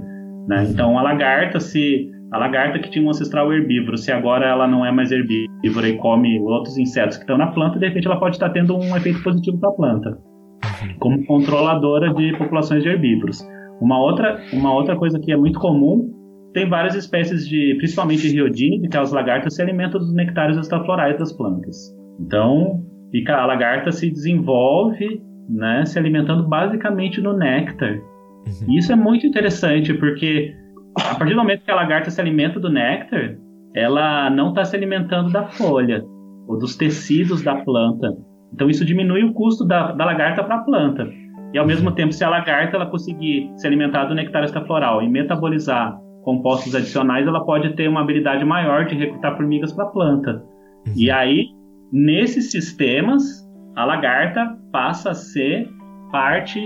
né? 0.47 0.65
Então 0.67 0.97
a 0.97 1.03
lagarta 1.03 1.59
se 1.59 2.14
a 2.31 2.37
lagarta 2.37 2.79
que 2.79 2.89
tinha 2.89 3.05
um 3.05 3.09
ancestral 3.09 3.53
herbívoro, 3.53 3.97
se 3.97 4.11
agora 4.11 4.45
ela 4.45 4.67
não 4.67 4.85
é 4.85 4.91
mais 4.91 5.11
herbívora 5.11 5.87
e 5.87 5.97
come 5.97 6.39
outros 6.39 6.77
insetos 6.77 7.17
que 7.17 7.23
estão 7.23 7.37
na 7.37 7.47
planta, 7.47 7.79
de 7.79 7.87
repente 7.87 8.07
ela 8.07 8.19
pode 8.19 8.35
estar 8.35 8.49
tendo 8.49 8.75
um 8.75 8.95
efeito 8.95 9.21
positivo 9.23 9.59
para 9.59 9.69
a 9.69 9.73
planta, 9.73 10.17
como 10.99 11.25
controladora 11.25 12.13
de 12.13 12.35
populações 12.37 12.83
de 12.83 12.89
herbívoros. 12.89 13.45
Uma 13.81 13.99
outra, 13.99 14.39
uma 14.53 14.73
outra 14.73 14.95
coisa 14.95 15.19
que 15.19 15.31
é 15.31 15.37
muito 15.37 15.59
comum, 15.59 16.11
tem 16.53 16.67
várias 16.69 16.95
espécies 16.95 17.47
de, 17.47 17.75
principalmente 17.77 18.29
de 18.29 18.35
riodine, 18.35 18.87
que 18.87 18.97
as 18.97 19.11
lagartas 19.11 19.55
se 19.55 19.61
alimentam 19.61 19.99
dos 19.99 20.13
nectários 20.13 20.57
estaflorais 20.57 21.17
das 21.19 21.33
plantas. 21.33 21.75
Então, 22.19 22.81
fica, 23.11 23.35
a 23.35 23.45
lagarta 23.45 23.91
se 23.91 24.09
desenvolve, 24.09 25.21
né, 25.49 25.85
se 25.85 25.99
alimentando 25.99 26.47
basicamente 26.47 27.21
no 27.21 27.37
néctar. 27.37 27.93
Uhum. 27.93 28.73
E 28.73 28.77
isso 28.77 28.91
é 28.91 28.95
muito 28.95 29.27
interessante, 29.27 29.93
porque 29.93 30.53
a 30.97 31.15
partir 31.15 31.33
do 31.33 31.39
momento 31.39 31.63
que 31.63 31.71
a 31.71 31.75
lagarta 31.75 32.09
se 32.09 32.19
alimenta 32.21 32.59
do 32.59 32.69
néctar, 32.69 33.37
ela 33.73 34.29
não 34.29 34.49
está 34.49 34.63
se 34.63 34.75
alimentando 34.75 35.31
da 35.31 35.43
folha 35.43 36.03
ou 36.47 36.57
dos 36.57 36.75
tecidos 36.75 37.41
da 37.41 37.55
planta. 37.55 38.15
Então 38.53 38.69
isso 38.69 38.85
diminui 38.85 39.23
o 39.23 39.33
custo 39.33 39.65
da, 39.65 39.91
da 39.91 40.05
lagarta 40.05 40.43
para 40.43 40.55
a 40.55 40.63
planta. 40.63 41.07
E 41.53 41.57
ao 41.57 41.65
mesmo 41.65 41.91
tempo, 41.91 42.13
se 42.13 42.23
a 42.23 42.29
lagarta 42.29 42.75
ela 42.75 42.85
conseguir 42.85 43.51
se 43.57 43.67
alimentar 43.67 44.05
do 44.05 44.15
nectar 44.15 44.43
extrafloral 44.43 45.01
e 45.01 45.09
metabolizar 45.09 45.97
compostos 46.23 46.73
adicionais, 46.73 47.27
ela 47.27 47.45
pode 47.45 47.75
ter 47.75 47.87
uma 47.87 48.01
habilidade 48.01 48.43
maior 48.43 48.85
de 48.85 48.95
recrutar 48.95 49.35
formigas 49.37 49.71
para 49.71 49.85
a 49.85 49.89
planta. 49.89 50.43
E 50.95 51.11
aí, 51.11 51.45
nesses 51.91 52.51
sistemas, 52.51 53.23
a 53.75 53.85
lagarta 53.85 54.57
passa 54.71 55.11
a 55.11 55.13
ser 55.13 55.69
parte 56.15 56.61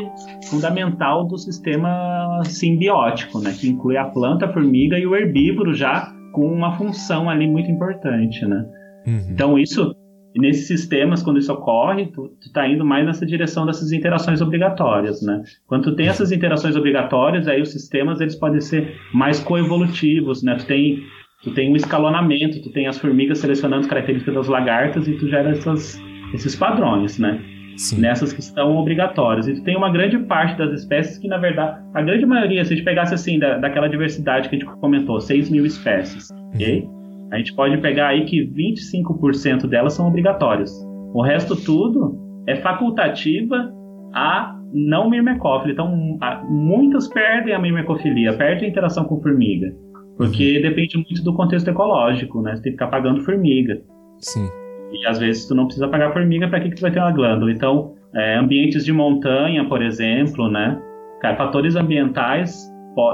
fundamental 0.47 1.26
do 1.26 1.36
sistema 1.36 2.39
simbiótico, 2.45 3.39
né, 3.39 3.52
que 3.60 3.68
inclui 3.68 3.97
a 3.97 4.06
planta, 4.06 4.45
a 4.45 4.54
formiga 4.54 4.95
e 5.00 5.08
o 5.08 5.16
herbívoro 5.16 5.74
já 5.74 6.14
com 6.34 6.45
uma 6.45 6.78
função 6.78 7.28
ali 7.28 7.47
muito 7.47 7.72
importante, 7.72 8.45
né? 8.45 8.64
Uhum. 9.08 9.28
Então 9.32 9.58
isso 9.58 9.91
nesses 10.36 10.68
sistemas 10.68 11.24
quando 11.24 11.39
isso 11.39 11.52
ocorre, 11.52 12.06
tu, 12.12 12.28
tu 12.39 12.54
tá 12.54 12.68
indo 12.68 12.86
mais 12.86 13.04
nessa 13.04 13.26
direção 13.26 13.66
dessas 13.66 13.91
interações 13.91 14.39
obrigatórias, 14.39 15.20
né? 15.24 15.41
Quando 15.66 15.86
tu 15.86 15.95
tem 15.95 16.06
uhum. 16.06 16.12
essas 16.12 16.32
interações 16.32 16.76
obrigatórias, 16.76 17.47
aí 17.47 17.60
os 17.60 17.72
sistemas 17.72 18.22
eles 18.22 18.36
podem 18.36 18.62
ser 18.62 18.95
mais 19.12 19.39
coevolutivos, 19.39 20.43
né? 20.43 20.58
Tu 20.58 20.68
tem 20.68 21.04
tu 21.41 21.52
tem 21.56 21.72
um 21.72 21.76
escalonamento, 21.76 22.62
tu 22.62 22.72
tem 22.72 22.86
as 22.86 23.00
formigas 23.00 23.39
selecionando 23.39 23.82
as 23.82 23.88
características 23.88 24.36
das 24.36 24.47
lagartas 24.47 25.08
e 25.08 25.14
tu 25.14 25.28
gera 25.28 25.50
essas, 25.50 26.00
esses 26.36 26.56
padrões, 26.56 27.18
né? 27.18 27.41
Sim. 27.78 28.01
nessas 28.01 28.34
que 28.34 28.39
estão 28.39 28.76
obrigatórias. 28.78 29.47
E 29.47 29.63
tem 29.63 29.76
uma 29.76 29.89
grande 29.89 30.17
parte 30.20 30.57
das 30.57 30.82
espécies 30.82 31.17
que, 31.17 31.28
na 31.28 31.38
verdade, 31.38 31.82
a 31.93 32.01
grande 32.01 32.26
maioria, 32.26 32.63
se 32.65 32.74
a 32.74 32.76
gente 32.76 32.86
pegasse 32.86 33.13
assim, 33.13 33.39
da, 33.39 33.57
daquela 33.57 33.88
diversidade 33.88 34.49
que 34.49 34.55
a 34.55 34.59
gente 34.59 34.70
comentou, 34.80 35.20
6 35.20 35.49
mil 35.49 35.65
espécies, 35.65 36.30
uhum. 36.30 36.49
ok? 36.55 36.89
A 37.32 37.38
gente 37.38 37.53
pode 37.53 37.78
pegar 37.78 38.07
aí 38.07 38.26
que 38.26 38.45
25% 38.47 39.67
delas 39.67 39.93
são 39.93 40.07
obrigatórias. 40.07 40.72
O 41.13 41.22
resto 41.22 41.55
tudo 41.55 42.17
é 42.47 42.55
facultativa 42.55 43.72
a 44.13 44.55
não 44.74 45.09
mirmecófila. 45.09 45.72
Então, 45.72 46.17
muitas 46.49 47.07
perdem 47.07 47.53
a 47.53 47.59
mirmecofilia, 47.59 48.34
perdem 48.34 48.67
a 48.67 48.72
interação 48.72 49.05
com 49.05 49.22
formiga. 49.22 49.72
Porque 50.17 50.57
uhum. 50.57 50.61
depende 50.61 50.97
muito 50.97 51.24
do 51.24 51.34
contexto 51.34 51.70
ecológico, 51.70 52.41
né? 52.41 52.55
Você 52.55 52.63
tem 52.63 52.72
que 52.72 52.78
ficar 52.78 52.88
pagando 52.88 53.22
formiga. 53.22 53.80
Sim. 54.17 54.47
E 54.92 55.06
às 55.08 55.20
vezes 55.20 55.48
tu 55.48 55.56
não 55.56 55.66
precisa 55.66 55.88
pagar 55.88 56.12
formiga, 56.12 56.48
para 56.48 56.60
que, 56.60 56.70
que 56.70 56.76
tu 56.76 56.82
vai 56.82 56.92
ter 56.92 57.00
uma 57.00 57.12
glândula? 57.12 57.52
Então, 57.52 57.94
é, 58.16 58.38
ambientes 58.38 58.84
de 58.84 58.92
montanha, 58.92 59.66
por 59.66 59.82
exemplo, 59.82 60.50
né? 60.50 60.80
Cara, 61.22 61.36
fatores 61.36 61.76
ambientais 61.76 62.70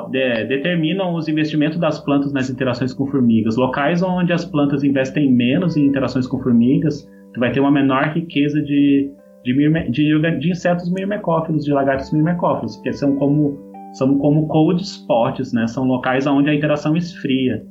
de, 0.09 0.45
determinam 0.45 1.13
os 1.13 1.27
investimentos 1.27 1.77
das 1.79 1.99
plantas 1.99 2.33
nas 2.33 2.49
interações 2.49 2.93
com 2.93 3.05
formigas. 3.07 3.55
Locais 3.55 4.01
onde 4.01 4.33
as 4.33 4.45
plantas 4.45 4.83
investem 4.83 5.31
menos 5.31 5.75
em 5.75 5.85
interações 5.85 6.27
com 6.27 6.39
formigas, 6.39 7.07
tu 7.33 7.39
vai 7.39 7.51
ter 7.51 7.59
uma 7.59 7.71
menor 7.71 8.13
riqueza 8.13 8.61
de, 8.61 9.11
de, 9.43 9.91
de, 9.91 10.39
de 10.39 10.51
insetos 10.51 10.91
mirmecófilos, 10.91 11.65
de 11.65 11.71
lagartos 11.71 12.11
mirmecófilos, 12.11 12.77
que 12.77 12.93
são 12.93 13.15
como, 13.17 13.59
são 13.93 14.17
como 14.17 14.47
cold 14.47 14.81
spots, 14.81 15.53
né? 15.53 15.67
São 15.67 15.83
locais 15.85 16.25
onde 16.25 16.49
a 16.49 16.55
interação 16.55 16.95
esfria, 16.95 17.63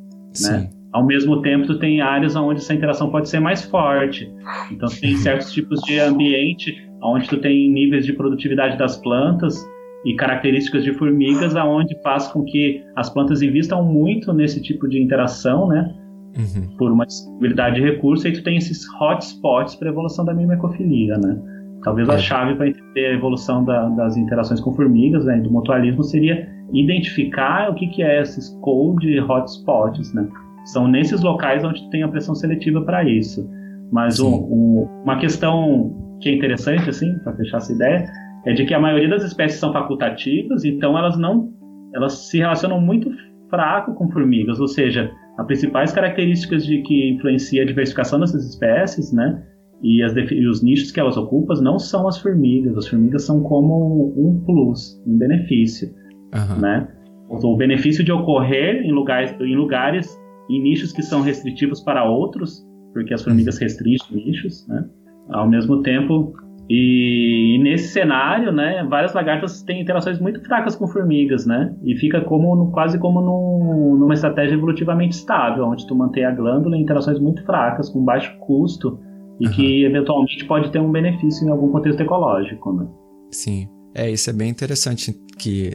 né? 0.43 0.69
Ao 0.95 1.05
mesmo 1.05 1.43
tempo 1.43 1.67
tu 1.67 1.77
tem 1.77 2.01
áreas 2.01 2.37
onde 2.37 2.61
essa 2.61 2.73
interação 2.73 3.11
pode 3.11 3.29
ser 3.29 3.41
mais 3.41 3.65
forte. 3.65 4.33
Então 4.71 4.89
tem 4.89 5.17
certos 5.17 5.53
tipos 5.53 5.81
de 5.81 5.99
ambiente 5.99 6.73
onde 7.03 7.29
tu 7.29 7.37
tem 7.37 7.69
níveis 7.71 8.07
de 8.07 8.13
produtividade 8.13 8.79
das 8.79 8.97
plantas 8.97 9.61
e 10.07 10.15
características 10.15 10.85
de 10.85 10.95
formigas 10.95 11.57
aonde 11.57 12.01
faz 12.01 12.29
com 12.29 12.45
que 12.45 12.81
as 12.95 13.11
plantas 13.11 13.43
invistam 13.43 13.83
muito 13.83 14.33
nesse 14.33 14.63
tipo 14.63 14.89
de 14.89 15.03
interação, 15.03 15.67
né? 15.67 15.93
Uhum. 16.37 16.77
Por 16.77 16.93
uma 16.93 17.07
disponibilidade 17.07 17.77
de 17.77 17.83
recurso, 17.83 18.29
e 18.29 18.33
tu 18.33 18.43
tem 18.43 18.57
esses 18.57 18.87
hotspots 19.01 19.75
para 19.75 19.89
evolução 19.89 20.25
da 20.25 20.33
mimecofilia, 20.33 21.17
né? 21.19 21.37
Talvez 21.83 22.09
a 22.09 22.15
é. 22.15 22.19
chave 22.19 22.55
para 22.55 22.69
entender 22.69 23.07
a 23.07 23.15
evolução 23.15 23.65
da, 23.65 23.89
das 23.91 24.17
interações 24.17 24.61
com 24.61 24.73
formigas, 24.73 25.25
né, 25.25 25.39
do 25.41 25.51
mutualismo, 25.51 26.03
seria 26.03 26.49
identificar 26.73 27.71
o 27.71 27.75
que, 27.75 27.87
que 27.89 28.03
é 28.03 28.23
esses 28.23 28.49
cold 28.63 29.07
hotspots, 29.21 30.13
né? 30.15 30.27
São 30.65 30.89
nesses 30.89 31.23
locais 31.23 31.65
onde 31.65 31.89
tem 31.91 32.03
a 32.03 32.09
pressão 32.09 32.35
seletiva 32.35 32.83
para 32.83 33.05
isso. 33.09 33.49
Mas 33.93 34.19
um, 34.19 34.35
um, 34.35 34.89
uma 35.05 35.19
questão 35.19 36.17
que 36.21 36.29
é 36.29 36.35
interessante, 36.35 36.89
assim, 36.89 37.19
para 37.19 37.35
fechar 37.35 37.59
essa 37.59 37.73
ideia, 37.73 38.07
é 38.47 38.53
de 38.53 38.65
que 38.65 38.75
a 38.75 38.81
maioria 38.81 39.09
das 39.09 39.23
espécies 39.23 39.61
são 39.61 39.73
facultativas, 39.73 40.65
então 40.65 40.97
elas 40.99 41.19
não, 41.19 41.51
elas 41.95 42.29
se 42.29 42.39
relacionam 42.39 42.81
muito 42.81 43.11
fraco 43.51 43.95
com 43.95 44.11
formigas, 44.11 44.59
ou 44.59 44.69
seja, 44.69 45.11
as 45.39 45.47
principais 45.47 45.93
características 45.93 46.65
de 46.65 46.83
que 46.83 47.11
influencia 47.11 47.63
a 47.63 47.67
diversificação 47.67 48.21
dessas 48.21 48.45
espécies, 48.49 49.13
né, 49.13 49.43
e, 49.83 50.03
as, 50.03 50.15
e 50.17 50.47
os 50.47 50.63
nichos 50.63 50.91
que 50.91 50.99
elas 50.99 51.17
ocupam 51.17 51.55
não 51.61 51.79
são 51.79 52.09
as 52.09 52.19
formigas. 52.19 52.77
As 52.77 52.89
formigas 52.89 53.25
são 53.25 53.43
como 53.43 54.15
um 54.17 54.43
plus, 54.45 55.01
um 55.07 55.19
benefício, 55.19 55.89
uhum. 56.35 56.61
né? 56.61 56.89
O 57.29 57.57
benefício 57.57 58.03
de 58.03 58.11
ocorrer 58.11 58.83
em 58.83 58.93
lugares, 58.93 59.35
em 59.41 59.55
lugares 59.55 60.19
em 60.49 60.63
nichos 60.63 60.93
que 60.93 61.03
são 61.03 61.23
restritivos 61.23 61.81
para 61.81 62.05
outros, 62.05 62.65
porque 62.93 63.15
as 63.15 63.23
formigas 63.23 63.59
restringem 63.59 64.25
nichos, 64.25 64.67
né? 64.69 64.85
Ao 65.31 65.49
mesmo 65.49 65.83
tempo, 65.83 66.35
e, 66.69 67.57
e, 67.57 67.63
nesse 67.63 67.89
cenário, 67.89 68.51
né, 68.51 68.87
várias 68.89 69.13
lagartas 69.13 69.63
têm 69.63 69.83
interações 69.83 70.19
muito 70.19 70.41
fracas 70.43 70.75
com 70.75 70.87
formigas, 70.87 71.45
né? 71.45 71.75
E 71.85 71.97
fica 71.97 72.23
como 72.23 72.71
quase 72.73 72.99
como 72.99 73.21
num, 73.21 73.97
numa 73.99 74.15
estratégia 74.15 74.55
evolutivamente 74.55 75.15
estável, 75.15 75.67
onde 75.67 75.87
tu 75.87 75.95
mantém 75.95 76.25
a 76.25 76.31
glândula 76.31 76.77
em 76.77 76.83
interações 76.83 77.19
muito 77.19 77.45
fracas, 77.45 77.91
com 77.91 78.03
baixo 78.03 78.35
custo, 78.39 78.99
e 79.41 79.47
uhum. 79.47 79.53
que 79.53 79.85
eventualmente 79.85 80.45
pode 80.47 80.71
ter 80.71 80.79
um 80.79 80.91
benefício 80.91 81.47
em 81.47 81.51
algum 81.51 81.71
contexto 81.71 82.01
ecológico, 82.01 82.73
né? 82.73 82.87
Sim. 83.31 83.69
É, 83.95 84.11
isso 84.11 84.31
é 84.31 84.33
bem 84.33 84.49
interessante 84.49 85.13
que 85.39 85.73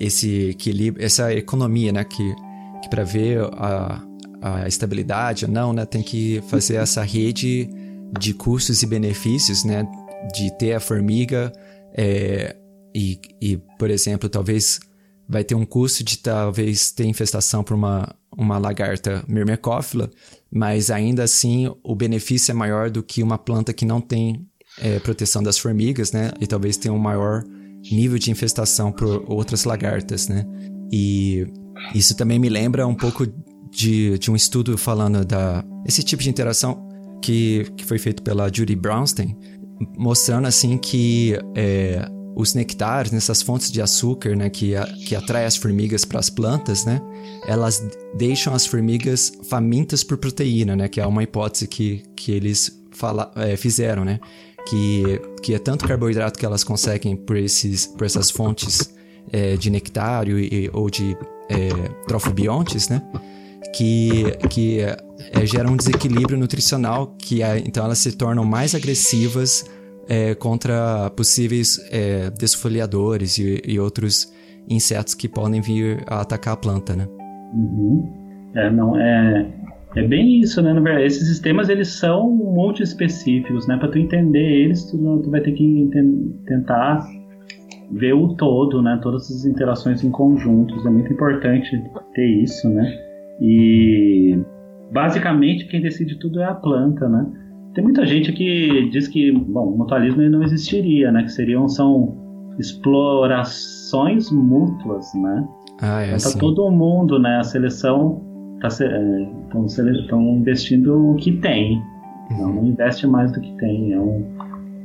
esse 0.00 0.50
equilíbrio, 0.50 1.04
essa 1.04 1.32
economia, 1.32 1.92
né, 1.92 2.04
que, 2.04 2.34
que 2.82 2.90
para 2.90 3.04
ver 3.04 3.40
a, 3.54 4.02
a 4.42 4.66
estabilidade 4.66 5.46
não, 5.46 5.72
né, 5.72 5.86
tem 5.86 6.02
que 6.02 6.42
fazer 6.48 6.74
essa 6.74 7.02
rede 7.02 7.70
de 8.18 8.34
custos 8.34 8.82
e 8.82 8.86
benefícios, 8.86 9.62
né, 9.62 9.86
de 10.34 10.50
ter 10.58 10.74
a 10.74 10.80
formiga 10.80 11.52
é, 11.94 12.56
e, 12.94 13.20
e, 13.40 13.56
por 13.78 13.88
exemplo, 13.88 14.28
talvez 14.28 14.80
vai 15.28 15.44
ter 15.44 15.54
um 15.54 15.64
custo 15.64 16.02
de 16.02 16.18
talvez 16.18 16.90
ter 16.90 17.06
infestação 17.06 17.62
por 17.62 17.74
uma, 17.74 18.14
uma 18.36 18.58
lagarta 18.58 19.24
myrmecófila, 19.28 20.10
mas 20.50 20.90
ainda 20.90 21.22
assim 21.22 21.72
o 21.82 21.94
benefício 21.94 22.50
é 22.50 22.54
maior 22.54 22.90
do 22.90 23.02
que 23.02 23.22
uma 23.22 23.38
planta 23.38 23.72
que 23.72 23.86
não 23.86 24.00
tem 24.00 24.44
é, 24.80 24.98
proteção 24.98 25.42
das 25.42 25.56
formigas, 25.56 26.10
né, 26.10 26.32
e 26.40 26.46
talvez 26.48 26.76
tenha 26.76 26.92
um 26.92 26.98
maior 26.98 27.44
nível 27.90 28.18
de 28.18 28.30
infestação 28.30 28.90
por 28.90 29.24
outras 29.30 29.64
lagartas, 29.64 30.26
né, 30.26 30.44
e 30.92 31.46
isso 31.94 32.16
também 32.16 32.40
me 32.40 32.48
lembra 32.48 32.86
um 32.86 32.94
pouco 32.94 33.24
de, 33.72 34.18
de 34.18 34.30
um 34.30 34.36
estudo 34.36 34.76
falando 34.76 35.24
da 35.24 35.64
esse 35.86 36.02
tipo 36.02 36.22
de 36.22 36.28
interação 36.28 36.86
que, 37.22 37.64
que 37.76 37.84
foi 37.84 37.98
feito 37.98 38.22
pela 38.22 38.52
Judy 38.52 38.76
Brownstein, 38.76 39.36
mostrando 39.96 40.46
assim 40.46 40.76
que 40.76 41.38
é, 41.56 42.06
os 42.36 42.54
nectares 42.54 43.10
nessas 43.10 43.40
fontes 43.40 43.70
de 43.70 43.80
açúcar, 43.80 44.36
né, 44.36 44.50
que, 44.50 44.76
a, 44.76 44.86
que 44.86 45.16
atrai 45.16 45.44
as 45.44 45.56
formigas 45.56 46.04
para 46.04 46.18
as 46.20 46.28
plantas, 46.28 46.84
né, 46.84 47.00
elas 47.46 47.84
deixam 48.16 48.54
as 48.54 48.66
formigas 48.66 49.32
famintas 49.48 50.04
por 50.04 50.18
proteína, 50.18 50.76
né, 50.76 50.88
que 50.88 51.00
é 51.00 51.06
uma 51.06 51.22
hipótese 51.22 51.66
que, 51.66 52.02
que 52.14 52.32
eles 52.32 52.82
fala, 52.90 53.32
é, 53.36 53.56
fizeram, 53.56 54.04
né, 54.04 54.20
que, 54.68 55.20
que 55.42 55.54
é 55.54 55.58
tanto 55.58 55.86
carboidrato 55.86 56.38
que 56.38 56.46
elas 56.46 56.62
conseguem 56.62 57.16
por, 57.16 57.36
esses, 57.36 57.86
por 57.86 58.04
essas 58.04 58.30
fontes 58.30 58.94
é, 59.32 59.56
de 59.56 59.70
nectário 59.70 60.38
e, 60.38 60.70
ou 60.72 60.90
de 60.90 61.16
é, 61.48 61.68
trofobiontes, 62.06 62.88
né, 62.88 63.02
que, 63.74 64.24
que 64.48 64.80
é, 64.80 64.96
um 65.70 65.76
desequilíbrio 65.76 66.38
nutricional, 66.38 67.14
que 67.18 67.42
é, 67.42 67.58
então 67.58 67.84
elas 67.84 67.98
se 67.98 68.16
tornam 68.16 68.44
mais 68.44 68.74
agressivas 68.74 69.64
é, 70.08 70.34
contra 70.34 71.10
possíveis 71.10 71.78
é, 71.90 72.30
desfoliadores 72.30 73.38
e, 73.38 73.62
e, 73.66 73.78
outros 73.78 74.32
insetos 74.68 75.14
que 75.14 75.28
podem 75.28 75.60
vir 75.60 76.02
a 76.06 76.20
atacar 76.20 76.54
a 76.54 76.56
planta, 76.56 76.94
né? 76.94 77.06
Uhum. 77.54 78.12
É, 78.54 78.70
não, 78.70 78.96
é, 78.96 79.46
é 79.96 80.02
bem 80.02 80.40
isso, 80.40 80.60
né? 80.62 80.72
Verdade, 80.74 81.04
esses 81.04 81.28
sistemas, 81.28 81.68
eles 81.68 81.88
são 81.88 82.30
multi-específicos, 82.30 83.66
né? 83.66 83.76
Para 83.76 83.88
tu 83.88 83.98
entender 83.98 84.64
eles, 84.64 84.84
tu, 84.90 85.20
tu 85.22 85.30
vai 85.30 85.40
ter 85.40 85.52
que 85.52 85.90
tentar 86.46 87.06
ver 87.90 88.14
o 88.14 88.34
todo, 88.34 88.82
né? 88.82 88.98
Todas 89.02 89.30
as 89.30 89.44
interações 89.44 90.02
em 90.02 90.10
conjuntos. 90.10 90.84
É 90.84 90.90
muito 90.90 91.12
importante 91.12 91.70
ter 92.14 92.42
isso, 92.42 92.68
né? 92.68 93.11
E 93.44 94.38
basicamente 94.92 95.66
quem 95.66 95.82
decide 95.82 96.16
tudo 96.16 96.40
é 96.40 96.44
a 96.44 96.54
planta, 96.54 97.08
né? 97.08 97.26
Tem 97.74 97.82
muita 97.82 98.06
gente 98.06 98.32
que 98.32 98.88
diz 98.90 99.08
que, 99.08 99.32
bom, 99.32 99.72
o 99.72 99.78
mutualismo 99.78 100.22
não 100.30 100.44
existiria, 100.44 101.10
né? 101.10 101.24
Que 101.24 101.32
seriam 101.32 101.68
são 101.68 102.16
explorações 102.58 104.30
mútuas, 104.30 105.12
né? 105.14 105.48
Ah, 105.80 106.02
é 106.02 106.16
tá 106.16 106.38
todo 106.38 106.70
mundo, 106.70 107.18
né? 107.18 107.38
A 107.38 107.42
seleção 107.42 108.22
estão 108.62 110.20
é, 110.20 110.34
investindo 110.34 111.10
o 111.10 111.16
que 111.16 111.32
tem, 111.32 111.82
uhum. 112.30 112.54
não 112.54 112.64
investe 112.66 113.08
mais 113.08 113.32
do 113.32 113.40
que 113.40 113.52
tem. 113.56 113.92
É 113.92 113.98
um, 113.98 114.24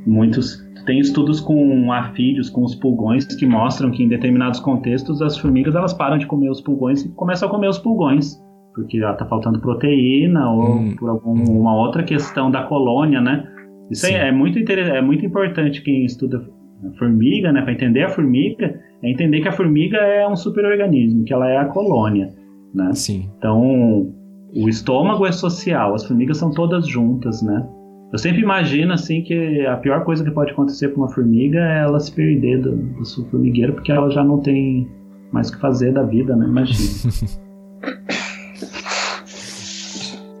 muitos 0.04 0.66
tem 0.84 0.98
estudos 0.98 1.38
com 1.38 1.92
afídeos, 1.92 2.48
com 2.48 2.64
os 2.64 2.74
pulgões, 2.74 3.26
que 3.26 3.46
mostram 3.46 3.90
que 3.90 4.02
em 4.02 4.08
determinados 4.08 4.58
contextos 4.58 5.20
as 5.20 5.36
formigas 5.36 5.74
elas 5.74 5.92
param 5.92 6.16
de 6.16 6.26
comer 6.26 6.50
os 6.50 6.62
pulgões 6.62 7.04
e 7.04 7.10
começam 7.10 7.46
a 7.46 7.50
comer 7.50 7.68
os 7.68 7.78
pulgões 7.78 8.42
porque 8.78 8.98
já 8.98 9.12
está 9.12 9.26
faltando 9.26 9.60
proteína 9.60 10.50
ou 10.50 10.76
hum. 10.76 10.96
por 10.96 11.10
alguma 11.10 11.74
outra 11.74 12.02
questão 12.02 12.50
da 12.50 12.62
colônia, 12.62 13.20
né? 13.20 13.44
Isso 13.90 14.06
aí 14.06 14.14
é 14.14 14.30
muito 14.30 14.58
é 14.70 15.02
muito 15.02 15.24
importante 15.24 15.82
quem 15.82 16.04
estuda 16.04 16.44
formiga, 16.98 17.52
né, 17.52 17.62
para 17.62 17.72
entender 17.72 18.04
a 18.04 18.08
formiga, 18.08 18.78
é 19.02 19.10
entender 19.10 19.40
que 19.40 19.48
a 19.48 19.52
formiga 19.52 19.96
é 19.96 20.28
um 20.28 20.36
superorganismo, 20.36 21.24
que 21.24 21.32
ela 21.32 21.48
é 21.48 21.56
a 21.56 21.64
colônia, 21.64 22.28
né? 22.74 22.92
Sim. 22.92 23.28
Então, 23.36 24.12
o 24.54 24.68
estômago 24.68 25.26
é 25.26 25.32
social, 25.32 25.94
as 25.94 26.06
formigas 26.06 26.36
são 26.36 26.50
todas 26.50 26.86
juntas, 26.86 27.42
né? 27.42 27.66
Eu 28.12 28.18
sempre 28.18 28.42
imagino 28.42 28.92
assim 28.92 29.22
que 29.22 29.66
a 29.66 29.76
pior 29.76 30.04
coisa 30.04 30.24
que 30.24 30.30
pode 30.30 30.52
acontecer 30.52 30.88
para 30.88 30.98
uma 30.98 31.12
formiga 31.12 31.58
é 31.58 31.82
ela 31.82 32.00
se 32.00 32.12
perder 32.12 32.62
do, 32.62 32.76
do 32.76 33.04
seu 33.04 33.24
formigueiro, 33.26 33.74
porque 33.74 33.92
ela 33.92 34.08
já 34.10 34.24
não 34.24 34.40
tem 34.40 34.88
mais 35.32 35.50
o 35.50 35.52
que 35.52 35.60
fazer 35.60 35.92
da 35.92 36.02
vida, 36.02 36.34
né? 36.34 36.46
Imagina. 36.46 37.12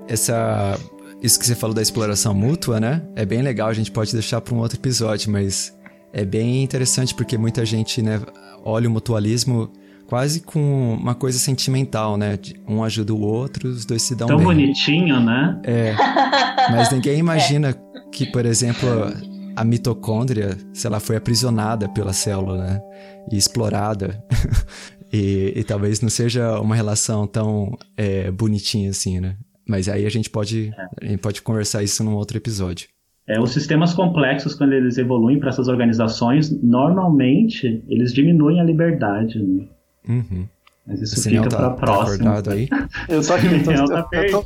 essa 0.08 0.78
isso 1.22 1.38
que 1.38 1.46
você 1.46 1.54
falou 1.54 1.74
da 1.74 1.82
exploração 1.82 2.32
mútua, 2.32 2.78
né? 2.78 3.02
É 3.16 3.24
bem 3.24 3.42
legal, 3.42 3.68
a 3.68 3.74
gente 3.74 3.90
pode 3.90 4.12
deixar 4.12 4.40
para 4.40 4.54
um 4.54 4.58
outro 4.58 4.78
episódio, 4.78 5.30
mas 5.30 5.76
é 6.12 6.24
bem 6.24 6.62
interessante 6.62 7.14
porque 7.14 7.36
muita 7.36 7.66
gente, 7.66 8.00
né, 8.00 8.20
olha 8.64 8.88
o 8.88 8.92
mutualismo 8.92 9.70
quase 10.06 10.40
com 10.40 10.94
uma 10.94 11.14
coisa 11.14 11.38
sentimental, 11.38 12.16
né? 12.16 12.38
Um 12.66 12.82
ajuda 12.82 13.12
o 13.12 13.20
outro, 13.20 13.68
os 13.68 13.84
dois 13.84 14.02
se 14.02 14.14
dão 14.14 14.26
Tão 14.26 14.38
bem. 14.38 14.46
bonitinho, 14.46 15.20
né? 15.20 15.60
É. 15.64 15.94
Mas 16.70 16.90
ninguém 16.90 17.18
imagina 17.18 17.76
que, 18.10 18.24
por 18.26 18.46
exemplo, 18.46 18.88
a 19.54 19.64
mitocôndria, 19.64 20.56
se 20.72 20.86
ela 20.86 20.98
foi 20.98 21.16
aprisionada 21.16 21.88
pela 21.90 22.14
célula, 22.14 22.56
né? 22.56 22.80
E 23.30 23.36
explorada. 23.36 24.24
e, 25.12 25.52
e, 25.56 25.64
talvez 25.64 26.00
não 26.00 26.08
seja 26.08 26.58
uma 26.58 26.74
relação 26.74 27.26
tão 27.26 27.76
é, 27.94 28.30
bonitinha 28.30 28.90
assim, 28.90 29.20
né? 29.20 29.36
Mas 29.68 29.86
aí 29.86 30.06
a 30.06 30.08
gente 30.08 30.30
pode, 30.30 30.72
a 31.00 31.04
gente 31.04 31.18
pode 31.18 31.42
conversar 31.42 31.82
isso 31.82 32.02
num 32.02 32.14
outro 32.14 32.38
episódio. 32.38 32.88
É, 33.26 33.38
os 33.38 33.50
sistemas 33.50 33.92
complexos, 33.92 34.54
quando 34.54 34.72
eles 34.72 34.96
evoluem 34.96 35.38
para 35.38 35.50
essas 35.50 35.68
organizações, 35.68 36.50
normalmente 36.62 37.84
eles 37.86 38.14
diminuem 38.14 38.58
a 38.58 38.64
liberdade. 38.64 39.38
Né? 39.38 39.64
Uhum. 40.08 40.46
Mas 40.86 41.02
isso 41.02 41.22
fica 41.22 41.46
tá, 41.46 41.56
para 41.58 41.70
próxima. 41.72 42.42
Tá 42.42 42.52
aí? 42.52 42.66
eu 43.06 43.22
tô 43.22 43.34
aqui, 43.34 43.62
tô, 43.62 43.70
eu, 43.70 43.84
tá 43.84 44.08
eu, 44.10 44.30
tô, 44.30 44.44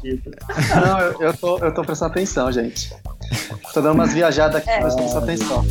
Não, 0.75 0.99
eu, 0.99 1.21
eu, 1.21 1.37
tô, 1.37 1.59
eu 1.59 1.73
tô 1.73 1.83
prestando 1.83 2.11
atenção, 2.11 2.51
gente. 2.51 2.93
Tô 3.73 3.81
dando 3.81 3.95
umas 3.95 4.13
viajadas 4.13 4.57
aqui, 4.57 4.71
é. 4.71 4.81
mas 4.81 4.97
tô 4.97 5.03
prestando 5.03 5.25
atenção. 5.25 5.65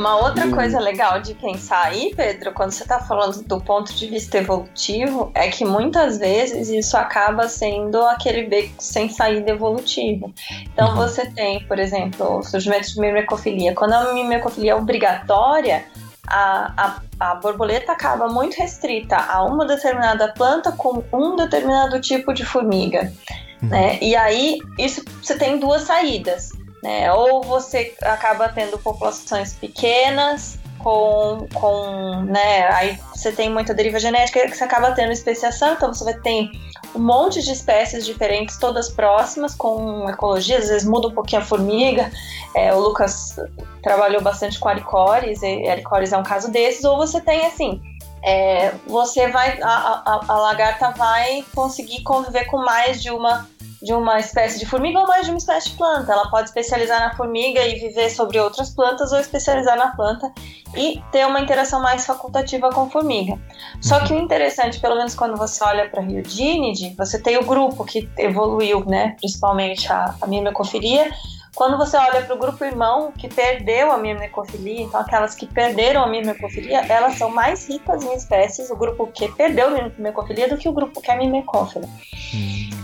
Uma 0.00 0.16
outra 0.16 0.46
E 0.46 0.48
um- 0.48 0.54
coisa 0.54 0.80
legal 0.80 1.20
de 1.20 1.34
pensar 1.34 1.82
aí, 1.84 2.14
Pedro, 2.16 2.52
quando 2.52 2.70
você 2.72 2.82
está 2.84 3.00
falando 3.00 3.42
do 3.42 3.60
ponto 3.60 3.92
de 3.94 4.06
vista 4.06 4.38
evolutivo, 4.38 5.30
é 5.34 5.48
que 5.48 5.62
muitas 5.62 6.16
vezes 6.18 6.70
isso 6.70 6.96
acaba 6.96 7.46
sendo 7.48 8.00
aquele 8.06 8.44
beco 8.44 8.72
sem 8.78 9.10
saída 9.10 9.50
evolutivo. 9.50 10.32
Então 10.72 10.88
Uhum. 10.90 10.96
você 10.96 11.26
tem, 11.26 11.62
por 11.66 11.78
exemplo, 11.78 12.38
o 12.38 12.42
surgimento 12.42 12.88
de 12.90 12.98
mimecofilia. 12.98 13.74
Quando 13.74 13.92
a 13.92 14.14
mimecofilia 14.14 14.72
é 14.72 14.74
obrigatória, 14.74 15.84
a, 16.26 16.72
a, 17.18 17.30
a 17.32 17.34
borboleta 17.34 17.92
acaba 17.92 18.26
muito 18.28 18.56
restrita 18.56 19.16
a 19.16 19.44
uma 19.44 19.66
determinada 19.66 20.28
planta 20.32 20.72
com 20.72 21.04
um 21.12 21.36
determinado 21.36 22.00
tipo 22.00 22.32
de 22.32 22.44
formiga. 22.44 23.12
Né? 23.60 23.98
E 24.00 24.16
aí, 24.16 24.56
isso 24.78 25.04
você 25.22 25.36
tem 25.36 25.58
duas 25.58 25.82
saídas. 25.82 26.52
Né? 26.82 27.12
Ou 27.12 27.42
você 27.42 27.94
acaba 28.02 28.48
tendo 28.48 28.78
populações 28.78 29.54
pequenas, 29.54 30.58
com, 30.82 31.46
com 31.52 32.22
né, 32.22 32.66
aí 32.68 32.98
você 33.14 33.30
tem 33.32 33.50
muita 33.50 33.74
deriva 33.74 33.98
genética 33.98 34.48
que 34.48 34.56
você 34.56 34.64
acaba 34.64 34.92
tendo 34.92 35.12
especiação, 35.12 35.74
então 35.74 35.92
você 35.92 36.04
vai 36.04 36.14
ter 36.14 36.48
um 36.94 36.98
monte 36.98 37.42
de 37.42 37.52
espécies 37.52 38.04
diferentes, 38.04 38.56
todas 38.56 38.88
próximas, 38.88 39.54
com 39.54 40.08
ecologia, 40.08 40.58
às 40.58 40.68
vezes 40.68 40.88
muda 40.88 41.08
um 41.08 41.12
pouquinho 41.12 41.42
a 41.42 41.44
formiga. 41.44 42.10
É, 42.56 42.74
o 42.74 42.80
Lucas 42.80 43.36
trabalhou 43.82 44.20
bastante 44.22 44.58
com 44.58 44.68
alicores, 44.68 45.42
e 45.42 45.68
alicores 45.68 46.12
é 46.12 46.18
um 46.18 46.22
caso 46.22 46.50
desses, 46.50 46.84
ou 46.84 46.96
você 46.96 47.20
tem 47.20 47.46
assim. 47.46 47.80
é, 48.22 48.72
você 48.86 49.28
vai, 49.28 49.60
a, 49.62 49.68
a, 49.68 50.20
a 50.28 50.38
lagarta 50.38 50.90
vai 50.90 51.44
conseguir 51.54 52.02
conviver 52.02 52.44
com 52.46 52.58
mais 52.58 53.02
de 53.02 53.10
uma 53.10 53.48
de 53.82 53.92
uma 53.92 54.18
espécie 54.18 54.58
de 54.58 54.66
formiga 54.66 55.00
ou 55.00 55.06
mais 55.06 55.24
de 55.24 55.30
uma 55.30 55.38
espécie 55.38 55.70
de 55.70 55.76
planta. 55.76 56.12
Ela 56.12 56.28
pode 56.30 56.48
especializar 56.48 57.00
na 57.00 57.16
formiga 57.16 57.60
e 57.66 57.78
viver 57.78 58.10
sobre 58.10 58.38
outras 58.38 58.70
plantas 58.70 59.12
ou 59.12 59.18
especializar 59.18 59.76
na 59.76 59.94
planta 59.94 60.30
e 60.76 61.02
ter 61.10 61.26
uma 61.26 61.40
interação 61.40 61.80
mais 61.80 62.06
facultativa 62.06 62.70
com 62.70 62.90
formiga. 62.90 63.38
Só 63.80 64.00
que 64.00 64.12
o 64.12 64.18
interessante, 64.18 64.78
pelo 64.80 64.96
menos 64.96 65.14
quando 65.14 65.36
você 65.36 65.62
olha 65.64 65.88
para 65.88 66.00
a 66.00 66.04
Riodinidae, 66.04 66.94
você 66.96 67.20
tem 67.20 67.38
o 67.38 67.44
grupo 67.44 67.84
que 67.84 68.08
evoluiu, 68.18 68.84
né, 68.84 69.16
principalmente 69.18 69.90
a, 69.90 70.14
a 70.20 70.26
mimecofilia. 70.26 71.10
Quando 71.54 71.76
você 71.76 71.96
olha 71.96 72.22
para 72.22 72.34
o 72.34 72.38
grupo 72.38 72.64
irmão 72.64 73.12
que 73.12 73.28
perdeu 73.28 73.90
a 73.90 73.98
mimecofilia, 73.98 74.82
então 74.82 75.00
aquelas 75.00 75.34
que 75.34 75.46
perderam 75.46 76.04
a 76.04 76.06
mimecofilia, 76.06 76.80
elas 76.88 77.18
são 77.18 77.28
mais 77.28 77.68
ricas 77.68 78.04
em 78.04 78.14
espécies, 78.14 78.70
o 78.70 78.76
grupo 78.76 79.08
que 79.08 79.28
perdeu 79.32 79.66
a 79.66 79.88
mimecofilia, 79.88 80.48
do 80.48 80.56
que 80.56 80.68
o 80.68 80.72
grupo 80.72 81.00
que 81.00 81.10
é 81.10 81.16
mimecófilo. 81.16 81.88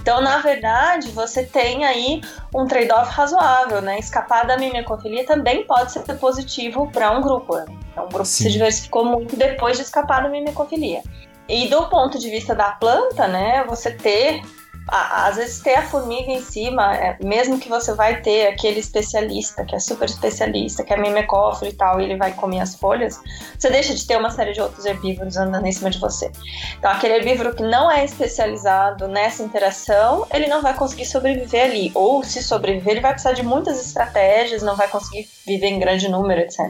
Então, 0.06 0.20
na 0.20 0.38
verdade, 0.38 1.08
você 1.08 1.42
tem 1.42 1.84
aí 1.84 2.20
um 2.54 2.64
trade-off 2.64 3.10
razoável, 3.10 3.82
né? 3.82 3.98
Escapar 3.98 4.46
da 4.46 4.56
mimecofilia 4.56 5.26
também 5.26 5.66
pode 5.66 5.90
ser 5.90 6.04
positivo 6.14 6.88
para 6.92 7.10
um 7.10 7.20
grupo. 7.20 7.56
Né? 7.56 7.64
Então, 7.90 8.04
um 8.04 8.08
grupo 8.08 8.24
Sim. 8.24 8.44
se 8.44 8.50
diversificou 8.52 9.04
muito 9.04 9.34
depois 9.34 9.76
de 9.76 9.82
escapar 9.82 10.22
da 10.22 10.28
mimecofilia. 10.28 11.02
E 11.48 11.66
do 11.66 11.88
ponto 11.88 12.20
de 12.20 12.30
vista 12.30 12.54
da 12.54 12.70
planta, 12.70 13.26
né? 13.26 13.64
Você 13.64 13.90
ter 13.90 14.42
às 14.88 15.36
vezes 15.36 15.60
ter 15.60 15.74
a 15.74 15.82
formiga 15.82 16.30
em 16.30 16.40
cima, 16.40 16.94
é, 16.94 17.16
mesmo 17.20 17.58
que 17.58 17.68
você 17.68 17.92
vai 17.94 18.20
ter 18.20 18.46
aquele 18.48 18.78
especialista, 18.78 19.64
que 19.64 19.74
é 19.74 19.80
super 19.80 20.08
especialista, 20.08 20.84
que 20.84 20.92
é 20.92 20.96
mimecófilo 20.96 21.70
e 21.70 21.74
tal, 21.74 22.00
e 22.00 22.04
ele 22.04 22.16
vai 22.16 22.32
comer 22.32 22.60
as 22.60 22.76
folhas, 22.76 23.20
você 23.58 23.68
deixa 23.68 23.94
de 23.94 24.06
ter 24.06 24.16
uma 24.16 24.30
série 24.30 24.52
de 24.52 24.60
outros 24.60 24.84
herbívoros 24.84 25.36
andando 25.36 25.66
em 25.66 25.72
cima 25.72 25.90
de 25.90 25.98
você. 25.98 26.30
Então, 26.78 26.90
aquele 26.90 27.14
herbívoro 27.14 27.54
que 27.54 27.62
não 27.62 27.90
é 27.90 28.04
especializado 28.04 29.08
nessa 29.08 29.42
interação, 29.42 30.26
ele 30.32 30.46
não 30.46 30.62
vai 30.62 30.74
conseguir 30.74 31.06
sobreviver 31.06 31.64
ali. 31.64 31.90
Ou, 31.94 32.22
se 32.22 32.42
sobreviver, 32.42 32.92
ele 32.92 33.00
vai 33.00 33.12
precisar 33.12 33.32
de 33.32 33.42
muitas 33.42 33.84
estratégias, 33.84 34.62
não 34.62 34.76
vai 34.76 34.88
conseguir 34.88 35.28
viver 35.44 35.68
em 35.68 35.78
grande 35.80 36.08
número, 36.08 36.40
etc. 36.40 36.60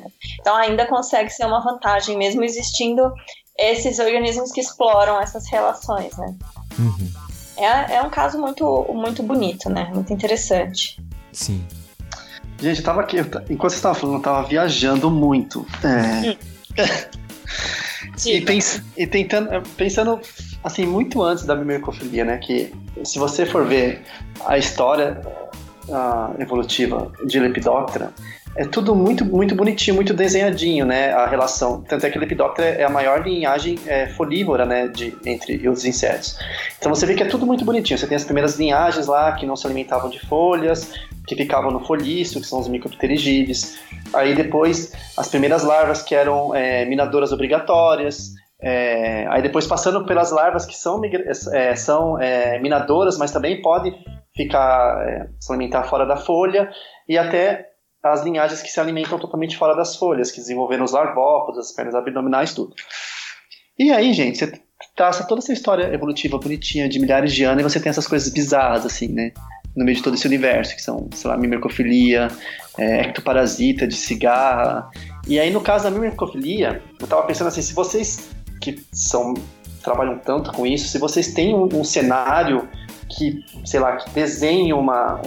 Então, 0.41 0.57
ainda 0.57 0.87
consegue 0.87 1.31
ser 1.31 1.45
uma 1.45 1.61
vantagem, 1.61 2.17
mesmo 2.17 2.43
existindo 2.43 3.13
esses 3.59 3.99
organismos 3.99 4.53
que 4.53 4.61
exploram 4.61 5.21
essas 5.21 5.47
relações, 5.51 6.17
né? 6.17 6.35
Uhum. 6.79 7.26
É, 7.57 7.95
é 7.97 8.03
um 8.03 8.11
caso 8.11 8.39
muito, 8.39 8.87
muito 8.93 9.23
bonito, 9.23 9.69
né? 9.71 9.91
Muito 9.95 10.13
interessante. 10.13 11.03
Sim. 11.33 11.65
Gente, 12.59 12.79
eu 12.79 12.85
tava 12.85 13.01
aqui, 13.03 13.19
eu 13.19 13.27
enquanto 13.51 13.73
você 13.73 13.81
tava 13.83 13.95
falando, 13.95 14.17
eu 14.17 14.23
tava 14.23 14.47
viajando 14.49 15.11
muito. 15.11 15.67
É, 15.85 16.37
e, 18.27 18.41
pens- 18.41 18.83
e 18.97 19.07
tentando, 19.07 19.53
é, 19.53 19.63
pensando 19.77 20.21
assim, 20.65 20.87
muito 20.87 21.23
antes 21.23 21.45
da 21.45 21.55
mimecofilia, 21.55 22.25
né? 22.25 22.39
Que 22.39 22.73
se 23.05 23.19
você 23.19 23.45
for 23.45 23.67
ver 23.67 24.03
a 24.47 24.57
história 24.57 25.21
ah, 25.93 26.31
evolutiva 26.39 27.13
de 27.27 27.39
Lepidoptera, 27.39 28.13
é 28.57 28.65
tudo 28.65 28.95
muito, 28.95 29.25
muito 29.25 29.55
bonitinho, 29.55 29.95
muito 29.95 30.15
desenhadinho, 30.15 30.85
né? 30.85 31.13
A 31.13 31.27
relação. 31.27 31.83
Tanto 31.83 32.07
é 32.07 32.11
que 32.11 32.19
Lepidoptera 32.19 32.69
é 32.81 32.85
a 32.85 32.89
maior 32.89 33.27
linhagem 33.27 33.79
é, 33.87 34.07
folívora, 34.07 34.65
né? 34.65 34.89
De, 34.89 35.17
entre 35.25 35.69
os 35.69 35.85
insetos. 35.85 36.39
Então 36.79 36.95
você 36.95 37.07
vê 37.07 37.15
que 37.15 37.23
é 37.23 37.27
tudo 37.27 37.47
muito 37.47 37.65
bonitinho. 37.65 37.99
Você 37.99 38.07
tem 38.07 38.17
as 38.17 38.25
primeiras 38.25 38.59
linhagens 38.59 39.07
lá 39.07 39.33
que 39.33 39.47
não 39.47 39.57
se 39.57 39.67
alimentavam 39.67 40.09
de 40.11 40.19
folhas, 40.27 40.93
que 41.27 41.37
ficavam 41.37 41.71
no 41.71 41.81
folício, 41.81 42.41
que 42.41 42.47
são 42.47 42.61
os 42.61 42.69
micropterigídeos. 42.69 43.79
Aí 44.15 44.35
depois 44.35 44.93
as 45.17 45.29
primeiras 45.29 45.63
larvas 45.63 46.03
que 46.03 46.15
eram 46.15 46.55
é, 46.55 46.85
minadoras 46.85 47.33
obrigatórias. 47.33 48.31
É, 48.61 49.27
aí 49.29 49.43
depois 49.43 49.67
passando 49.67 50.07
pelas 50.07 50.31
larvas 50.33 50.65
que 50.65 50.75
são, 50.75 50.99
migra- 50.99 51.31
é, 51.53 51.77
são 51.77 52.19
é, 52.19 52.59
minadoras, 52.59 53.19
mas 53.19 53.31
também 53.31 53.61
podem 53.61 53.95
ficar 54.35 55.07
é, 55.07 55.27
se 55.39 55.53
alimentar 55.53 55.85
fora 55.85 56.07
da 56.07 56.17
folha 56.17 56.71
e 57.07 57.19
até 57.19 57.67
as 58.13 58.25
linhagens 58.25 58.63
que 58.63 58.69
se 58.69 58.81
alimentam 58.81 59.19
totalmente 59.19 59.57
fora 59.57 59.75
das 59.75 59.97
folhas, 59.97 60.31
que 60.31 60.41
desenvolveram 60.41 60.85
os 60.85 60.93
larvópodos, 60.93 61.67
as 61.67 61.73
pernas 61.73 61.95
abdominais, 61.95 62.55
tudo. 62.55 62.75
E 63.79 63.91
aí, 63.91 64.13
gente, 64.13 64.39
você 64.39 64.61
traça 64.95 65.25
toda 65.25 65.41
essa 65.41 65.53
história 65.53 65.93
evolutiva 65.93 66.39
bonitinha 66.39 66.89
de 66.89 66.99
milhares 66.99 67.33
de 67.35 67.45
anos 67.45 67.61
e 67.61 67.65
você 67.65 67.81
tem 67.81 67.91
essas 67.91 68.07
coisas 68.07 68.33
bizarras, 68.33 68.87
assim, 68.87 69.09
né? 69.09 69.33
No 69.77 69.85
meio 69.85 69.97
de 69.97 70.03
todo 70.03 70.15
esse 70.15 70.27
universo, 70.27 70.75
que 70.75 70.83
são, 70.83 71.09
sei 71.13 71.31
lá, 71.31 71.37
mimercofilia, 71.37 72.29
é, 72.79 73.03
ectoparasita 73.03 73.87
de 73.87 73.95
cigarra. 73.95 74.91
E 75.29 75.39
aí, 75.39 75.51
no 75.51 75.61
caso 75.61 75.85
da 75.85 75.91
mimercofilia, 75.91 76.83
eu 76.99 77.07
tava 77.07 77.25
pensando 77.25 77.49
assim, 77.49 77.61
se 77.61 77.75
vocês 77.75 78.31
que 78.61 78.83
são 78.93 79.35
trabalham 79.83 80.19
tanto 80.19 80.53
com 80.53 80.67
isso, 80.67 80.89
se 80.89 80.99
vocês 80.99 81.33
têm 81.33 81.55
um, 81.55 81.69
um 81.73 81.85
cenário 81.85 82.69
que, 83.09 83.45
sei 83.65 83.79
lá, 83.79 83.97
que 83.97 84.11
desenhe 84.11 84.73
uma 84.73 85.21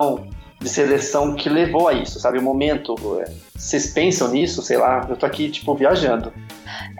um, 0.00 0.30
de 0.60 0.68
seleção 0.68 1.34
que 1.34 1.48
levou 1.48 1.88
a 1.88 1.92
isso, 1.92 2.18
sabe? 2.18 2.38
O 2.38 2.42
momento, 2.42 2.94
é, 3.20 3.30
vocês 3.54 3.92
pensam 3.92 4.28
nisso, 4.28 4.62
sei 4.62 4.78
lá, 4.78 5.06
eu 5.08 5.16
tô 5.16 5.26
aqui, 5.26 5.50
tipo, 5.50 5.74
viajando. 5.74 6.32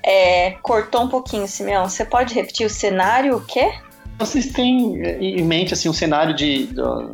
É, 0.05 0.53
cortou 0.63 1.03
um 1.05 1.09
pouquinho, 1.09 1.49
Simeão. 1.49 1.89
Você 1.89 2.05
pode 2.05 2.35
repetir 2.35 2.67
o 2.67 2.71
cenário, 2.71 3.37
o 3.37 3.41
quê? 3.41 3.73
Vocês 4.19 4.47
têm 4.53 5.01
em 5.21 5.43
mente, 5.43 5.75
assim, 5.75 5.89
um 5.89 5.93
cenário 5.93 6.35
de... 6.35 6.67
do- 6.67 7.13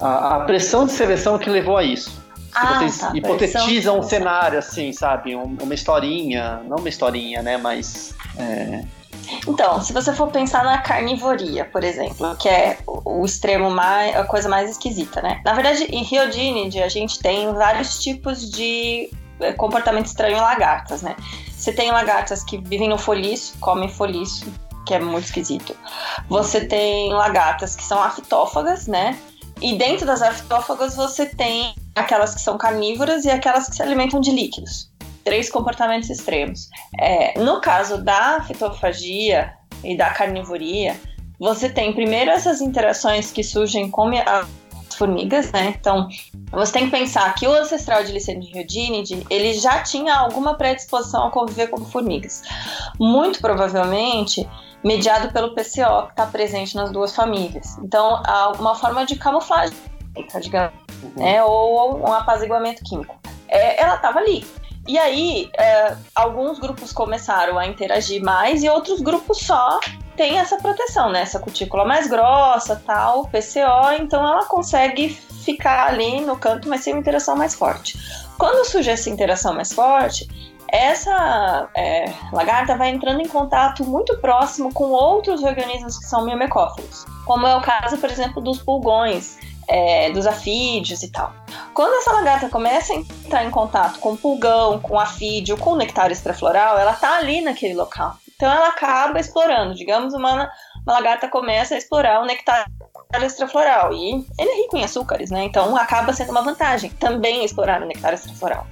a, 0.00 0.36
a 0.36 0.40
pressão 0.40 0.86
de 0.86 0.92
seleção 0.92 1.38
que 1.38 1.48
levou 1.48 1.76
a 1.76 1.84
isso. 1.84 2.22
Ah, 2.52 2.78
vocês 2.78 2.98
tá, 2.98 3.12
hipotetizam 3.14 3.96
um 3.96 4.00
de 4.00 4.08
cenário, 4.08 4.58
assim, 4.58 4.92
sabe? 4.92 5.34
Um- 5.34 5.56
uma 5.60 5.74
historinha, 5.74 6.60
não 6.68 6.76
uma 6.78 6.88
historinha, 6.88 7.42
né? 7.42 7.56
Mas... 7.56 8.14
é, 8.38 8.84
Então, 9.46 9.80
se 9.80 9.92
você 9.92 10.12
for 10.12 10.28
pensar 10.28 10.64
na 10.64 10.78
carnivoria, 10.78 11.64
por 11.64 11.84
exemplo, 11.84 12.36
que 12.36 12.48
é 12.48 12.78
o 12.86 13.24
extremo 13.24 13.70
mais, 13.70 14.16
a 14.16 14.24
coisa 14.24 14.48
mais 14.48 14.70
esquisita, 14.70 15.22
né? 15.22 15.40
Na 15.44 15.52
verdade, 15.54 15.84
em 15.84 16.02
Riodinidae 16.02 16.82
a 16.82 16.88
gente 16.88 17.18
tem 17.18 17.52
vários 17.52 18.02
tipos 18.02 18.50
de 18.50 19.10
eh, 19.40 19.52
comportamento 19.52 20.06
estranho 20.06 20.36
em 20.36 20.40
lagartas, 20.40 21.02
né? 21.02 21.16
Você 21.56 21.72
tem 21.72 21.90
lagartas 21.90 22.44
que 22.44 22.58
vivem 22.58 22.88
no 22.88 22.98
folício, 22.98 23.56
comem 23.60 23.88
folício, 23.88 24.52
que 24.86 24.94
é 24.94 24.98
muito 24.98 25.24
esquisito. 25.24 25.74
Você 26.28 26.64
tem 26.64 27.12
lagartas 27.12 27.74
que 27.74 27.82
são 27.82 28.02
aftófagas, 28.02 28.86
né? 28.86 29.18
E 29.60 29.78
dentro 29.78 30.06
das 30.06 30.20
aftófagas 30.20 30.96
você 30.96 31.26
tem 31.26 31.74
aquelas 31.94 32.34
que 32.34 32.40
são 32.40 32.58
carnívoras 32.58 33.24
e 33.24 33.30
aquelas 33.30 33.68
que 33.68 33.76
se 33.76 33.82
alimentam 33.82 34.20
de 34.20 34.30
líquidos. 34.30 34.90
Três 35.24 35.50
comportamentos 35.50 36.10
extremos. 36.10 36.68
É, 36.98 37.38
no 37.40 37.60
caso 37.60 38.02
da 38.02 38.42
fitofagia 38.42 39.54
e 39.82 39.96
da 39.96 40.10
carnivoria, 40.10 40.96
você 41.38 41.68
tem 41.68 41.92
primeiro 41.92 42.30
essas 42.30 42.60
interações 42.60 43.30
que 43.30 43.42
surgem 43.42 43.90
com 43.90 44.08
as 44.08 44.46
formigas, 44.94 45.50
né? 45.52 45.74
Então, 45.78 46.08
você 46.50 46.72
tem 46.72 46.84
que 46.84 46.90
pensar 46.90 47.34
que 47.34 47.46
o 47.46 47.52
ancestral 47.52 48.04
de 48.04 48.12
Licinidiodinidae, 48.12 49.26
ele 49.28 49.54
já 49.54 49.82
tinha 49.82 50.14
alguma 50.14 50.54
predisposição 50.54 51.26
a 51.26 51.30
conviver 51.30 51.68
com 51.68 51.84
formigas. 51.84 52.42
Muito 52.98 53.40
provavelmente 53.40 54.48
mediado 54.82 55.32
pelo 55.32 55.54
PCO 55.54 56.06
que 56.06 56.10
está 56.10 56.26
presente 56.26 56.76
nas 56.76 56.90
duas 56.90 57.14
famílias. 57.14 57.76
Então, 57.78 58.22
há 58.24 58.74
forma 58.74 59.04
de 59.04 59.16
camuflagem, 59.16 59.76
digamos, 60.40 60.74
né? 61.16 61.42
ou 61.42 61.98
um 61.98 62.12
apaziguamento 62.12 62.82
químico. 62.84 63.18
É, 63.48 63.82
ela 63.82 63.96
estava 63.96 64.18
ali. 64.20 64.44
E 64.86 64.98
aí, 64.98 65.50
é, 65.58 65.96
alguns 66.14 66.58
grupos 66.58 66.92
começaram 66.92 67.58
a 67.58 67.66
interagir 67.66 68.22
mais 68.22 68.62
e 68.62 68.68
outros 68.68 69.00
grupos 69.00 69.38
só 69.38 69.80
têm 70.16 70.38
essa 70.38 70.56
proteção, 70.56 71.10
né? 71.10 71.22
Essa 71.22 71.38
cutícula 71.38 71.84
mais 71.84 72.06
grossa, 72.06 72.80
tal, 72.84 73.26
PCO, 73.28 73.92
então 73.98 74.26
ela 74.26 74.44
consegue 74.44 75.08
ficar 75.08 75.88
ali 75.88 76.20
no 76.20 76.36
canto, 76.36 76.68
mas 76.68 76.82
sem 76.82 76.92
uma 76.92 77.00
interação 77.00 77.34
mais 77.34 77.54
forte. 77.54 77.98
Quando 78.38 78.66
surge 78.66 78.90
essa 78.90 79.08
interação 79.08 79.54
mais 79.54 79.72
forte, 79.72 80.28
essa 80.68 81.68
é, 81.74 82.12
lagarta 82.32 82.76
vai 82.76 82.90
entrando 82.90 83.20
em 83.20 83.28
contato 83.28 83.84
muito 83.84 84.16
próximo 84.18 84.72
com 84.72 84.90
outros 84.90 85.42
organismos 85.42 85.98
que 85.98 86.04
são 86.04 86.24
myrmecófilos, 86.24 87.06
como 87.24 87.46
é 87.46 87.54
o 87.54 87.60
caso, 87.60 87.96
por 87.98 88.10
exemplo, 88.10 88.42
dos 88.42 88.60
pulgões, 88.60 89.38
é, 89.68 90.10
dos 90.10 90.26
afídeos 90.26 91.02
e 91.02 91.10
tal. 91.10 91.32
Quando 91.72 91.94
essa 91.94 92.12
lagarta 92.12 92.48
começa 92.48 92.92
a 92.92 92.96
entrar 92.96 93.44
em 93.44 93.50
contato 93.50 93.98
com 93.98 94.12
o 94.12 94.16
pulgão, 94.16 94.78
com 94.80 94.94
o 94.94 95.00
afídeo, 95.00 95.56
com 95.56 95.70
o 95.70 95.76
nectar 95.76 96.10
extrafloral, 96.10 96.78
ela 96.78 96.92
está 96.92 97.16
ali 97.16 97.40
naquele 97.40 97.74
local. 97.74 98.16
Então 98.36 98.52
ela 98.52 98.68
acaba 98.68 99.18
explorando. 99.18 99.74
Digamos, 99.74 100.14
uma, 100.14 100.50
uma 100.86 100.92
lagarta 100.92 101.28
começa 101.28 101.74
a 101.74 101.78
explorar 101.78 102.20
o 102.20 102.26
nectar 102.26 102.66
extrafloral 103.22 103.92
e 103.92 104.26
ele 104.38 104.50
é 104.50 104.62
rico 104.62 104.76
em 104.76 104.84
açúcares, 104.84 105.30
né? 105.30 105.44
Então 105.44 105.76
acaba 105.76 106.12
sendo 106.12 106.30
uma 106.30 106.42
vantagem 106.42 106.90
também 106.90 107.44
explorar 107.44 107.82
o 107.82 107.86
nectar 107.86 108.12
extrafloral. 108.12 108.66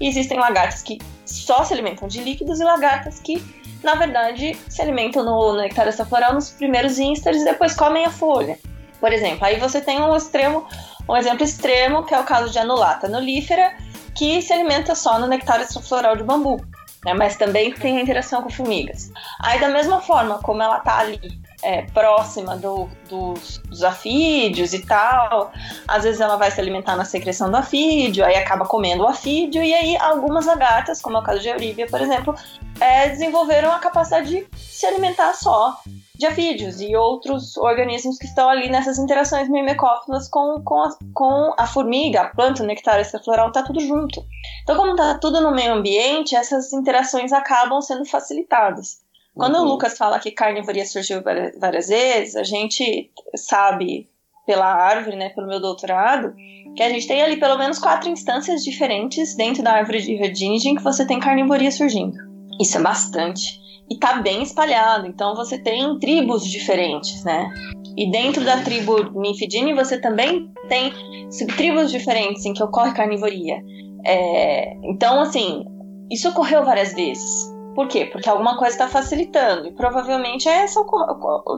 E 0.00 0.08
existem 0.08 0.38
lagartas 0.38 0.82
que 0.82 0.98
só 1.24 1.64
se 1.64 1.72
alimentam 1.72 2.08
de 2.08 2.20
líquidos 2.20 2.60
e 2.60 2.64
lagartas 2.64 3.20
que, 3.20 3.42
na 3.82 3.94
verdade, 3.94 4.56
se 4.68 4.82
alimentam 4.82 5.22
no 5.24 5.56
nectar 5.56 5.86
extrafloral 5.86 6.34
nos 6.34 6.50
primeiros 6.50 6.98
ísteres 6.98 7.42
e 7.42 7.44
depois 7.44 7.74
comem 7.74 8.04
a 8.04 8.10
folha. 8.10 8.58
Por 9.00 9.12
exemplo, 9.12 9.44
aí 9.44 9.58
você 9.58 9.80
tem 9.80 10.00
um 10.00 10.16
extremo, 10.16 10.66
um 11.08 11.16
exemplo 11.16 11.44
extremo 11.44 12.04
que 12.04 12.14
é 12.14 12.20
o 12.20 12.24
caso 12.24 12.50
de 12.50 12.58
anulata 12.58 13.08
nulífera, 13.08 13.76
que 14.14 14.40
se 14.40 14.52
alimenta 14.52 14.94
só 14.94 15.18
no 15.18 15.26
nectar 15.26 15.60
extrafloral 15.60 16.16
de 16.16 16.22
bambu, 16.22 16.64
né? 17.04 17.14
mas 17.14 17.36
também 17.36 17.72
tem 17.72 18.00
interação 18.00 18.42
com 18.42 18.50
formigas. 18.50 19.10
Aí 19.40 19.60
da 19.60 19.68
mesma 19.68 20.00
forma 20.00 20.38
como 20.38 20.62
ela 20.62 20.78
está 20.78 20.98
ali 20.98 21.43
é, 21.64 21.82
próxima 21.92 22.56
do, 22.56 22.88
dos, 23.08 23.58
dos, 23.58 23.82
afídeos 23.82 24.74
e 24.74 24.84
tal. 24.84 25.50
Às 25.88 26.04
vezes 26.04 26.20
ela 26.20 26.36
vai 26.36 26.50
se 26.50 26.60
alimentar 26.60 26.94
na 26.94 27.04
secreção 27.04 27.50
do 27.50 27.56
afídeo, 27.56 28.24
aí 28.24 28.36
acaba 28.36 28.66
comendo 28.66 29.02
o 29.02 29.08
afídeo, 29.08 29.62
e 29.62 29.72
aí 29.72 29.96
algumas 29.96 30.46
lagartas, 30.46 31.00
como 31.00 31.16
é 31.16 31.20
o 31.20 31.22
caso 31.22 31.40
de 31.40 31.48
Euribia, 31.48 31.86
por 31.86 32.00
exemplo, 32.00 32.34
é, 32.78 33.08
desenvolveram 33.08 33.72
a 33.72 33.78
capacidade 33.78 34.28
de 34.28 34.46
se 34.56 34.86
alimentar 34.86 35.32
só 35.32 35.80
de 36.16 36.26
afídeos 36.26 36.80
e 36.80 36.94
outros 36.94 37.56
organismos 37.56 38.18
que 38.18 38.26
estão 38.26 38.48
ali 38.48 38.68
nessas 38.68 38.98
interações 38.98 39.48
mimecófilas 39.48 40.28
com, 40.28 40.62
com, 40.62 40.80
a, 40.80 40.96
com 41.12 41.54
a 41.58 41.66
formiga, 41.66 42.20
a 42.20 42.28
planta, 42.28 42.62
o 42.62 42.66
nectar 42.66 43.00
extrafloral, 43.00 43.50
tá 43.50 43.64
tudo 43.64 43.80
junto. 43.80 44.24
Então, 44.62 44.76
como 44.76 44.94
tá 44.94 45.18
tudo 45.18 45.40
no 45.40 45.50
meio 45.50 45.74
ambiente, 45.74 46.36
essas 46.36 46.72
interações 46.72 47.32
acabam 47.32 47.80
sendo 47.80 48.04
facilitadas. 48.04 49.03
Quando 49.34 49.56
uhum. 49.56 49.62
o 49.62 49.68
Lucas 49.70 49.98
fala 49.98 50.18
que 50.18 50.30
carnivoria 50.30 50.86
surgiu 50.86 51.22
várias 51.58 51.88
vezes, 51.88 52.36
a 52.36 52.44
gente 52.44 53.10
sabe 53.36 54.08
pela 54.46 54.66
árvore, 54.66 55.16
né, 55.16 55.30
pelo 55.30 55.48
meu 55.48 55.60
doutorado, 55.60 56.34
que 56.76 56.82
a 56.82 56.88
gente 56.88 57.06
tem 57.06 57.22
ali 57.22 57.36
pelo 57.36 57.58
menos 57.58 57.78
quatro 57.78 58.08
instâncias 58.10 58.62
diferentes 58.62 59.34
dentro 59.34 59.62
da 59.62 59.72
árvore 59.72 60.02
de 60.02 60.14
Redingen 60.14 60.76
que 60.76 60.82
você 60.82 61.06
tem 61.06 61.18
carnivoria 61.18 61.70
surgindo. 61.70 62.16
Isso 62.60 62.78
é 62.78 62.80
bastante. 62.80 63.60
E 63.90 63.98
tá 63.98 64.20
bem 64.22 64.42
espalhado, 64.42 65.06
então 65.06 65.34
você 65.34 65.58
tem 65.58 65.98
tribos 65.98 66.44
diferentes, 66.44 67.22
né? 67.24 67.50
E 67.96 68.10
dentro 68.10 68.44
da 68.44 68.62
tribo 68.62 69.10
Ninfidini 69.18 69.74
você 69.74 70.00
também 70.00 70.50
tem 70.68 70.92
subtribos 71.30 71.90
diferentes 71.90 72.44
em 72.44 72.52
que 72.52 72.62
ocorre 72.62 72.92
carnivoria. 72.92 73.62
É, 74.04 74.74
então, 74.84 75.20
assim, 75.20 75.64
isso 76.10 76.28
ocorreu 76.28 76.64
várias 76.64 76.92
vezes. 76.94 77.53
Por 77.74 77.88
quê? 77.88 78.06
Porque 78.06 78.28
alguma 78.28 78.56
coisa 78.56 78.74
está 78.74 78.88
facilitando. 78.88 79.66
E 79.66 79.72
provavelmente 79.72 80.48
é 80.48 80.62
essa 80.62 80.84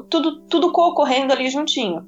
tudo, 0.08 0.40
tudo 0.48 0.68
ocorrendo 0.68 1.32
ali 1.32 1.48
juntinho. 1.50 2.06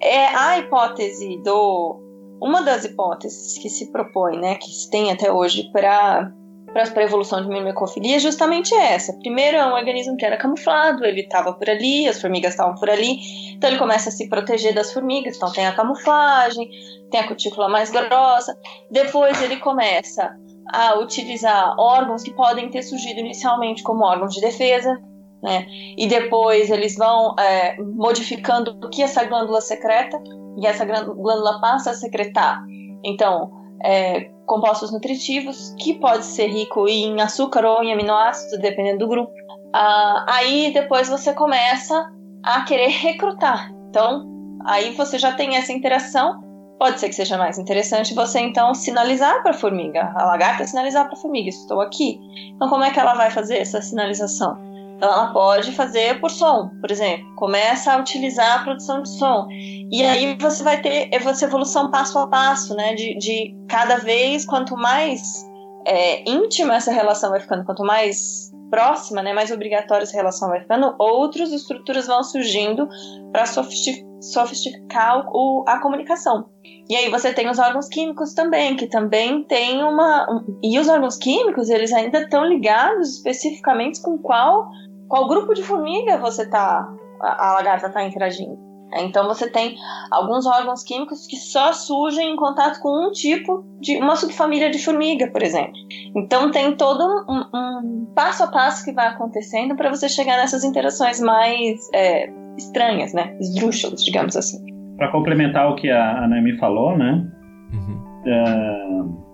É 0.00 0.26
a 0.26 0.58
hipótese 0.58 1.40
do. 1.42 2.04
Uma 2.40 2.62
das 2.62 2.84
hipóteses 2.84 3.58
que 3.58 3.68
se 3.68 3.90
propõe, 3.90 4.38
né, 4.38 4.54
que 4.54 4.70
se 4.70 4.88
tem 4.88 5.10
até 5.10 5.32
hoje 5.32 5.72
para 5.72 6.30
para 6.72 7.02
a 7.02 7.04
evolução 7.04 7.40
de 7.42 7.48
mimicofilia 7.48 8.16
é 8.16 8.18
justamente 8.18 8.74
essa. 8.74 9.12
Primeiro, 9.14 9.56
é 9.56 9.66
um 9.66 9.72
organismo 9.72 10.16
que 10.16 10.24
era 10.24 10.36
camuflado, 10.36 11.04
ele 11.04 11.22
estava 11.22 11.52
por 11.52 11.68
ali, 11.68 12.06
as 12.06 12.20
formigas 12.20 12.52
estavam 12.52 12.74
por 12.74 12.90
ali, 12.90 13.18
então 13.54 13.70
ele 13.70 13.78
começa 13.78 14.10
a 14.10 14.12
se 14.12 14.28
proteger 14.28 14.74
das 14.74 14.92
formigas, 14.92 15.36
então 15.36 15.50
tem 15.50 15.66
a 15.66 15.74
camuflagem, 15.74 16.68
tem 17.10 17.20
a 17.20 17.26
cutícula 17.26 17.68
mais 17.68 17.90
grossa. 17.90 18.56
Depois 18.90 19.40
ele 19.42 19.56
começa 19.56 20.36
a 20.72 20.98
utilizar 20.98 21.74
órgãos 21.78 22.22
que 22.22 22.32
podem 22.32 22.70
ter 22.70 22.82
surgido 22.82 23.20
inicialmente 23.20 23.82
como 23.82 24.04
órgãos 24.04 24.34
de 24.34 24.40
defesa, 24.40 25.00
né? 25.42 25.66
E 25.96 26.06
depois 26.06 26.70
eles 26.70 26.96
vão 26.96 27.34
é, 27.38 27.76
modificando 27.80 28.78
o 28.82 28.88
que 28.88 29.02
essa 29.02 29.24
glândula 29.24 29.60
secreta 29.60 30.20
e 30.60 30.66
essa 30.66 30.84
glândula 30.84 31.60
passa 31.60 31.90
a 31.90 31.94
secretar. 31.94 32.60
Então, 33.04 33.50
é, 33.84 34.30
compostos 34.44 34.92
nutritivos, 34.92 35.74
que 35.78 35.94
pode 35.94 36.24
ser 36.24 36.48
rico 36.48 36.88
em 36.88 37.20
açúcar 37.20 37.64
ou 37.64 37.82
em 37.82 37.92
aminoácidos, 37.92 38.58
dependendo 38.58 38.98
do 38.98 39.08
grupo. 39.08 39.32
Ah, 39.72 40.24
aí 40.28 40.72
depois 40.72 41.08
você 41.08 41.32
começa 41.32 42.10
a 42.42 42.62
querer 42.62 42.88
recrutar. 42.88 43.70
Então, 43.88 44.26
aí 44.66 44.94
você 44.94 45.18
já 45.18 45.32
tem 45.32 45.56
essa 45.56 45.72
interação 45.72 46.47
Pode 46.78 47.00
ser 47.00 47.08
que 47.08 47.14
seja 47.14 47.36
mais 47.36 47.58
interessante 47.58 48.14
você 48.14 48.38
então 48.38 48.72
sinalizar 48.72 49.42
para 49.42 49.50
a 49.50 49.54
formiga, 49.54 50.12
a 50.14 50.24
lagarta 50.24 50.64
sinalizar 50.64 51.06
para 51.06 51.14
a 51.14 51.20
formiga, 51.20 51.48
estou 51.48 51.80
aqui. 51.80 52.20
Então, 52.54 52.68
como 52.68 52.84
é 52.84 52.90
que 52.90 53.00
ela 53.00 53.14
vai 53.14 53.30
fazer 53.30 53.58
essa 53.58 53.82
sinalização? 53.82 54.56
Então, 54.96 55.12
ela 55.12 55.32
pode 55.32 55.72
fazer 55.72 56.20
por 56.20 56.30
som, 56.30 56.70
por 56.80 56.90
exemplo. 56.90 57.34
Começa 57.36 57.92
a 57.92 57.98
utilizar 57.98 58.60
a 58.60 58.64
produção 58.64 59.02
de 59.02 59.08
som. 59.08 59.48
E 59.50 60.04
aí 60.04 60.36
você 60.40 60.62
vai 60.62 60.80
ter 60.80 61.08
essa 61.12 61.44
evolução 61.44 61.90
passo 61.90 62.18
a 62.18 62.26
passo, 62.28 62.74
né? 62.74 62.94
De, 62.94 63.16
de 63.16 63.56
cada 63.68 63.96
vez, 63.96 64.44
quanto 64.44 64.76
mais 64.76 65.44
é, 65.84 66.28
íntima 66.28 66.76
essa 66.76 66.92
relação 66.92 67.30
vai 67.30 67.40
ficando, 67.40 67.64
quanto 67.64 67.84
mais 67.84 68.52
próxima, 68.70 69.22
né, 69.22 69.32
mais 69.32 69.50
obrigatória 69.50 70.02
essa 70.02 70.16
relação 70.16 70.48
vai 70.48 70.60
ficando, 70.60 70.94
outras 70.98 71.52
estruturas 71.52 72.06
vão 72.06 72.22
surgindo 72.22 72.88
para 73.32 73.44
sofisticar 73.46 75.26
o, 75.32 75.64
a 75.66 75.80
comunicação. 75.80 76.48
E 76.88 76.96
aí 76.96 77.10
você 77.10 77.32
tem 77.32 77.48
os 77.48 77.58
órgãos 77.58 77.88
químicos 77.88 78.32
também, 78.34 78.76
que 78.76 78.86
também 78.86 79.44
tem 79.44 79.82
uma. 79.84 80.26
Um, 80.30 80.58
e 80.62 80.78
os 80.78 80.88
órgãos 80.88 81.16
químicos, 81.16 81.68
eles 81.68 81.92
ainda 81.92 82.22
estão 82.22 82.44
ligados 82.44 83.16
especificamente 83.16 84.00
com 84.00 84.16
qual, 84.18 84.68
qual 85.08 85.28
grupo 85.28 85.52
de 85.52 85.62
formiga 85.62 86.18
você 86.18 86.48
tá. 86.48 86.88
A, 87.20 87.48
a 87.48 87.54
lagarta 87.54 87.88
está 87.88 88.04
interagindo. 88.04 88.67
Então 88.94 89.26
você 89.26 89.50
tem 89.50 89.76
alguns 90.10 90.46
órgãos 90.46 90.82
químicos 90.82 91.26
que 91.26 91.36
só 91.36 91.72
surgem 91.72 92.32
em 92.32 92.36
contato 92.36 92.80
com 92.80 93.08
um 93.08 93.12
tipo 93.12 93.64
de 93.80 93.96
uma 93.96 94.16
subfamília 94.16 94.70
de 94.70 94.78
formiga, 94.78 95.28
por 95.30 95.42
exemplo. 95.42 95.74
Então 96.16 96.50
tem 96.50 96.74
todo 96.74 97.04
um, 97.28 97.56
um 97.56 98.06
passo 98.14 98.44
a 98.44 98.46
passo 98.46 98.84
que 98.84 98.92
vai 98.92 99.08
acontecendo 99.08 99.76
para 99.76 99.90
você 99.90 100.08
chegar 100.08 100.36
nessas 100.36 100.64
interações 100.64 101.20
mais 101.20 101.88
é, 101.94 102.30
estranhas, 102.56 103.12
né? 103.12 103.36
Esdrúxulas, 103.40 104.02
digamos 104.04 104.36
assim. 104.36 104.58
Para 104.96 105.10
complementar 105.12 105.70
o 105.70 105.76
que 105.76 105.90
a, 105.90 106.24
a 106.24 106.28
Naomi 106.28 106.56
falou, 106.58 106.96
né? 106.96 107.24
Uhum. 107.72 107.98
Uh, 108.26 109.28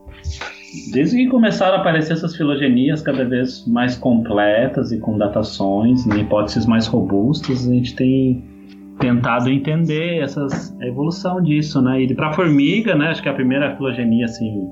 desde 0.93 1.17
que 1.17 1.29
começaram 1.29 1.77
a 1.77 1.81
aparecer 1.81 2.15
essas 2.15 2.37
filogenias 2.37 3.01
cada 3.01 3.25
vez 3.25 3.67
mais 3.67 3.97
completas 3.97 4.93
e 4.93 4.99
com 4.99 5.17
datações, 5.17 6.07
em 6.07 6.21
hipóteses 6.21 6.67
mais 6.67 6.87
robustas, 6.87 7.67
a 7.67 7.73
gente 7.73 7.95
tem 7.95 8.54
tentado 8.99 9.51
entender 9.51 10.23
essas, 10.23 10.77
a 10.81 10.87
evolução 10.87 11.43
disso, 11.43 11.81
né? 11.83 12.03
E 12.03 12.15
para 12.15 12.33
formiga, 12.33 12.95
né? 12.95 13.09
Acho 13.09 13.23
que 13.23 13.29
a 13.29 13.35
primeira 13.35 13.77
filogenia 13.77 14.25
assim 14.25 14.69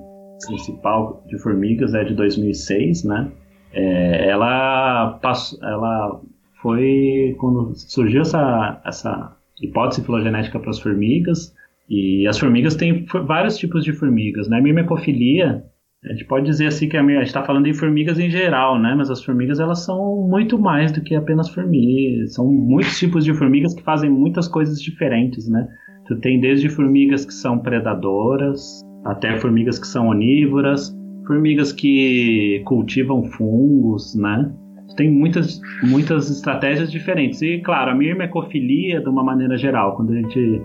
principal 0.46 1.22
de 1.28 1.38
formigas 1.38 1.94
é 1.94 2.04
de 2.04 2.14
2006, 2.14 3.04
né? 3.04 3.30
É, 3.72 4.28
ela 4.28 5.18
passou, 5.22 5.58
ela 5.62 6.20
foi 6.60 7.36
quando 7.38 7.72
surgiu 7.74 8.22
essa, 8.22 8.80
essa 8.84 9.36
hipótese 9.60 10.04
filogenética 10.04 10.58
para 10.58 10.70
as 10.70 10.78
formigas. 10.78 11.54
E 11.88 12.26
as 12.26 12.38
formigas 12.38 12.74
têm 12.74 13.04
vários 13.26 13.56
tipos 13.58 13.84
de 13.84 13.92
formigas, 13.92 14.48
né? 14.48 14.58
A 14.58 14.62
mimecofilia, 14.62 15.64
a 16.05 16.12
gente 16.12 16.24
pode 16.24 16.46
dizer 16.46 16.66
assim 16.66 16.88
que 16.88 16.96
a, 16.96 17.03
gente 17.03 17.22
está 17.22 17.44
falando 17.44 17.64
de 17.64 17.74
formigas 17.74 18.18
em 18.18 18.28
geral, 18.28 18.78
né? 18.78 18.92
Mas 18.96 19.09
as 19.09 19.22
formigas 19.22 19.61
elas 19.61 19.84
são 19.84 20.26
muito 20.28 20.59
mais 20.59 20.90
do 20.90 21.00
que 21.00 21.14
apenas 21.14 21.48
formigas. 21.48 22.34
São 22.34 22.46
muitos 22.46 22.98
tipos 22.98 23.24
de 23.24 23.32
formigas 23.32 23.72
que 23.72 23.82
fazem 23.82 24.11
muitas 24.11 24.48
coisas 24.48 24.82
diferentes, 24.82 25.48
né? 25.48 25.68
Tu 26.07 26.18
tem 26.18 26.40
desde 26.40 26.68
formigas 26.68 27.24
que 27.24 27.32
são 27.32 27.59
predadoras, 27.59 28.80
até 29.05 29.36
formigas 29.36 29.78
que 29.78 29.86
são 29.86 30.09
onívoras, 30.09 30.92
formigas 31.24 31.72
que 31.72 32.62
cultivam 32.64 33.24
fungos, 33.24 34.16
né? 34.16 34.53
tem 34.96 35.11
muitas, 35.11 35.61
muitas 35.82 36.30
estratégias 36.30 36.90
diferentes. 36.90 37.40
E, 37.40 37.61
claro, 37.61 37.92
a 37.92 37.94
mirmecofilia, 37.94 39.00
de 39.00 39.09
uma 39.09 39.24
maneira 39.24 39.57
geral, 39.57 39.96
quando 39.96 40.12
a 40.12 40.16
gente 40.16 40.61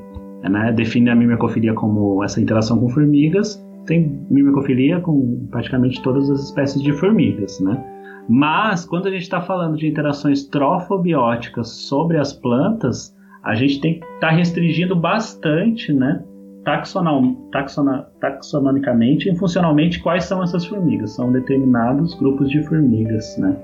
né, 0.49 0.73
define 0.73 1.09
a 1.09 1.15
mirmecofilia 1.15 1.73
como 1.73 2.23
essa 2.23 2.41
interação 2.41 2.77
com 2.79 2.89
formigas, 2.89 3.63
tem 3.87 4.19
mirmecofilia 4.29 4.99
com 5.01 5.47
praticamente 5.49 6.01
todas 6.03 6.29
as 6.29 6.43
espécies 6.43 6.81
de 6.83 6.93
formigas, 6.93 7.59
né? 7.59 7.83
Mas, 8.29 8.85
quando 8.85 9.07
a 9.07 9.11
gente 9.11 9.21
está 9.21 9.41
falando 9.41 9.77
de 9.77 9.87
interações 9.87 10.45
trofobióticas 10.47 11.69
sobre 11.69 12.17
as 12.17 12.33
plantas, 12.33 13.15
a 13.43 13.55
gente 13.55 13.79
tem 13.79 13.99
que 13.99 14.05
estar 14.05 14.27
tá 14.27 14.33
restringindo 14.33 14.95
bastante, 14.95 15.93
né? 15.93 16.23
taxonal, 16.67 17.23
taxona, 17.49 18.05
taxonomicamente 18.19 19.29
e 19.29 19.35
funcionalmente 19.37 20.01
quais 20.01 20.25
são 20.25 20.43
essas 20.43 20.65
formigas. 20.65 21.15
São 21.15 21.31
determinados 21.31 22.13
grupos 22.15 22.49
de 22.49 22.61
formigas, 22.63 23.37
né? 23.37 23.57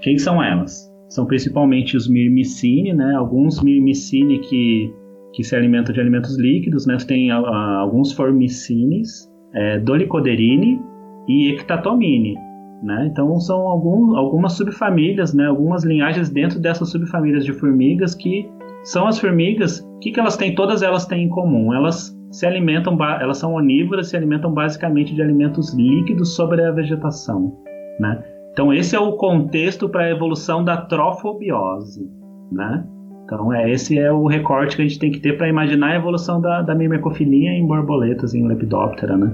Quem 0.00 0.16
são 0.16 0.42
elas? 0.42 0.90
São 1.10 1.26
principalmente 1.26 1.98
os 1.98 2.08
Myrmicine, 2.08 2.94
né? 2.94 3.14
Alguns 3.14 3.62
Myrmicine 3.62 4.38
que, 4.38 4.90
que 5.34 5.44
se 5.44 5.54
alimentam 5.54 5.92
de 5.92 6.00
alimentos 6.00 6.38
líquidos, 6.38 6.86
né? 6.86 6.96
Tem 7.06 7.30
a, 7.30 7.36
a, 7.36 7.78
alguns 7.80 8.10
Formicines, 8.12 9.29
é, 9.54 9.78
Dolicoderine 9.78 10.80
e 11.28 11.52
Ectatomine, 11.52 12.34
né? 12.82 13.08
Então 13.10 13.38
são 13.40 13.66
algum, 13.66 14.16
algumas 14.16 14.54
subfamílias, 14.54 15.34
né? 15.34 15.46
Algumas 15.46 15.84
linhagens 15.84 16.30
dentro 16.30 16.60
dessas 16.60 16.90
subfamílias 16.90 17.44
de 17.44 17.52
formigas 17.52 18.14
que 18.14 18.48
são 18.84 19.06
as 19.06 19.18
formigas. 19.18 19.80
O 19.80 19.98
que, 19.98 20.12
que 20.12 20.20
elas 20.20 20.36
têm? 20.36 20.54
Todas 20.54 20.82
elas 20.82 21.06
têm 21.06 21.24
em 21.24 21.28
comum. 21.28 21.74
Elas 21.74 22.16
se 22.30 22.46
alimentam, 22.46 22.96
elas 23.20 23.38
são 23.38 23.54
onívoras, 23.54 24.08
se 24.08 24.16
alimentam 24.16 24.52
basicamente 24.52 25.14
de 25.14 25.20
alimentos 25.20 25.74
líquidos 25.74 26.34
sobre 26.36 26.64
a 26.64 26.70
vegetação, 26.70 27.56
né? 27.98 28.22
Então 28.52 28.72
esse 28.72 28.96
é 28.96 29.00
o 29.00 29.16
contexto 29.16 29.88
para 29.88 30.04
a 30.04 30.10
evolução 30.10 30.64
da 30.64 30.76
trofobiose, 30.76 32.08
né? 32.50 32.84
Então 33.30 33.52
é, 33.52 33.70
esse 33.70 33.96
é 33.96 34.10
o 34.10 34.26
recorte 34.26 34.74
que 34.74 34.82
a 34.82 34.84
gente 34.84 34.98
tem 34.98 35.12
que 35.12 35.20
ter 35.20 35.38
para 35.38 35.48
imaginar 35.48 35.92
a 35.92 35.96
evolução 35.96 36.40
da, 36.40 36.62
da 36.62 36.74
em 36.74 37.64
borboletas, 37.64 38.34
em 38.34 38.44
lepidóptera, 38.44 39.16
né? 39.16 39.32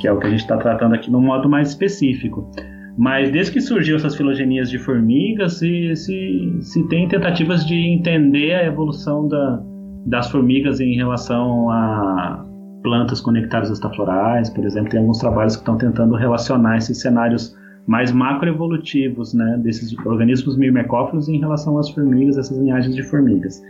Que 0.00 0.08
é 0.08 0.12
o 0.12 0.18
que 0.18 0.26
a 0.26 0.30
gente 0.30 0.40
está 0.40 0.56
tratando 0.56 0.96
aqui 0.96 1.08
no 1.08 1.20
modo 1.20 1.48
mais 1.48 1.68
específico. 1.68 2.50
Mas 2.98 3.30
desde 3.30 3.52
que 3.52 3.60
surgiu 3.60 3.94
essas 3.94 4.16
filogenias 4.16 4.68
de 4.68 4.76
formigas, 4.76 5.58
se, 5.58 5.94
se, 5.94 6.58
se 6.60 6.88
tem 6.88 7.06
tentativas 7.06 7.64
de 7.64 7.76
entender 7.76 8.54
a 8.54 8.64
evolução 8.64 9.28
da, 9.28 9.62
das 10.06 10.28
formigas 10.28 10.80
em 10.80 10.96
relação 10.96 11.70
a 11.70 12.44
plantas 12.82 13.20
conectadas 13.20 13.70
estaflorais, 13.70 14.50
por 14.50 14.64
exemplo, 14.64 14.90
tem 14.90 14.98
alguns 14.98 15.18
trabalhos 15.18 15.54
que 15.54 15.62
estão 15.62 15.78
tentando 15.78 16.16
relacionar 16.16 16.76
esses 16.76 17.00
cenários 17.00 17.56
mais 17.88 18.12
macroevolutivos, 18.12 19.32
né, 19.32 19.58
desses 19.64 19.96
organismos 20.04 20.58
mirmecófilos 20.58 21.26
em 21.26 21.38
relação 21.38 21.78
às 21.78 21.88
formigas, 21.88 22.36
essas 22.36 22.58
linhagens 22.58 22.94
de 22.94 23.02
formigas. 23.02 23.62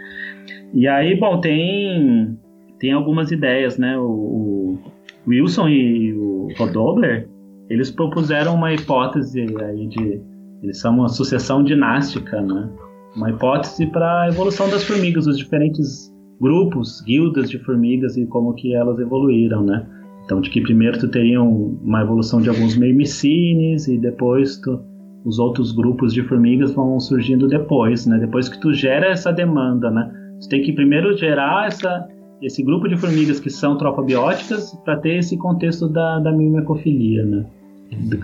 E 0.74 0.88
aí, 0.88 1.18
bom, 1.18 1.40
tem 1.40 2.36
tem 2.80 2.92
algumas 2.92 3.30
ideias, 3.30 3.78
né, 3.78 3.96
o, 3.96 4.02
o 4.02 4.78
Wilson 5.26 5.68
e 5.68 6.12
o 6.14 6.48
Rodobler, 6.58 7.28
eles 7.70 7.90
propuseram 7.90 8.54
uma 8.54 8.72
hipótese 8.72 9.46
aí 9.60 9.86
de 9.86 10.20
eles 10.62 10.80
são 10.80 10.94
uma 10.96 11.08
sucessão 11.08 11.62
dinástica, 11.62 12.40
né? 12.40 12.68
Uma 13.14 13.30
hipótese 13.30 13.86
para 13.86 14.22
a 14.22 14.28
evolução 14.28 14.68
das 14.68 14.82
formigas, 14.82 15.26
os 15.26 15.38
diferentes 15.38 16.12
grupos, 16.40 17.00
guildas 17.02 17.48
de 17.48 17.58
formigas 17.60 18.16
e 18.16 18.26
como 18.26 18.54
que 18.54 18.74
elas 18.74 18.98
evoluíram, 18.98 19.64
né? 19.64 19.86
Então, 20.28 20.42
de 20.42 20.50
que 20.50 20.60
primeiro 20.60 20.98
tu 20.98 21.08
teria 21.08 21.42
uma 21.42 22.02
evolução 22.02 22.38
de 22.38 22.50
alguns 22.50 22.76
meimicines 22.76 23.88
e 23.88 23.96
depois 23.96 24.58
tu, 24.58 24.78
os 25.24 25.38
outros 25.38 25.72
grupos 25.72 26.12
de 26.12 26.22
formigas 26.22 26.70
vão 26.70 27.00
surgindo 27.00 27.48
depois, 27.48 28.04
né? 28.04 28.18
Depois 28.18 28.46
que 28.46 28.60
tu 28.60 28.74
gera 28.74 29.06
essa 29.06 29.32
demanda, 29.32 29.90
né? 29.90 30.12
Tu 30.42 30.48
tem 30.50 30.60
que 30.60 30.74
primeiro 30.74 31.16
gerar 31.16 31.68
essa, 31.68 32.06
esse 32.42 32.62
grupo 32.62 32.86
de 32.88 32.98
formigas 32.98 33.40
que 33.40 33.48
são 33.48 33.78
trofobióticas 33.78 34.78
para 34.84 34.98
ter 34.98 35.16
esse 35.16 35.34
contexto 35.38 35.88
da, 35.88 36.18
da 36.18 36.30
mimecofilia, 36.30 37.24
né? 37.24 37.46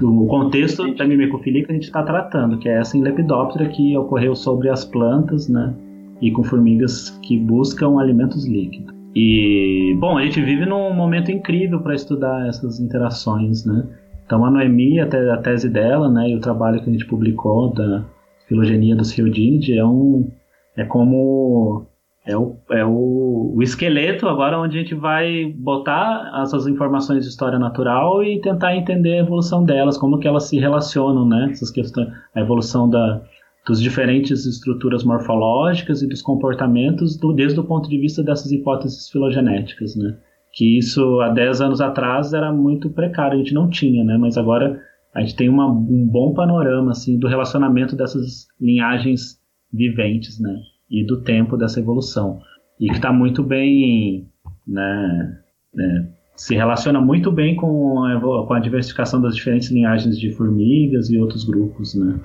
O 0.03 0.27
contexto 0.27 0.95
da 0.97 1.07
mimecofilia 1.07 1.65
que 1.65 1.71
a 1.71 1.75
gente 1.75 1.85
está 1.85 2.03
tratando, 2.03 2.59
que 2.59 2.69
é 2.69 2.81
essa 2.81 2.99
em 2.99 3.03
Lepidoptera 3.03 3.67
que 3.71 3.97
ocorreu 3.97 4.35
sobre 4.37 4.69
as 4.69 4.85
plantas, 4.85 5.49
né? 5.49 5.75
E 6.21 6.31
com 6.31 6.45
formigas 6.45 7.09
que 7.23 7.39
buscam 7.39 7.99
alimentos 7.99 8.47
líquidos. 8.47 9.04
E, 9.15 9.95
bom, 9.99 10.19
a 10.19 10.25
gente 10.25 10.43
vive 10.43 10.67
num 10.67 10.93
momento 10.93 11.31
incrível 11.31 11.81
para 11.81 11.95
estudar 11.95 12.49
essas 12.49 12.81
interações, 12.81 13.65
né? 13.65 13.87
Então, 14.27 14.45
a 14.45 14.51
Noemi, 14.51 14.99
a, 15.01 15.05
a 15.05 15.37
tese 15.37 15.69
dela, 15.69 16.11
né, 16.11 16.31
e 16.31 16.35
o 16.35 16.41
trabalho 16.41 16.83
que 16.83 16.89
a 16.89 16.93
gente 16.93 17.07
publicou 17.07 17.73
da 17.73 18.05
filogenia 18.49 18.97
dos 18.97 19.13
Riodinidae 19.13 19.79
é 19.79 19.85
um 19.85 20.31
é 20.77 20.85
como 20.85 21.87
é 22.27 22.37
o, 22.37 22.57
é 22.71 22.85
o, 22.85 23.53
o 23.55 23.63
esqueleto 23.63 24.27
agora 24.27 24.59
onde 24.59 24.79
a 24.79 24.81
gente 24.81 24.95
vai 24.95 25.45
botar 25.57 26.41
essas 26.43 26.67
informações 26.67 27.23
de 27.23 27.29
história 27.29 27.59
natural 27.59 28.25
e 28.25 28.41
tentar 28.41 28.75
entender 28.75 29.13
a 29.13 29.23
evolução 29.23 29.63
delas, 29.63 29.99
como 29.99 30.19
que 30.19 30.27
elas 30.27 30.45
se 30.45 30.59
relacionam, 30.59 31.29
né? 31.29 31.49
Essas 31.51 31.71
questões, 31.71 32.09
a 32.35 32.41
evolução 32.41 32.89
da, 32.89 33.23
dos 33.67 33.81
diferentes 33.81 34.45
estruturas 34.45 35.05
morfológicas 35.05 36.03
e 36.03 36.09
dos 36.09 36.21
comportamentos 36.21 37.17
do, 37.17 37.33
desde 37.33 37.59
o 37.59 37.65
ponto 37.65 37.89
de 37.89 37.99
vista 37.99 38.23
dessas 38.23 38.53
hipóteses 38.53 39.09
filogenéticas, 39.09 39.97
né? 39.97 40.19
Que 40.53 40.79
isso 40.79 41.21
há 41.21 41.31
10 41.31 41.61
anos 41.61 41.81
atrás 41.81 42.33
era 42.33 42.53
muito 42.53 42.91
precário, 42.91 43.35
a 43.35 43.39
gente 43.39 43.55
não 43.55 43.69
tinha, 43.69 44.05
né? 44.05 44.17
Mas 44.19 44.37
agora 44.37 44.81
a 45.15 45.21
gente 45.21 45.37
tem 45.37 45.49
uma, 45.49 45.67
um 45.67 46.07
bom 46.07 46.35
panorama 46.35 46.91
assim 46.91 47.19
do 47.19 47.27
relacionamento 47.27 47.97
dessas 47.97 48.47
linhagens 48.61 49.41
viventes, 49.73 50.39
né? 50.39 50.55
E 50.91 51.05
do 51.05 51.23
tempo 51.23 51.57
dessa 51.57 51.81
evolução 51.81 52.41
e 52.79 52.89
que 52.89 52.97
está 52.97 53.13
muito 53.13 53.43
bem, 53.43 54.29
né? 54.67 55.39
né 55.75 56.14
se 56.37 56.55
relaciona 56.55 57.01
muito 57.01 57.31
bem 57.31 57.55
com 57.55 58.03
a, 58.05 58.21
com 58.21 58.53
a 58.53 58.59
diversificação 58.59 59.21
das 59.21 59.37
diferentes 59.37 59.71
linhagens 59.71 60.19
de 60.19 60.33
formigas 60.33 61.11
e 61.11 61.19
outros 61.19 61.45
grupos, 61.45 61.95
né? 61.95 62.19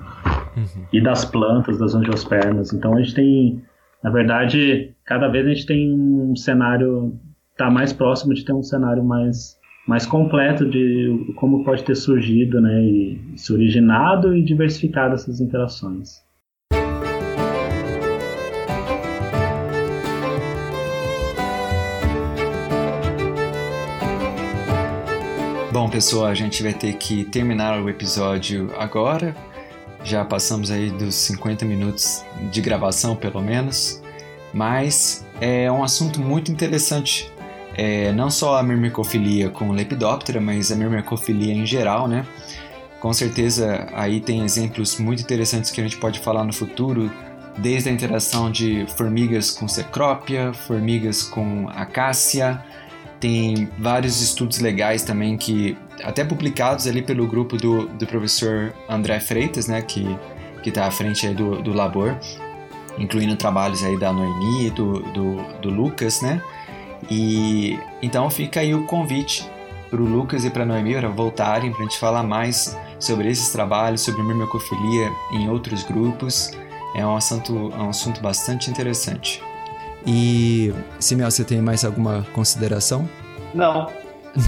Uhum. 0.56 0.84
E 0.92 1.00
das 1.00 1.24
plantas, 1.24 1.78
das 1.78 1.94
angiospermas. 1.94 2.72
Então 2.72 2.96
a 2.96 3.00
gente 3.00 3.14
tem, 3.14 3.62
na 4.02 4.10
verdade, 4.10 4.92
cada 5.04 5.28
vez 5.28 5.46
a 5.46 5.50
gente 5.50 5.66
tem 5.66 5.92
um 5.92 6.34
cenário, 6.34 7.14
está 7.52 7.70
mais 7.70 7.92
próximo 7.92 8.34
de 8.34 8.44
ter 8.44 8.52
um 8.52 8.62
cenário 8.62 9.04
mais, 9.04 9.56
mais 9.86 10.06
completo 10.06 10.68
de 10.68 11.32
como 11.36 11.64
pode 11.64 11.84
ter 11.84 11.94
surgido, 11.94 12.60
né? 12.60 12.82
E 12.82 13.20
se 13.36 13.52
originado 13.52 14.36
e 14.36 14.42
diversificado 14.42 15.14
essas 15.14 15.40
interações. 15.40 16.28
Bom, 25.72 25.88
pessoal, 25.88 26.26
a 26.26 26.34
gente 26.34 26.64
vai 26.64 26.74
ter 26.74 26.94
que 26.94 27.22
terminar 27.22 27.80
o 27.80 27.88
episódio 27.88 28.74
agora. 28.76 29.36
Já 30.02 30.24
passamos 30.24 30.68
aí 30.68 30.90
dos 30.90 31.14
50 31.14 31.64
minutos 31.64 32.24
de 32.50 32.60
gravação, 32.60 33.14
pelo 33.14 33.40
menos. 33.40 34.02
Mas 34.52 35.24
é 35.40 35.70
um 35.70 35.84
assunto 35.84 36.20
muito 36.20 36.50
interessante. 36.50 37.30
É, 37.76 38.10
não 38.10 38.32
só 38.32 38.58
a 38.58 38.64
mirmecofilia 38.64 39.48
com 39.48 39.70
Lepidoptera, 39.70 40.40
mas 40.40 40.72
a 40.72 40.74
mirmecofilia 40.74 41.54
em 41.54 41.64
geral, 41.64 42.08
né? 42.08 42.26
Com 42.98 43.12
certeza 43.12 43.86
aí 43.94 44.20
tem 44.20 44.42
exemplos 44.44 44.98
muito 44.98 45.22
interessantes 45.22 45.70
que 45.70 45.80
a 45.80 45.84
gente 45.84 45.98
pode 45.98 46.18
falar 46.18 46.42
no 46.42 46.52
futuro, 46.52 47.08
desde 47.56 47.88
a 47.88 47.92
interação 47.92 48.50
de 48.50 48.86
formigas 48.96 49.52
com 49.52 49.68
cecrópia, 49.68 50.52
formigas 50.52 51.22
com 51.22 51.68
acácia, 51.68 52.60
tem 53.20 53.68
vários 53.78 54.20
estudos 54.22 54.58
legais 54.58 55.02
também 55.02 55.36
que 55.36 55.76
até 56.02 56.24
publicados 56.24 56.86
ali 56.86 57.02
pelo 57.02 57.26
grupo 57.26 57.56
do, 57.56 57.86
do 57.86 58.06
professor 58.06 58.72
André 58.88 59.20
Freitas, 59.20 59.68
né, 59.68 59.82
que 59.82 60.16
que 60.62 60.68
está 60.68 60.86
à 60.86 60.90
frente 60.90 61.26
aí 61.26 61.34
do, 61.34 61.62
do 61.62 61.72
Labor, 61.72 62.16
incluindo 62.98 63.36
trabalhos 63.36 63.82
aí 63.82 63.98
da 63.98 64.12
Noemi 64.12 64.66
e 64.66 64.70
do, 64.70 65.00
do, 65.12 65.36
do 65.60 65.70
Lucas, 65.70 66.20
né? 66.20 66.42
E 67.10 67.78
então 68.02 68.28
fica 68.28 68.60
aí 68.60 68.74
o 68.74 68.84
convite 68.86 69.48
para 69.88 70.00
o 70.00 70.04
Lucas 70.04 70.44
e 70.44 70.50
para 70.50 70.62
a 70.62 70.66
Noemi 70.66 70.94
para 70.94 71.08
voltarem 71.08 71.72
para 71.72 71.80
a 71.80 71.82
gente 71.84 71.98
falar 71.98 72.22
mais 72.22 72.76
sobre 72.98 73.30
esses 73.30 73.50
trabalhos, 73.50 74.02
sobre 74.02 74.22
mirmecofilia 74.22 75.10
em 75.32 75.48
outros 75.48 75.82
grupos. 75.82 76.52
É 76.94 77.06
um 77.06 77.16
assunto, 77.16 77.72
é 77.74 77.78
um 77.78 77.88
assunto 77.88 78.20
bastante 78.20 78.70
interessante. 78.70 79.42
E, 80.06 80.72
Simeão, 80.98 81.30
você 81.30 81.44
tem 81.44 81.60
mais 81.60 81.84
alguma 81.84 82.26
consideração? 82.32 83.08
Não. 83.54 83.86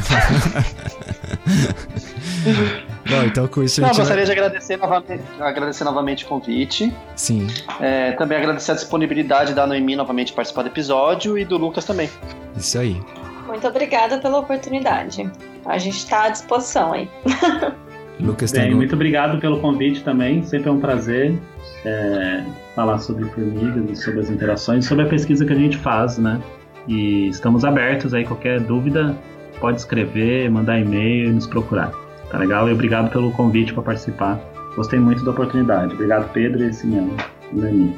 Bom, 3.09 3.23
então 3.25 3.49
com 3.49 3.65
isso 3.65 3.81
Não, 3.81 3.89
a 3.89 3.93
gente 3.93 4.01
gostaria 4.01 4.25
vai... 4.25 4.35
de 4.35 4.41
agradecer 4.41 4.77
novamente, 4.77 5.25
agradecer 5.41 5.85
novamente 5.85 6.25
o 6.25 6.29
convite. 6.29 6.95
Sim. 7.17 7.49
É, 7.81 8.13
também 8.13 8.39
agradecer 8.39 8.73
a 8.73 8.75
disponibilidade 8.75 9.55
da 9.55 9.67
Noemi 9.67 9.97
novamente 9.97 10.33
participar 10.33 10.63
do 10.63 10.69
episódio 10.69 11.37
e 11.37 11.45
do 11.45 11.57
Lucas 11.57 11.85
também. 11.85 12.09
Isso 12.57 12.79
aí. 12.79 13.03
Muito 13.47 13.67
obrigada 13.67 14.19
pela 14.19 14.39
oportunidade. 14.39 15.31
A 15.67 15.79
gente 15.79 15.99
está 15.99 16.25
à 16.25 16.29
disposição 16.29 16.93
aí. 16.93 17.11
Lucas 18.21 18.53
Bem, 18.53 18.63
tem 18.63 18.75
muito 18.75 18.95
obrigado 18.95 19.41
pelo 19.41 19.61
convite 19.61 20.03
também. 20.05 20.43
Sempre 20.43 20.69
é 20.69 20.73
um 20.73 20.81
prazer 20.81 21.39
é, 21.85 22.45
falar 22.75 22.99
sobre 22.99 23.25
formigas 23.27 23.91
e 23.91 23.97
sobre 23.97 24.21
as 24.21 24.31
interações, 24.31 24.85
sobre 24.85 25.05
a 25.05 25.09
pesquisa 25.09 25.45
que 25.45 25.53
a 25.53 25.57
gente 25.57 25.77
faz, 25.77 26.19
né? 26.19 26.41
E 26.87 27.29
estamos 27.29 27.65
abertos 27.65 28.13
aí, 28.13 28.25
qualquer 28.25 28.61
dúvida 28.61 29.17
pode 29.61 29.79
escrever, 29.79 30.51
mandar 30.51 30.79
e-mail 30.79 31.31
e 31.31 31.33
nos 31.33 31.47
procurar. 31.47 31.93
Tá 32.31 32.39
legal? 32.39 32.69
E 32.69 32.73
obrigado 32.73 33.11
pelo 33.11 33.31
convite 33.33 33.73
para 33.73 33.83
participar. 33.83 34.41
Gostei 34.77 34.99
muito 34.99 35.25
da 35.25 35.31
oportunidade. 35.31 35.95
Obrigado, 35.95 36.33
Pedro 36.33 36.65
e 36.65 36.73
Simeão. 36.73 37.11
E 37.55 37.95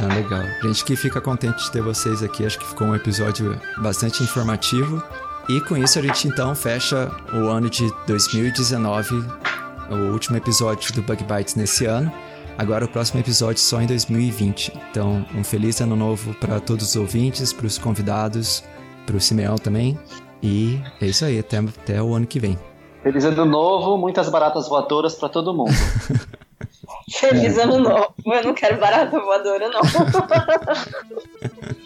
Ah, 0.00 0.14
legal. 0.14 0.42
Gente 0.62 0.84
que 0.84 0.96
fica 0.96 1.20
contente 1.20 1.64
de 1.64 1.70
ter 1.70 1.80
vocês 1.80 2.22
aqui. 2.22 2.44
Acho 2.44 2.58
que 2.58 2.66
ficou 2.66 2.88
um 2.88 2.94
episódio 2.94 3.56
bastante 3.78 4.22
informativo. 4.22 5.02
E 5.48 5.60
com 5.60 5.76
isso 5.76 6.00
a 6.00 6.02
gente 6.02 6.26
então 6.26 6.52
fecha 6.56 7.08
o 7.32 7.46
ano 7.46 7.70
de 7.70 7.88
2019, 8.08 9.24
o 9.90 10.12
último 10.12 10.36
episódio 10.36 10.92
do 10.92 11.02
Bug 11.02 11.22
Bites 11.22 11.54
nesse 11.54 11.86
ano. 11.86 12.12
Agora 12.58 12.84
o 12.84 12.88
próximo 12.88 13.20
episódio 13.20 13.60
só 13.60 13.80
em 13.80 13.86
2020. 13.86 14.72
Então, 14.90 15.24
um 15.36 15.44
feliz 15.44 15.80
ano 15.80 15.94
novo 15.94 16.34
para 16.34 16.58
todos 16.58 16.88
os 16.88 16.96
ouvintes, 16.96 17.52
para 17.52 17.66
os 17.66 17.78
convidados, 17.78 18.64
para 19.06 19.16
o 19.16 19.20
Simeão 19.20 19.54
também. 19.54 19.96
E 20.42 20.80
é 21.00 21.06
isso 21.06 21.24
aí, 21.24 21.38
até, 21.38 21.58
até 21.58 22.02
o 22.02 22.12
ano 22.12 22.26
que 22.26 22.40
vem. 22.40 22.58
Feliz 23.04 23.24
ano 23.24 23.44
novo, 23.44 23.96
muitas 23.96 24.28
baratas 24.28 24.68
voadoras 24.68 25.14
para 25.14 25.28
todo 25.28 25.54
mundo. 25.54 25.70
Feliz 27.08 27.56
ano 27.56 27.78
novo. 27.78 28.12
Eu 28.26 28.42
não 28.42 28.52
quero 28.52 28.80
barata 28.80 29.16
voadora, 29.20 29.68
não. 29.68 29.80